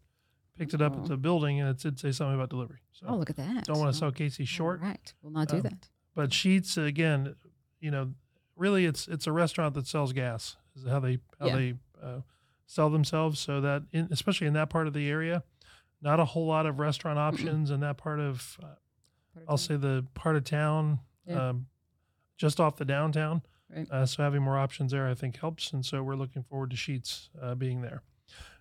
picked 0.59 0.75
it 0.75 0.83
up 0.83 0.95
Oh. 0.97 1.03
at 1.03 1.09
the 1.09 1.17
building, 1.17 1.61
and 1.61 1.69
it 1.69 1.79
did 1.79 1.99
say 2.01 2.11
something 2.11 2.35
about 2.35 2.51
delivery. 2.51 2.81
So 2.93 3.07
oh, 3.09 3.17
look 3.17 3.31
at 3.31 3.37
that. 3.37 3.65
don't 3.67 3.79
want 3.79 3.93
to 3.95 3.97
Oh, 3.99 4.01
sell 4.09 4.13
Casey 4.13 4.45
short, 4.45 4.81
Right. 4.81 5.15
We'll 5.23 5.33
not 5.33 5.49
do 5.49 5.57
Um, 5.57 5.63
that. 5.63 5.89
but 6.15 6.31
Sheetz 6.31 6.77
again, 6.77 7.37
you 7.79 7.91
know, 7.93 8.15
really 8.57 8.85
it's 8.87 9.07
it's 9.07 9.27
a 9.29 9.33
restaurant 9.33 9.75
that 9.75 9.87
sells 9.87 10.13
gas. 10.13 10.57
Is 10.75 10.85
how 10.87 10.99
they 11.01 11.19
how 11.39 11.47
Yeah. 11.47 11.57
they 11.57 11.75
uh, 12.03 12.21
sell 12.67 12.91
themselves. 12.91 13.39
So 13.41 13.61
that 13.61 13.83
in, 13.93 14.09
especially 14.11 14.47
in 14.47 14.53
that 14.55 14.71
part 14.71 14.87
of 14.87 14.93
the 14.93 15.09
area, 15.09 15.43
not 16.03 16.21
a 16.21 16.25
whole 16.25 16.47
lot 16.47 16.67
of 16.67 16.79
restaurant 16.79 17.19
options 17.29 17.71
in 17.71 17.81
that 17.81 17.97
part 17.97 18.21
of 18.21 18.57
uh, 18.63 18.67
I'll 19.49 19.59
say 19.59 19.77
the 19.77 20.07
part 20.15 20.37
of 20.37 20.45
town, 20.45 21.01
Yeah. 21.27 21.51
um, 21.51 21.67
just 22.39 22.61
off 22.61 22.77
the 22.77 22.85
downtown. 22.85 23.43
Right. 23.75 23.91
Uh, 23.91 24.07
so 24.07 24.23
having 24.23 24.43
more 24.43 24.57
options 24.57 24.93
there, 24.93 25.09
I 25.09 25.15
think, 25.15 25.39
helps. 25.39 25.73
And 25.73 25.85
so 25.85 26.03
we're 26.03 26.15
looking 26.15 26.43
forward 26.45 26.71
to 26.71 26.77
Sheetz 26.77 27.29
uh, 27.43 27.55
being 27.57 27.83
there. 27.83 28.03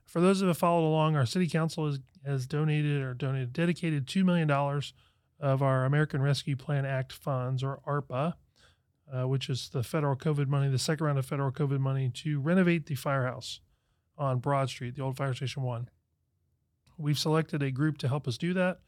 For 0.06 0.20
those 0.20 0.40
that 0.40 0.48
have 0.48 0.58
followed 0.58 0.88
along, 0.88 1.16
our 1.16 1.26
city 1.26 1.48
council 1.48 1.86
has, 1.86 2.00
has 2.26 2.46
donated 2.48 3.02
or 3.02 3.14
donated 3.14 3.54
dedicated 3.54 4.08
two 4.08 4.24
million 4.26 4.48
dollars 4.48 4.94
of 5.40 5.62
our 5.62 5.86
American 5.86 6.22
Rescue 6.22 6.56
Plan 6.56 6.86
Act 6.86 7.12
funds, 7.12 7.64
or 7.64 7.82
ARPA, 7.88 8.34
uh, 9.14 9.28
which 9.28 9.50
is 9.50 9.70
the 9.70 9.84
federal 9.84 10.16
COVID 10.16 10.48
money, 10.48 10.70
the 10.70 10.80
second 10.80 11.06
round 11.06 11.20
of 11.20 11.26
federal 11.26 11.52
COVID 11.52 11.80
money, 11.80 12.10
to 12.16 12.40
renovate 12.40 12.86
the 12.86 12.96
firehouse 12.96 13.60
on 14.18 14.40
Broad 14.40 14.70
Street, 14.70 14.96
the 14.96 15.02
old 15.02 15.18
fire 15.18 15.34
station 15.34 15.64
one. 15.64 15.90
We've 16.98 17.20
selected 17.20 17.62
a 17.62 17.72
group 17.72 17.98
to 18.00 18.08
help 18.08 18.28
us 18.28 18.38
do 18.38 18.54
that. 18.54 18.80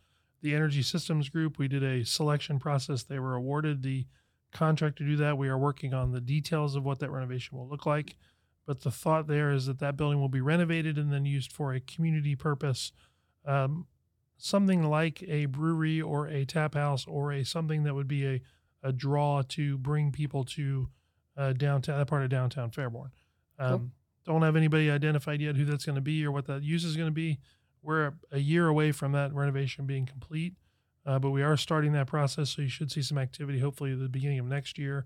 The 0.41 0.55
Energy 0.55 0.81
Systems 0.81 1.29
Group, 1.29 1.57
we 1.57 1.67
did 1.67 1.83
a 1.83 2.05
selection 2.05 2.59
process. 2.59 3.03
They 3.03 3.19
were 3.19 3.35
awarded 3.35 3.81
the 3.81 4.05
contract 4.53 4.97
to 4.99 5.03
do 5.05 5.17
that. 5.17 5.37
We 5.37 5.49
are 5.49 5.57
working 5.57 5.93
on 5.93 6.11
the 6.11 6.21
details 6.21 6.75
of 6.75 6.85
what 6.85 6.99
that 6.99 7.11
renovation 7.11 7.57
will 7.57 7.67
look 7.67 7.85
like. 7.85 8.15
But 8.65 8.81
the 8.81 8.91
thought 8.91 9.27
there 9.27 9.51
is 9.51 9.65
that 9.65 9.79
that 9.79 9.97
building 9.97 10.19
will 10.19 10.29
be 10.29 10.41
renovated 10.41 10.97
and 10.97 11.11
then 11.11 11.25
used 11.25 11.51
for 11.51 11.73
a 11.73 11.79
community 11.79 12.35
purpose, 12.35 12.91
um, 13.45 13.87
something 14.37 14.83
like 14.83 15.23
a 15.23 15.45
brewery 15.45 16.01
or 16.01 16.27
a 16.27 16.45
tap 16.45 16.75
house 16.75 17.05
or 17.07 17.31
a 17.31 17.43
something 17.43 17.83
that 17.83 17.95
would 17.95 18.07
be 18.07 18.25
a, 18.25 18.41
a 18.83 18.91
draw 18.91 19.41
to 19.49 19.77
bring 19.77 20.11
people 20.11 20.43
to 20.43 20.89
uh, 21.37 21.53
downtown, 21.53 21.97
that 21.97 22.07
part 22.07 22.23
of 22.23 22.29
downtown 22.29 22.69
Fairborn. 22.69 23.09
Um, 23.57 23.91
Don't 24.27 24.41
have 24.41 24.57
anybody 24.57 24.91
identified 24.91 25.41
yet 25.41 25.55
who 25.55 25.63
that's 25.63 25.85
going 25.85 25.95
to 25.95 26.01
be 26.01 26.25
or 26.25 26.31
what 26.31 26.45
that 26.47 26.61
use 26.61 26.83
is 26.83 26.97
going 26.97 27.07
to 27.07 27.13
be. 27.13 27.39
We're 27.81 28.13
a 28.31 28.39
year 28.39 28.67
away 28.67 28.91
from 28.91 29.13
that 29.13 29.33
renovation 29.33 29.85
being 29.85 30.05
complete, 30.05 30.55
uh, 31.05 31.17
but 31.17 31.31
we 31.31 31.41
are 31.41 31.55
starting 31.55 31.93
that 31.93 32.07
process. 32.07 32.49
So 32.49 32.61
you 32.61 32.67
should 32.67 32.91
see 32.91 33.01
some 33.01 33.17
activity 33.17 33.59
hopefully 33.59 33.93
at 33.93 33.99
the 33.99 34.09
beginning 34.09 34.39
of 34.39 34.45
next 34.45 34.77
year, 34.77 35.05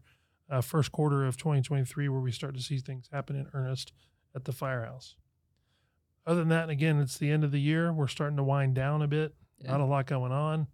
uh, 0.50 0.62
first 0.62 0.92
quarter 0.92 1.24
of 1.24 1.38
2023, 1.38 2.10
where 2.10 2.20
we 2.20 2.32
start 2.32 2.56
to 2.56 2.62
see 2.62 2.80
things 2.80 3.10
happen 3.12 3.36
in 3.36 3.48
earnest 3.54 3.94
at 4.36 4.46
the 4.46 4.52
firehouse. 4.52 5.16
Other 6.26 6.40
than 6.40 6.50
that, 6.50 6.70
again, 6.70 7.00
it's 7.00 7.20
the 7.20 7.30
end 7.30 7.44
of 7.44 7.52
the 7.52 7.62
year. 7.62 7.94
We're 7.94 8.08
starting 8.08 8.38
to 8.38 8.44
wind 8.44 8.74
down 8.74 9.04
a 9.04 9.08
bit. 9.08 9.36
Yeah. 9.60 9.72
Not 9.72 9.82
a 9.82 9.86
lot 9.86 10.08
going 10.08 10.32
on. 10.32 10.68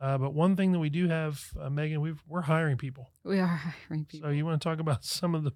Uh, 0.00 0.18
but 0.18 0.32
one 0.32 0.54
thing 0.54 0.70
that 0.70 0.78
we 0.78 0.90
do 0.90 1.08
have, 1.08 1.44
uh, 1.60 1.68
Megan, 1.68 2.00
we've, 2.00 2.22
we're 2.28 2.42
hiring 2.42 2.76
people. 2.76 3.10
We 3.24 3.40
are 3.40 3.46
hiring 3.88 4.04
people. 4.04 4.28
So 4.28 4.32
you 4.32 4.46
want 4.46 4.60
to 4.60 4.68
talk 4.68 4.78
about 4.78 5.04
some 5.04 5.34
of 5.34 5.42
the 5.42 5.52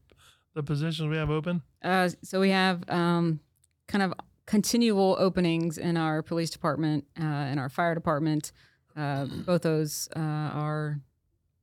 the 0.54 0.62
positions 0.62 1.08
we 1.08 1.16
have 1.16 1.30
open? 1.30 1.62
Uh, 1.82 2.08
so 2.22 2.40
we 2.40 2.50
have 2.50 2.88
um, 2.88 3.40
kind 3.88 4.02
of 4.02 4.14
continual 4.46 5.16
openings 5.18 5.78
in 5.78 5.96
our 5.96 6.22
police 6.22 6.50
department 6.50 7.04
uh, 7.18 7.22
and 7.22 7.58
our 7.58 7.68
fire 7.68 7.94
department. 7.94 8.52
Uh, 8.96 9.24
both 9.46 9.62
those 9.62 10.08
uh, 10.14 10.20
are 10.20 11.00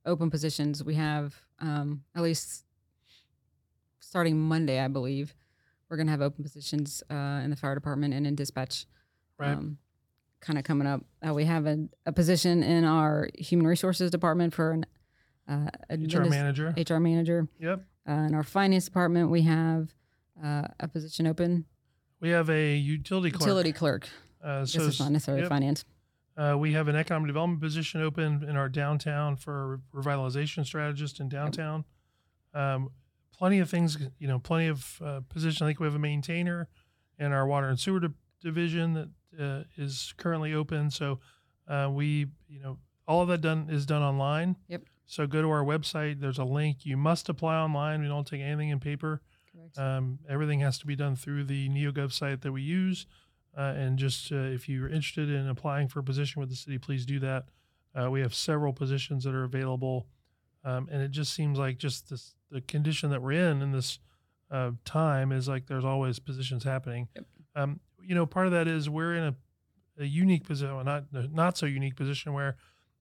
open 0.06 0.30
positions. 0.32 0.84
We 0.84 0.96
have 0.96 1.36
um, 1.60 2.04
at 2.16 2.24
least 2.24 2.66
starting 4.00 4.40
Monday, 4.40 4.80
I 4.80 4.88
believe, 4.88 5.36
we're 5.90 5.98
going 5.98 6.08
to 6.08 6.12
have 6.12 6.22
open 6.22 6.44
positions 6.44 7.04
uh, 7.10 7.42
in 7.44 7.50
the 7.50 7.56
fire 7.56 7.76
department 7.76 8.14
and 8.14 8.26
in 8.26 8.36
dispatch. 8.36 8.86
Right. 9.38 9.58
kind 10.42 10.60
of 10.60 10.66
coming 10.66 10.86
up. 10.86 11.02
Uh, 11.26 11.34
we 11.34 11.46
have 11.46 11.66
a, 11.66 11.88
a 12.06 12.12
position 12.12 12.62
in 12.62 12.84
our 12.84 13.30
human 13.36 13.66
resources 13.66 14.12
department 14.12 14.54
for 14.54 14.72
an 14.72 14.86
uh, 15.48 15.70
HR 15.90 15.96
administ- 15.96 16.30
manager. 16.30 16.74
HR 16.78 16.98
manager. 17.00 17.48
Yep. 17.60 17.86
Uh, 18.10 18.14
in 18.26 18.34
our 18.34 18.44
finance 18.44 18.86
department, 18.86 19.30
we 19.30 19.44
have 19.44 19.94
uh, 20.44 20.64
a 20.80 20.88
position 20.88 21.28
open, 21.28 21.66
We 22.20 22.30
have 22.30 22.50
a 22.50 22.76
utility 22.76 23.30
clerk. 23.30 23.42
utility 23.48 23.72
clerk. 23.74 24.10
Uh, 24.44 24.62
This 24.62 24.76
is 24.76 25.00
not 25.00 25.12
necessarily 25.12 25.44
yep. 25.44 25.50
finance. 25.50 25.86
Uh, 26.36 26.56
we 26.58 26.72
have 26.74 26.88
an 26.88 26.96
economic 26.96 27.28
development 27.28 27.62
position 27.62 28.02
open 28.02 28.44
in 28.50 28.56
our 28.56 28.70
downtown 28.70 29.36
for 29.36 29.74
a 29.76 29.98
revitalization 29.98 30.66
strategist 30.66 31.20
in 31.20 31.28
downtown. 31.30 31.84
Um, 32.54 32.90
plenty 33.38 33.60
of 33.60 33.70
things, 33.70 33.98
you 34.18 34.28
know, 34.28 34.40
plenty 34.40 34.68
of 34.68 35.02
uh, 35.04 35.20
positions. 35.30 35.62
I 35.62 35.66
think 35.68 35.80
we 35.80 35.86
have 35.86 35.96
a 35.96 36.00
maintainer 36.00 36.68
in 37.20 37.32
our 37.34 37.46
water 37.46 37.68
and 37.68 37.78
sewer 37.80 38.00
di- 38.00 38.08
division 38.42 38.94
that 38.94 39.10
uh, 39.40 39.64
is 39.78 40.14
currently 40.18 40.54
open. 40.54 40.90
So 40.90 41.20
uh, 41.68 41.90
we, 41.92 42.28
you 42.48 42.62
know, 42.64 42.78
all 43.08 43.22
of 43.22 43.28
that 43.28 43.42
done 43.42 43.68
is 43.70 43.86
done 43.86 44.02
online. 44.02 44.56
Yep. 44.70 44.84
So 45.10 45.26
go 45.26 45.42
to 45.42 45.50
our 45.50 45.64
website. 45.64 46.22
There's 46.22 46.38
a 46.38 46.44
link. 46.44 46.86
You 46.86 46.96
must 46.96 47.30
apply 47.30 47.56
online. 47.56 48.04
We 48.04 48.08
don't 48.08 48.28
take 48.28 48.42
anything 48.42 48.70
in 48.70 48.80
paper. 48.80 49.22
Um, 49.76 50.20
everything 50.30 50.60
has 50.60 50.78
to 50.80 50.86
be 50.86 50.96
done 50.96 51.16
through 51.16 51.46
the 51.46 51.68
NeoGov 51.68 52.14
site 52.14 52.42
that 52.42 52.52
we 52.52 52.62
use. 52.62 53.08
Uh, 53.58 53.74
and 53.76 53.98
just 53.98 54.32
uh, 54.32 54.36
if 54.36 54.70
you're 54.70 54.88
interested 54.88 55.28
in 55.28 55.50
applying 55.50 55.88
for 55.88 56.00
a 56.00 56.04
position 56.04 56.40
with 56.40 56.50
the 56.50 56.56
city, 56.56 56.78
please 56.78 57.08
do 57.08 57.20
that. 57.22 57.46
Uh, 58.00 58.12
we 58.12 58.22
have 58.22 58.36
several 58.36 58.72
positions 58.72 59.24
that 59.24 59.34
are 59.34 59.46
available. 59.46 60.06
Um, 60.64 60.88
and 60.92 61.02
it 61.02 61.10
just 61.10 61.34
seems 61.34 61.58
like 61.58 61.80
just 61.80 62.12
this, 62.12 62.36
the 62.52 62.62
condition 62.62 63.10
that 63.10 63.20
we're 63.20 63.32
in 63.32 63.64
in 63.64 63.72
this 63.72 63.98
uh, 64.52 64.72
time 64.86 65.32
is 65.32 65.48
like 65.48 65.66
there's 65.66 65.86
always 65.86 66.20
positions 66.20 66.64
happening. 66.64 67.08
Yep. 67.16 67.26
Um, 67.56 67.80
you 68.04 68.14
know, 68.14 68.28
part 68.28 68.46
of 68.46 68.52
that 68.52 68.68
is 68.68 68.92
we're 68.92 69.16
in 69.16 69.24
a, 69.24 69.36
a 70.04 70.06
unique 70.06 70.46
position, 70.46 70.76
well, 70.76 70.86
not 70.86 71.06
not 71.12 71.58
so 71.58 71.66
unique 71.66 71.96
position 71.96 72.34
where 72.34 72.58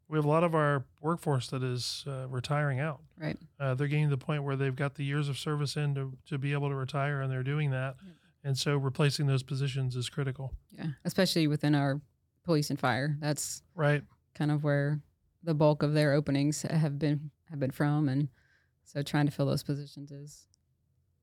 we 0.08 0.16
have 0.18 0.24
a 0.24 0.28
lot 0.28 0.42
of 0.44 0.54
our 0.54 0.84
workforce 1.00 1.48
that 1.48 1.62
is 1.62 2.04
uh, 2.06 2.26
retiring 2.28 2.80
out 2.80 3.00
right. 3.18 3.36
uh, 3.60 3.74
they're 3.74 3.88
getting 3.88 4.04
to 4.08 4.16
the 4.16 4.24
point 4.24 4.42
where 4.42 4.56
they've 4.56 4.76
got 4.76 4.94
the 4.94 5.04
years 5.04 5.28
of 5.28 5.38
service 5.38 5.76
in 5.76 5.94
to, 5.94 6.12
to 6.26 6.38
be 6.38 6.52
able 6.52 6.68
to 6.68 6.74
retire 6.74 7.20
and 7.20 7.30
they're 7.32 7.42
doing 7.42 7.70
that 7.70 7.96
and 8.44 8.56
so 8.56 8.76
replacing 8.76 9.26
those 9.26 9.42
positions 9.42 9.96
is 9.96 10.08
critical 10.08 10.52
Yeah. 10.76 10.86
Especially 11.04 11.46
within 11.46 11.74
our 11.74 12.00
police 12.44 12.70
and 12.70 12.78
fire. 12.78 13.16
That's 13.20 13.62
right 13.74 14.02
kind 14.34 14.50
of 14.50 14.62
where 14.64 15.00
the 15.42 15.54
bulk 15.54 15.82
of 15.82 15.92
their 15.94 16.12
openings 16.12 16.62
have 16.62 16.98
been 16.98 17.30
have 17.50 17.58
been 17.60 17.70
from, 17.70 18.08
and 18.08 18.28
so 18.84 19.02
trying 19.02 19.26
to 19.26 19.32
fill 19.32 19.46
those 19.46 19.62
positions 19.62 20.10
is 20.12 20.46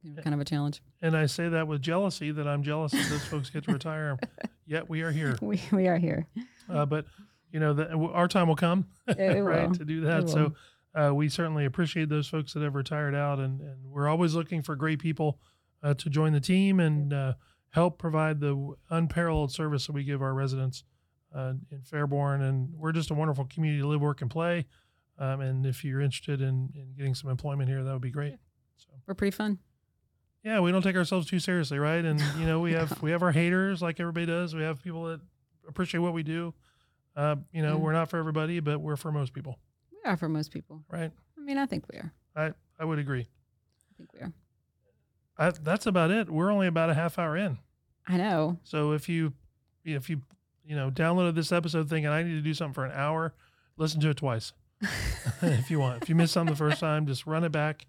you 0.03 0.11
know, 0.13 0.21
kind 0.21 0.33
of 0.33 0.39
a 0.39 0.45
challenge. 0.45 0.81
and 1.01 1.15
i 1.17 1.25
say 1.25 1.49
that 1.49 1.67
with 1.67 1.81
jealousy 1.81 2.29
that 2.31 2.47
i'm 2.47 2.61
jealous 2.61 2.91
that 2.91 3.07
those 3.09 3.25
folks 3.25 3.49
get 3.49 3.63
to 3.63 3.71
retire 3.73 4.17
yet 4.67 4.87
we 4.89 5.01
are 5.01 5.11
here 5.11 5.35
We 5.41 5.59
we 5.71 5.87
are 5.87 5.97
here. 5.97 6.27
uh, 6.69 6.85
but 6.85 7.05
you 7.51 7.59
know 7.59 7.73
the, 7.73 7.89
our 7.89 8.27
time 8.27 8.47
will 8.47 8.55
come 8.55 8.85
right 9.07 9.67
will. 9.67 9.71
to 9.73 9.85
do 9.85 10.01
that 10.01 10.23
It 10.23 10.29
so 10.29 10.53
uh, 10.93 11.13
we 11.13 11.27
certainly 11.29 11.65
appreciate 11.65 12.09
those 12.09 12.27
folks 12.27 12.53
that 12.53 12.63
have 12.63 12.75
retired 12.75 13.15
out 13.15 13.39
and, 13.39 13.59
and 13.61 13.85
we're 13.85 14.07
always 14.07 14.33
looking 14.33 14.61
for 14.61 14.75
great 14.75 14.99
people 14.99 15.39
uh, 15.83 15.93
to 15.93 16.09
join 16.09 16.33
the 16.33 16.39
team 16.39 16.79
and 16.79 17.13
uh, 17.13 17.33
help 17.69 17.99
provide 17.99 18.39
the 18.39 18.73
unparalleled 18.89 19.51
service 19.51 19.85
that 19.85 19.91
we 19.93 20.03
give 20.03 20.21
our 20.21 20.33
residents 20.33 20.83
uh, 21.35 21.53
in 21.71 21.81
Fairborn. 21.81 22.41
And 22.41 22.69
we're 22.75 22.93
just 22.93 23.11
a 23.11 23.13
wonderful 23.13 23.45
community 23.45 23.81
to 23.81 23.87
live, 23.87 24.01
work, 24.01 24.21
and 24.21 24.31
play. 24.31 24.65
Um, 25.19 25.41
and 25.41 25.65
if 25.65 25.83
you're 25.83 26.01
interested 26.01 26.41
in, 26.41 26.71
in 26.73 26.93
getting 26.97 27.13
some 27.13 27.29
employment 27.29 27.69
here, 27.69 27.83
that 27.83 27.91
would 27.91 28.01
be 28.01 28.11
great. 28.11 28.37
So 28.77 28.87
We're 29.05 29.13
pretty 29.13 29.35
fun. 29.35 29.59
yeah, 30.43 30.59
we 30.59 30.71
don't 30.71 30.81
take 30.81 30.95
ourselves 30.95 31.27
too 31.27 31.39
seriously, 31.39 31.79
right? 31.79 32.03
And 32.03 32.21
you 32.39 32.45
know, 32.45 32.59
we 32.59 32.71
have 32.79 33.01
we 33.01 33.11
have 33.11 33.21
our 33.21 33.31
haters 33.31 33.81
like 33.81 33.99
everybody 33.99 34.25
does. 34.25 34.55
We 34.55 34.63
have 34.63 34.81
people 34.83 35.05
that 35.05 35.21
appreciate 35.67 35.99
what 35.99 36.13
we 36.13 36.23
do. 36.23 36.53
Uh, 37.15 37.37
you 37.51 37.61
know, 37.61 37.75
Yeah. 37.77 37.81
we're 37.83 37.93
not 37.93 38.09
for 38.09 38.17
everybody, 38.17 38.59
but 38.59 38.79
we're 38.81 38.95
for 38.97 39.11
most 39.11 39.33
people, 39.33 39.57
We 39.91 39.99
are 40.09 40.17
for 40.17 40.27
most 40.29 40.51
people. 40.51 40.83
right? 40.91 41.11
I 41.37 41.41
mean, 41.41 41.57
I 41.57 41.65
think 41.65 41.85
we 41.91 41.97
are. 41.99 42.13
I 42.35 42.53
I 42.79 42.85
would 42.85 42.99
agree. 42.99 43.21
I 43.29 43.93
think 43.97 44.11
we 44.13 44.19
are. 44.19 44.33
I, 45.37 45.51
that's 45.51 45.85
about 45.85 46.11
it. 46.11 46.29
We're 46.29 46.51
only 46.51 46.67
about 46.67 46.89
a 46.89 46.93
half 46.93 47.17
hour 47.19 47.35
in. 47.37 47.57
I 48.07 48.17
know. 48.17 48.59
So 48.63 48.91
if 48.91 49.07
you 49.09 49.33
if 49.83 50.09
you 50.09 50.21
you 50.65 50.75
know 50.75 50.89
downloaded 50.91 51.35
this 51.35 51.51
episode 51.51 51.89
thinking 51.89 52.07
I 52.07 52.23
need 52.23 52.33
to 52.33 52.41
do 52.41 52.53
something 52.53 52.73
for 52.73 52.85
an 52.85 52.91
hour, 52.93 53.33
listen 53.77 53.99
to 54.01 54.09
it 54.09 54.17
twice 54.17 54.53
if 55.41 55.69
you 55.71 55.79
want. 55.79 56.03
If 56.03 56.09
you 56.09 56.15
missed 56.15 56.33
something 56.33 56.53
the 56.53 56.57
first 56.57 56.79
time, 56.79 57.05
just 57.07 57.25
run 57.25 57.43
it 57.43 57.51
back. 57.51 57.85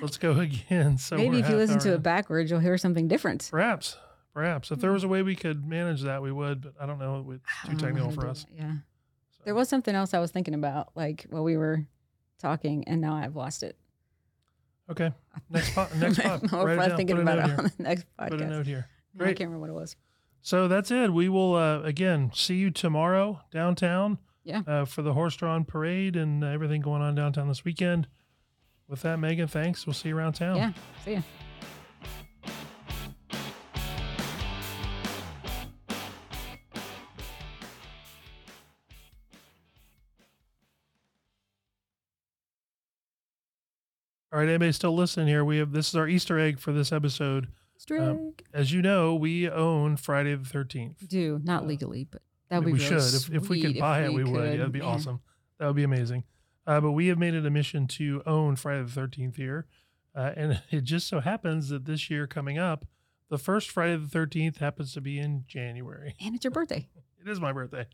Let's 0.00 0.16
go 0.18 0.32
again. 0.40 0.98
So 0.98 1.16
Maybe 1.16 1.38
if 1.38 1.48
you 1.48 1.56
listen 1.56 1.78
to 1.80 1.88
in. 1.88 1.94
it 1.94 2.02
backwards, 2.02 2.50
you'll 2.50 2.60
hear 2.60 2.78
something 2.78 3.08
different. 3.08 3.48
perhaps 3.50 3.96
perhaps 4.36 4.70
if 4.70 4.78
there 4.80 4.92
was 4.92 5.02
a 5.02 5.08
way 5.08 5.22
we 5.22 5.34
could 5.34 5.66
manage 5.66 6.02
that, 6.02 6.20
we 6.22 6.30
would. 6.30 6.60
But 6.60 6.74
I 6.78 6.84
don't 6.84 6.98
know. 6.98 7.32
It's 7.32 7.70
too 7.70 7.76
technical 7.84 8.10
for 8.10 8.26
us. 8.28 8.44
Yeah. 8.54 8.72
So- 9.30 9.42
There 9.46 9.54
was 9.54 9.68
something 9.68 9.94
else 9.94 10.12
I 10.12 10.18
was 10.18 10.30
thinking 10.30 10.52
about, 10.54 10.90
like 10.94 11.24
while 11.30 11.42
we 11.42 11.56
were 11.56 11.86
talking, 12.38 12.86
and 12.86 13.00
now 13.00 13.14
I've 13.14 13.34
lost 13.34 13.62
it. 13.62 13.78
Okay. 14.90 15.10
Next 15.50 15.74
po- 15.74 15.88
next 15.96 16.20
pod. 16.20 16.52
Write 16.52 16.78
it 16.78 16.88
down. 16.88 16.96
thinking 16.96 17.16
Put 17.16 17.26
a 17.26 17.32
about 17.32 17.38
note 17.38 17.44
it 17.44 17.48
here. 17.48 17.58
on 17.58 17.64
the 17.78 17.82
next 17.82 18.04
podcast. 18.18 18.28
Put 18.30 18.40
a 18.42 18.46
note 18.46 18.66
here. 18.66 18.86
I 19.14 19.18
Great. 19.18 19.36
can't 19.38 19.48
remember 19.50 19.60
what 19.62 19.70
it 19.70 19.80
was. 19.80 19.96
So 20.42 20.68
that's 20.68 20.90
it. 20.90 21.12
We 21.12 21.28
will 21.30 21.54
uh, 21.56 21.80
again 21.80 22.30
see 22.34 22.56
you 22.56 22.70
tomorrow 22.70 23.40
downtown. 23.50 24.18
Yeah. 24.44 24.62
Uh, 24.64 24.84
for 24.84 25.02
the 25.02 25.12
horse-drawn 25.14 25.64
parade 25.64 26.14
and 26.14 26.44
everything 26.44 26.80
going 26.82 27.02
on 27.02 27.16
downtown 27.16 27.48
this 27.48 27.64
weekend. 27.64 28.06
With 28.86 29.02
that, 29.02 29.18
Megan, 29.18 29.48
thanks. 29.48 29.86
We'll 29.86 29.94
see 29.94 30.10
you 30.10 30.16
around 30.16 30.34
town. 30.34 30.56
Yeah. 30.56 30.72
See 31.04 31.14
ya. 31.14 31.20
All 44.32 44.40
right, 44.40 44.48
anybody 44.48 44.72
still 44.72 44.94
listening 44.94 45.28
here? 45.28 45.44
We 45.44 45.58
have 45.58 45.72
this 45.72 45.88
is 45.88 45.94
our 45.94 46.08
Easter 46.08 46.38
egg 46.38 46.58
for 46.58 46.72
this 46.72 46.92
episode. 46.92 47.48
Strike. 47.78 48.44
As 48.52 48.72
you 48.72 48.82
know, 48.82 49.14
we 49.14 49.48
own 49.48 49.96
Friday 49.96 50.34
the 50.34 50.44
Thirteenth. 50.44 51.06
Do 51.08 51.40
not 51.44 51.62
uh, 51.62 51.66
legally, 51.66 52.04
but 52.10 52.22
that 52.48 52.58
would 52.64 52.72
we 52.72 52.78
be 52.78 52.84
should. 52.84 52.94
really 52.94 53.06
If, 53.08 53.32
if 53.44 53.48
we 53.48 53.62
could 53.62 53.78
buy 53.78 54.04
it, 54.04 54.12
we 54.12 54.24
would. 54.24 54.44
Yeah, 54.50 54.56
that'd 54.56 54.72
be 54.72 54.80
awesome. 54.80 55.20
That 55.58 55.66
would 55.66 55.76
be 55.76 55.84
amazing. 55.84 56.24
Uh, 56.66 56.80
but 56.80 56.92
we 56.92 57.06
have 57.06 57.18
made 57.18 57.34
it 57.34 57.46
a 57.46 57.50
mission 57.50 57.86
to 57.86 58.22
own 58.26 58.56
Friday 58.56 58.82
the 58.82 58.90
Thirteenth 58.90 59.36
here, 59.36 59.66
uh, 60.14 60.32
and 60.36 60.60
it 60.70 60.82
just 60.84 61.08
so 61.08 61.20
happens 61.20 61.68
that 61.68 61.84
this 61.84 62.10
year 62.10 62.26
coming 62.26 62.58
up, 62.58 62.84
the 63.30 63.38
first 63.38 63.70
Friday 63.70 63.96
the 63.96 64.08
Thirteenth 64.08 64.58
happens 64.58 64.92
to 64.94 65.00
be 65.00 65.18
in 65.20 65.44
January. 65.46 66.16
And 66.20 66.34
it's 66.34 66.44
your 66.44 66.50
birthday. 66.52 66.88
It 67.18 67.30
is 67.30 67.40
my 67.40 67.52
birthday. 67.52 67.86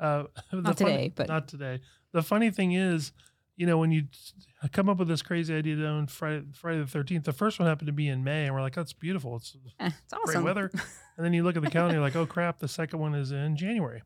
Uh, 0.00 0.24
Not 0.52 0.76
funny- 0.76 0.90
today, 0.90 1.12
but 1.14 1.28
not 1.28 1.46
today. 1.46 1.78
The 2.10 2.20
funny 2.22 2.50
thing 2.50 2.72
is, 2.72 3.12
you 3.56 3.66
know, 3.66 3.78
when 3.78 3.92
you 3.92 4.04
come 4.72 4.88
up 4.88 4.98
with 4.98 5.08
this 5.08 5.22
crazy 5.22 5.54
idea 5.54 5.76
to 5.76 5.86
own 5.86 6.06
Friday, 6.06 6.44
Friday 6.52 6.80
the 6.80 6.86
Thirteenth, 6.86 7.24
the 7.24 7.32
first 7.32 7.58
one 7.58 7.68
happened 7.68 7.86
to 7.86 7.92
be 7.92 8.08
in 8.08 8.24
May, 8.24 8.46
and 8.46 8.54
we're 8.54 8.62
like, 8.62 8.74
"That's 8.74 8.92
beautiful. 8.92 9.36
It's 9.36 9.56
Eh, 9.80 9.86
it's 9.86 10.12
great 10.24 10.36
awesome. 10.36 10.44
weather." 10.44 10.70
And 11.18 11.26
then 11.26 11.34
you 11.34 11.42
look 11.44 11.56
at 11.56 11.62
the 11.62 11.68
calendar, 11.68 11.96
you're 11.96 12.02
like, 12.02 12.16
"Oh 12.16 12.24
crap, 12.24 12.58
the 12.58 12.68
second 12.68 12.98
one 12.98 13.14
is 13.14 13.32
in 13.32 13.54
January." 13.56 14.02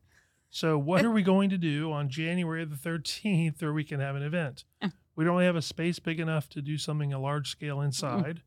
So 0.49 0.77
what 0.77 1.05
are 1.05 1.11
we 1.11 1.21
going 1.23 1.49
to 1.51 1.57
do 1.57 1.91
on 1.91 2.09
January 2.09 2.65
the 2.65 2.75
thirteenth, 2.75 3.61
where 3.61 3.71
we 3.73 3.85
can 3.85 4.01
have 4.01 4.15
an 4.17 4.23
event? 4.23 4.65
Eh. 4.81 4.89
We 5.15 5.23
don't 5.23 5.41
have 5.41 5.55
a 5.55 5.61
space 5.61 5.99
big 5.99 6.19
enough 6.19 6.49
to 6.49 6.61
do 6.61 6.77
something 6.77 7.13
a 7.13 7.19
large 7.19 7.49
scale 7.49 7.79
inside. 7.81 8.41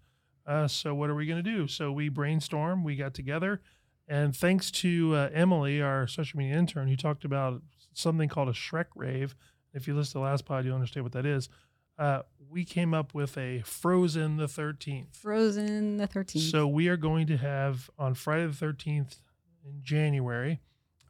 Uh, 0.46 0.68
so 0.68 0.94
what 0.94 1.08
are 1.10 1.14
we 1.14 1.26
going 1.26 1.42
to 1.42 1.50
do? 1.50 1.66
So 1.66 1.90
we 1.90 2.08
brainstorm, 2.10 2.84
We 2.84 2.96
got 2.96 3.14
together, 3.14 3.60
and 4.06 4.36
thanks 4.36 4.70
to 4.72 5.14
uh, 5.14 5.30
Emily, 5.32 5.80
our 5.80 6.06
social 6.06 6.38
media 6.38 6.56
intern, 6.56 6.88
who 6.88 6.96
talked 6.96 7.24
about 7.24 7.62
something 7.92 8.28
called 8.28 8.48
a 8.48 8.52
Shrek 8.52 8.86
rave. 8.94 9.34
If 9.72 9.86
you 9.86 9.94
listen 9.94 10.12
to 10.12 10.18
the 10.18 10.24
last 10.24 10.44
pod, 10.44 10.64
you'll 10.64 10.74
understand 10.74 11.04
what 11.04 11.12
that 11.12 11.26
is. 11.26 11.48
Uh, 11.98 12.22
we 12.48 12.64
came 12.64 12.94
up 12.94 13.14
with 13.14 13.36
a 13.36 13.60
Frozen 13.60 14.36
the 14.38 14.46
13th. 14.46 15.16
Frozen 15.16 15.98
the 15.98 16.08
13th. 16.08 16.50
So 16.50 16.66
we 16.66 16.88
are 16.88 16.96
going 16.96 17.26
to 17.26 17.36
have 17.36 17.90
on 17.98 18.14
Friday 18.14 18.46
the 18.46 18.52
13th 18.66 19.18
in 19.64 19.82
January, 19.82 20.60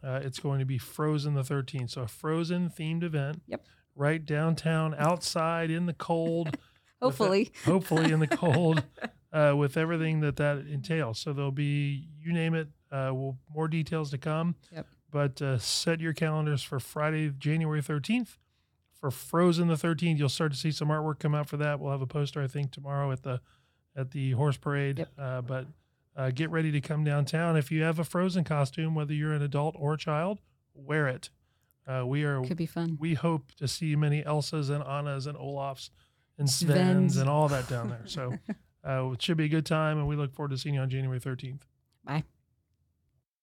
uh, 0.03 0.20
it's 0.23 0.38
going 0.38 0.59
to 0.59 0.64
be 0.64 0.79
Frozen 0.79 1.35
the 1.35 1.42
13th. 1.42 1.90
So 1.90 2.03
a 2.03 2.09
Frozen 2.09 2.70
themed 2.70 3.03
event. 3.03 3.42
Yep. 3.46 3.64
Right 3.94 4.25
downtown, 4.25 4.94
outside 4.99 5.70
in 5.70 5.87
the 5.87 5.92
cold. 5.92 6.57
Hopefully. 7.03 7.51
hopefully 7.64 8.12
in 8.12 8.20
the 8.20 8.27
cold, 8.27 8.83
uh, 9.33 9.55
with 9.57 9.79
everything 9.79 10.20
that 10.20 10.37
that 10.37 10.59
entails. 10.66 11.18
So 11.18 11.33
there'll 11.33 11.51
be 11.51 12.09
you 12.20 12.31
name 12.31 12.55
it. 12.55 12.68
Uh, 12.92 13.11
will 13.14 13.38
more 13.55 13.68
details 13.68 14.11
to 14.11 14.18
come. 14.18 14.55
Yep. 14.70 14.87
But 15.11 15.40
uh, 15.40 15.59
set 15.59 16.01
your 16.01 16.12
calendars 16.12 16.62
for 16.62 16.79
Friday, 16.79 17.31
January 17.31 17.81
13th. 17.81 18.37
For 19.00 19.10
Frozen 19.10 19.68
the 19.68 19.74
13th, 19.74 20.18
you'll 20.18 20.28
start 20.28 20.52
to 20.52 20.58
see 20.58 20.70
some 20.70 20.88
artwork 20.88 21.18
come 21.18 21.34
out 21.34 21.48
for 21.48 21.56
that. 21.56 21.80
We'll 21.80 21.90
have 21.92 22.02
a 22.02 22.06
poster, 22.06 22.42
I 22.42 22.46
think, 22.46 22.70
tomorrow 22.70 23.10
at 23.12 23.22
the 23.22 23.40
at 23.96 24.10
the 24.10 24.32
horse 24.32 24.56
parade. 24.56 24.98
Yep. 24.98 25.08
Uh, 25.18 25.40
but 25.40 25.66
uh, 26.16 26.30
get 26.30 26.50
ready 26.50 26.70
to 26.72 26.80
come 26.80 27.02
downtown. 27.02 27.56
If 27.56 27.70
you 27.72 27.82
have 27.82 27.98
a 27.98 28.04
Frozen 28.04 28.44
costume, 28.44 28.94
whether 28.94 29.14
you're 29.14 29.32
an 29.32 29.42
adult 29.42 29.74
or 29.78 29.94
a 29.94 29.98
child, 29.98 30.40
wear 30.74 31.08
it. 31.08 31.30
Uh, 31.86 32.04
we 32.06 32.24
are 32.24 32.42
Could 32.42 32.56
be 32.58 32.66
fun. 32.66 32.98
we 33.00 33.14
hope 33.14 33.52
to 33.56 33.66
see 33.66 33.96
many 33.96 34.22
Elsas 34.22 34.68
and 34.70 34.84
Annas 34.84 35.26
and 35.26 35.36
Olafs 35.36 35.90
and 36.38 36.46
Svens, 36.46 37.12
Svens. 37.14 37.20
and 37.20 37.28
all 37.28 37.48
that 37.48 37.68
down 37.68 37.88
there. 37.88 38.02
So 38.06 38.34
uh, 38.86 39.10
it 39.12 39.22
should 39.22 39.36
be 39.38 39.44
a 39.46 39.48
good 39.48 39.66
time, 39.66 39.98
and 39.98 40.06
we 40.06 40.14
look 40.14 40.32
forward 40.34 40.50
to 40.50 40.58
seeing 40.58 40.74
you 40.76 40.80
on 40.82 40.90
January 40.90 41.18
13th. 41.20 41.62
Bye. 42.04 42.24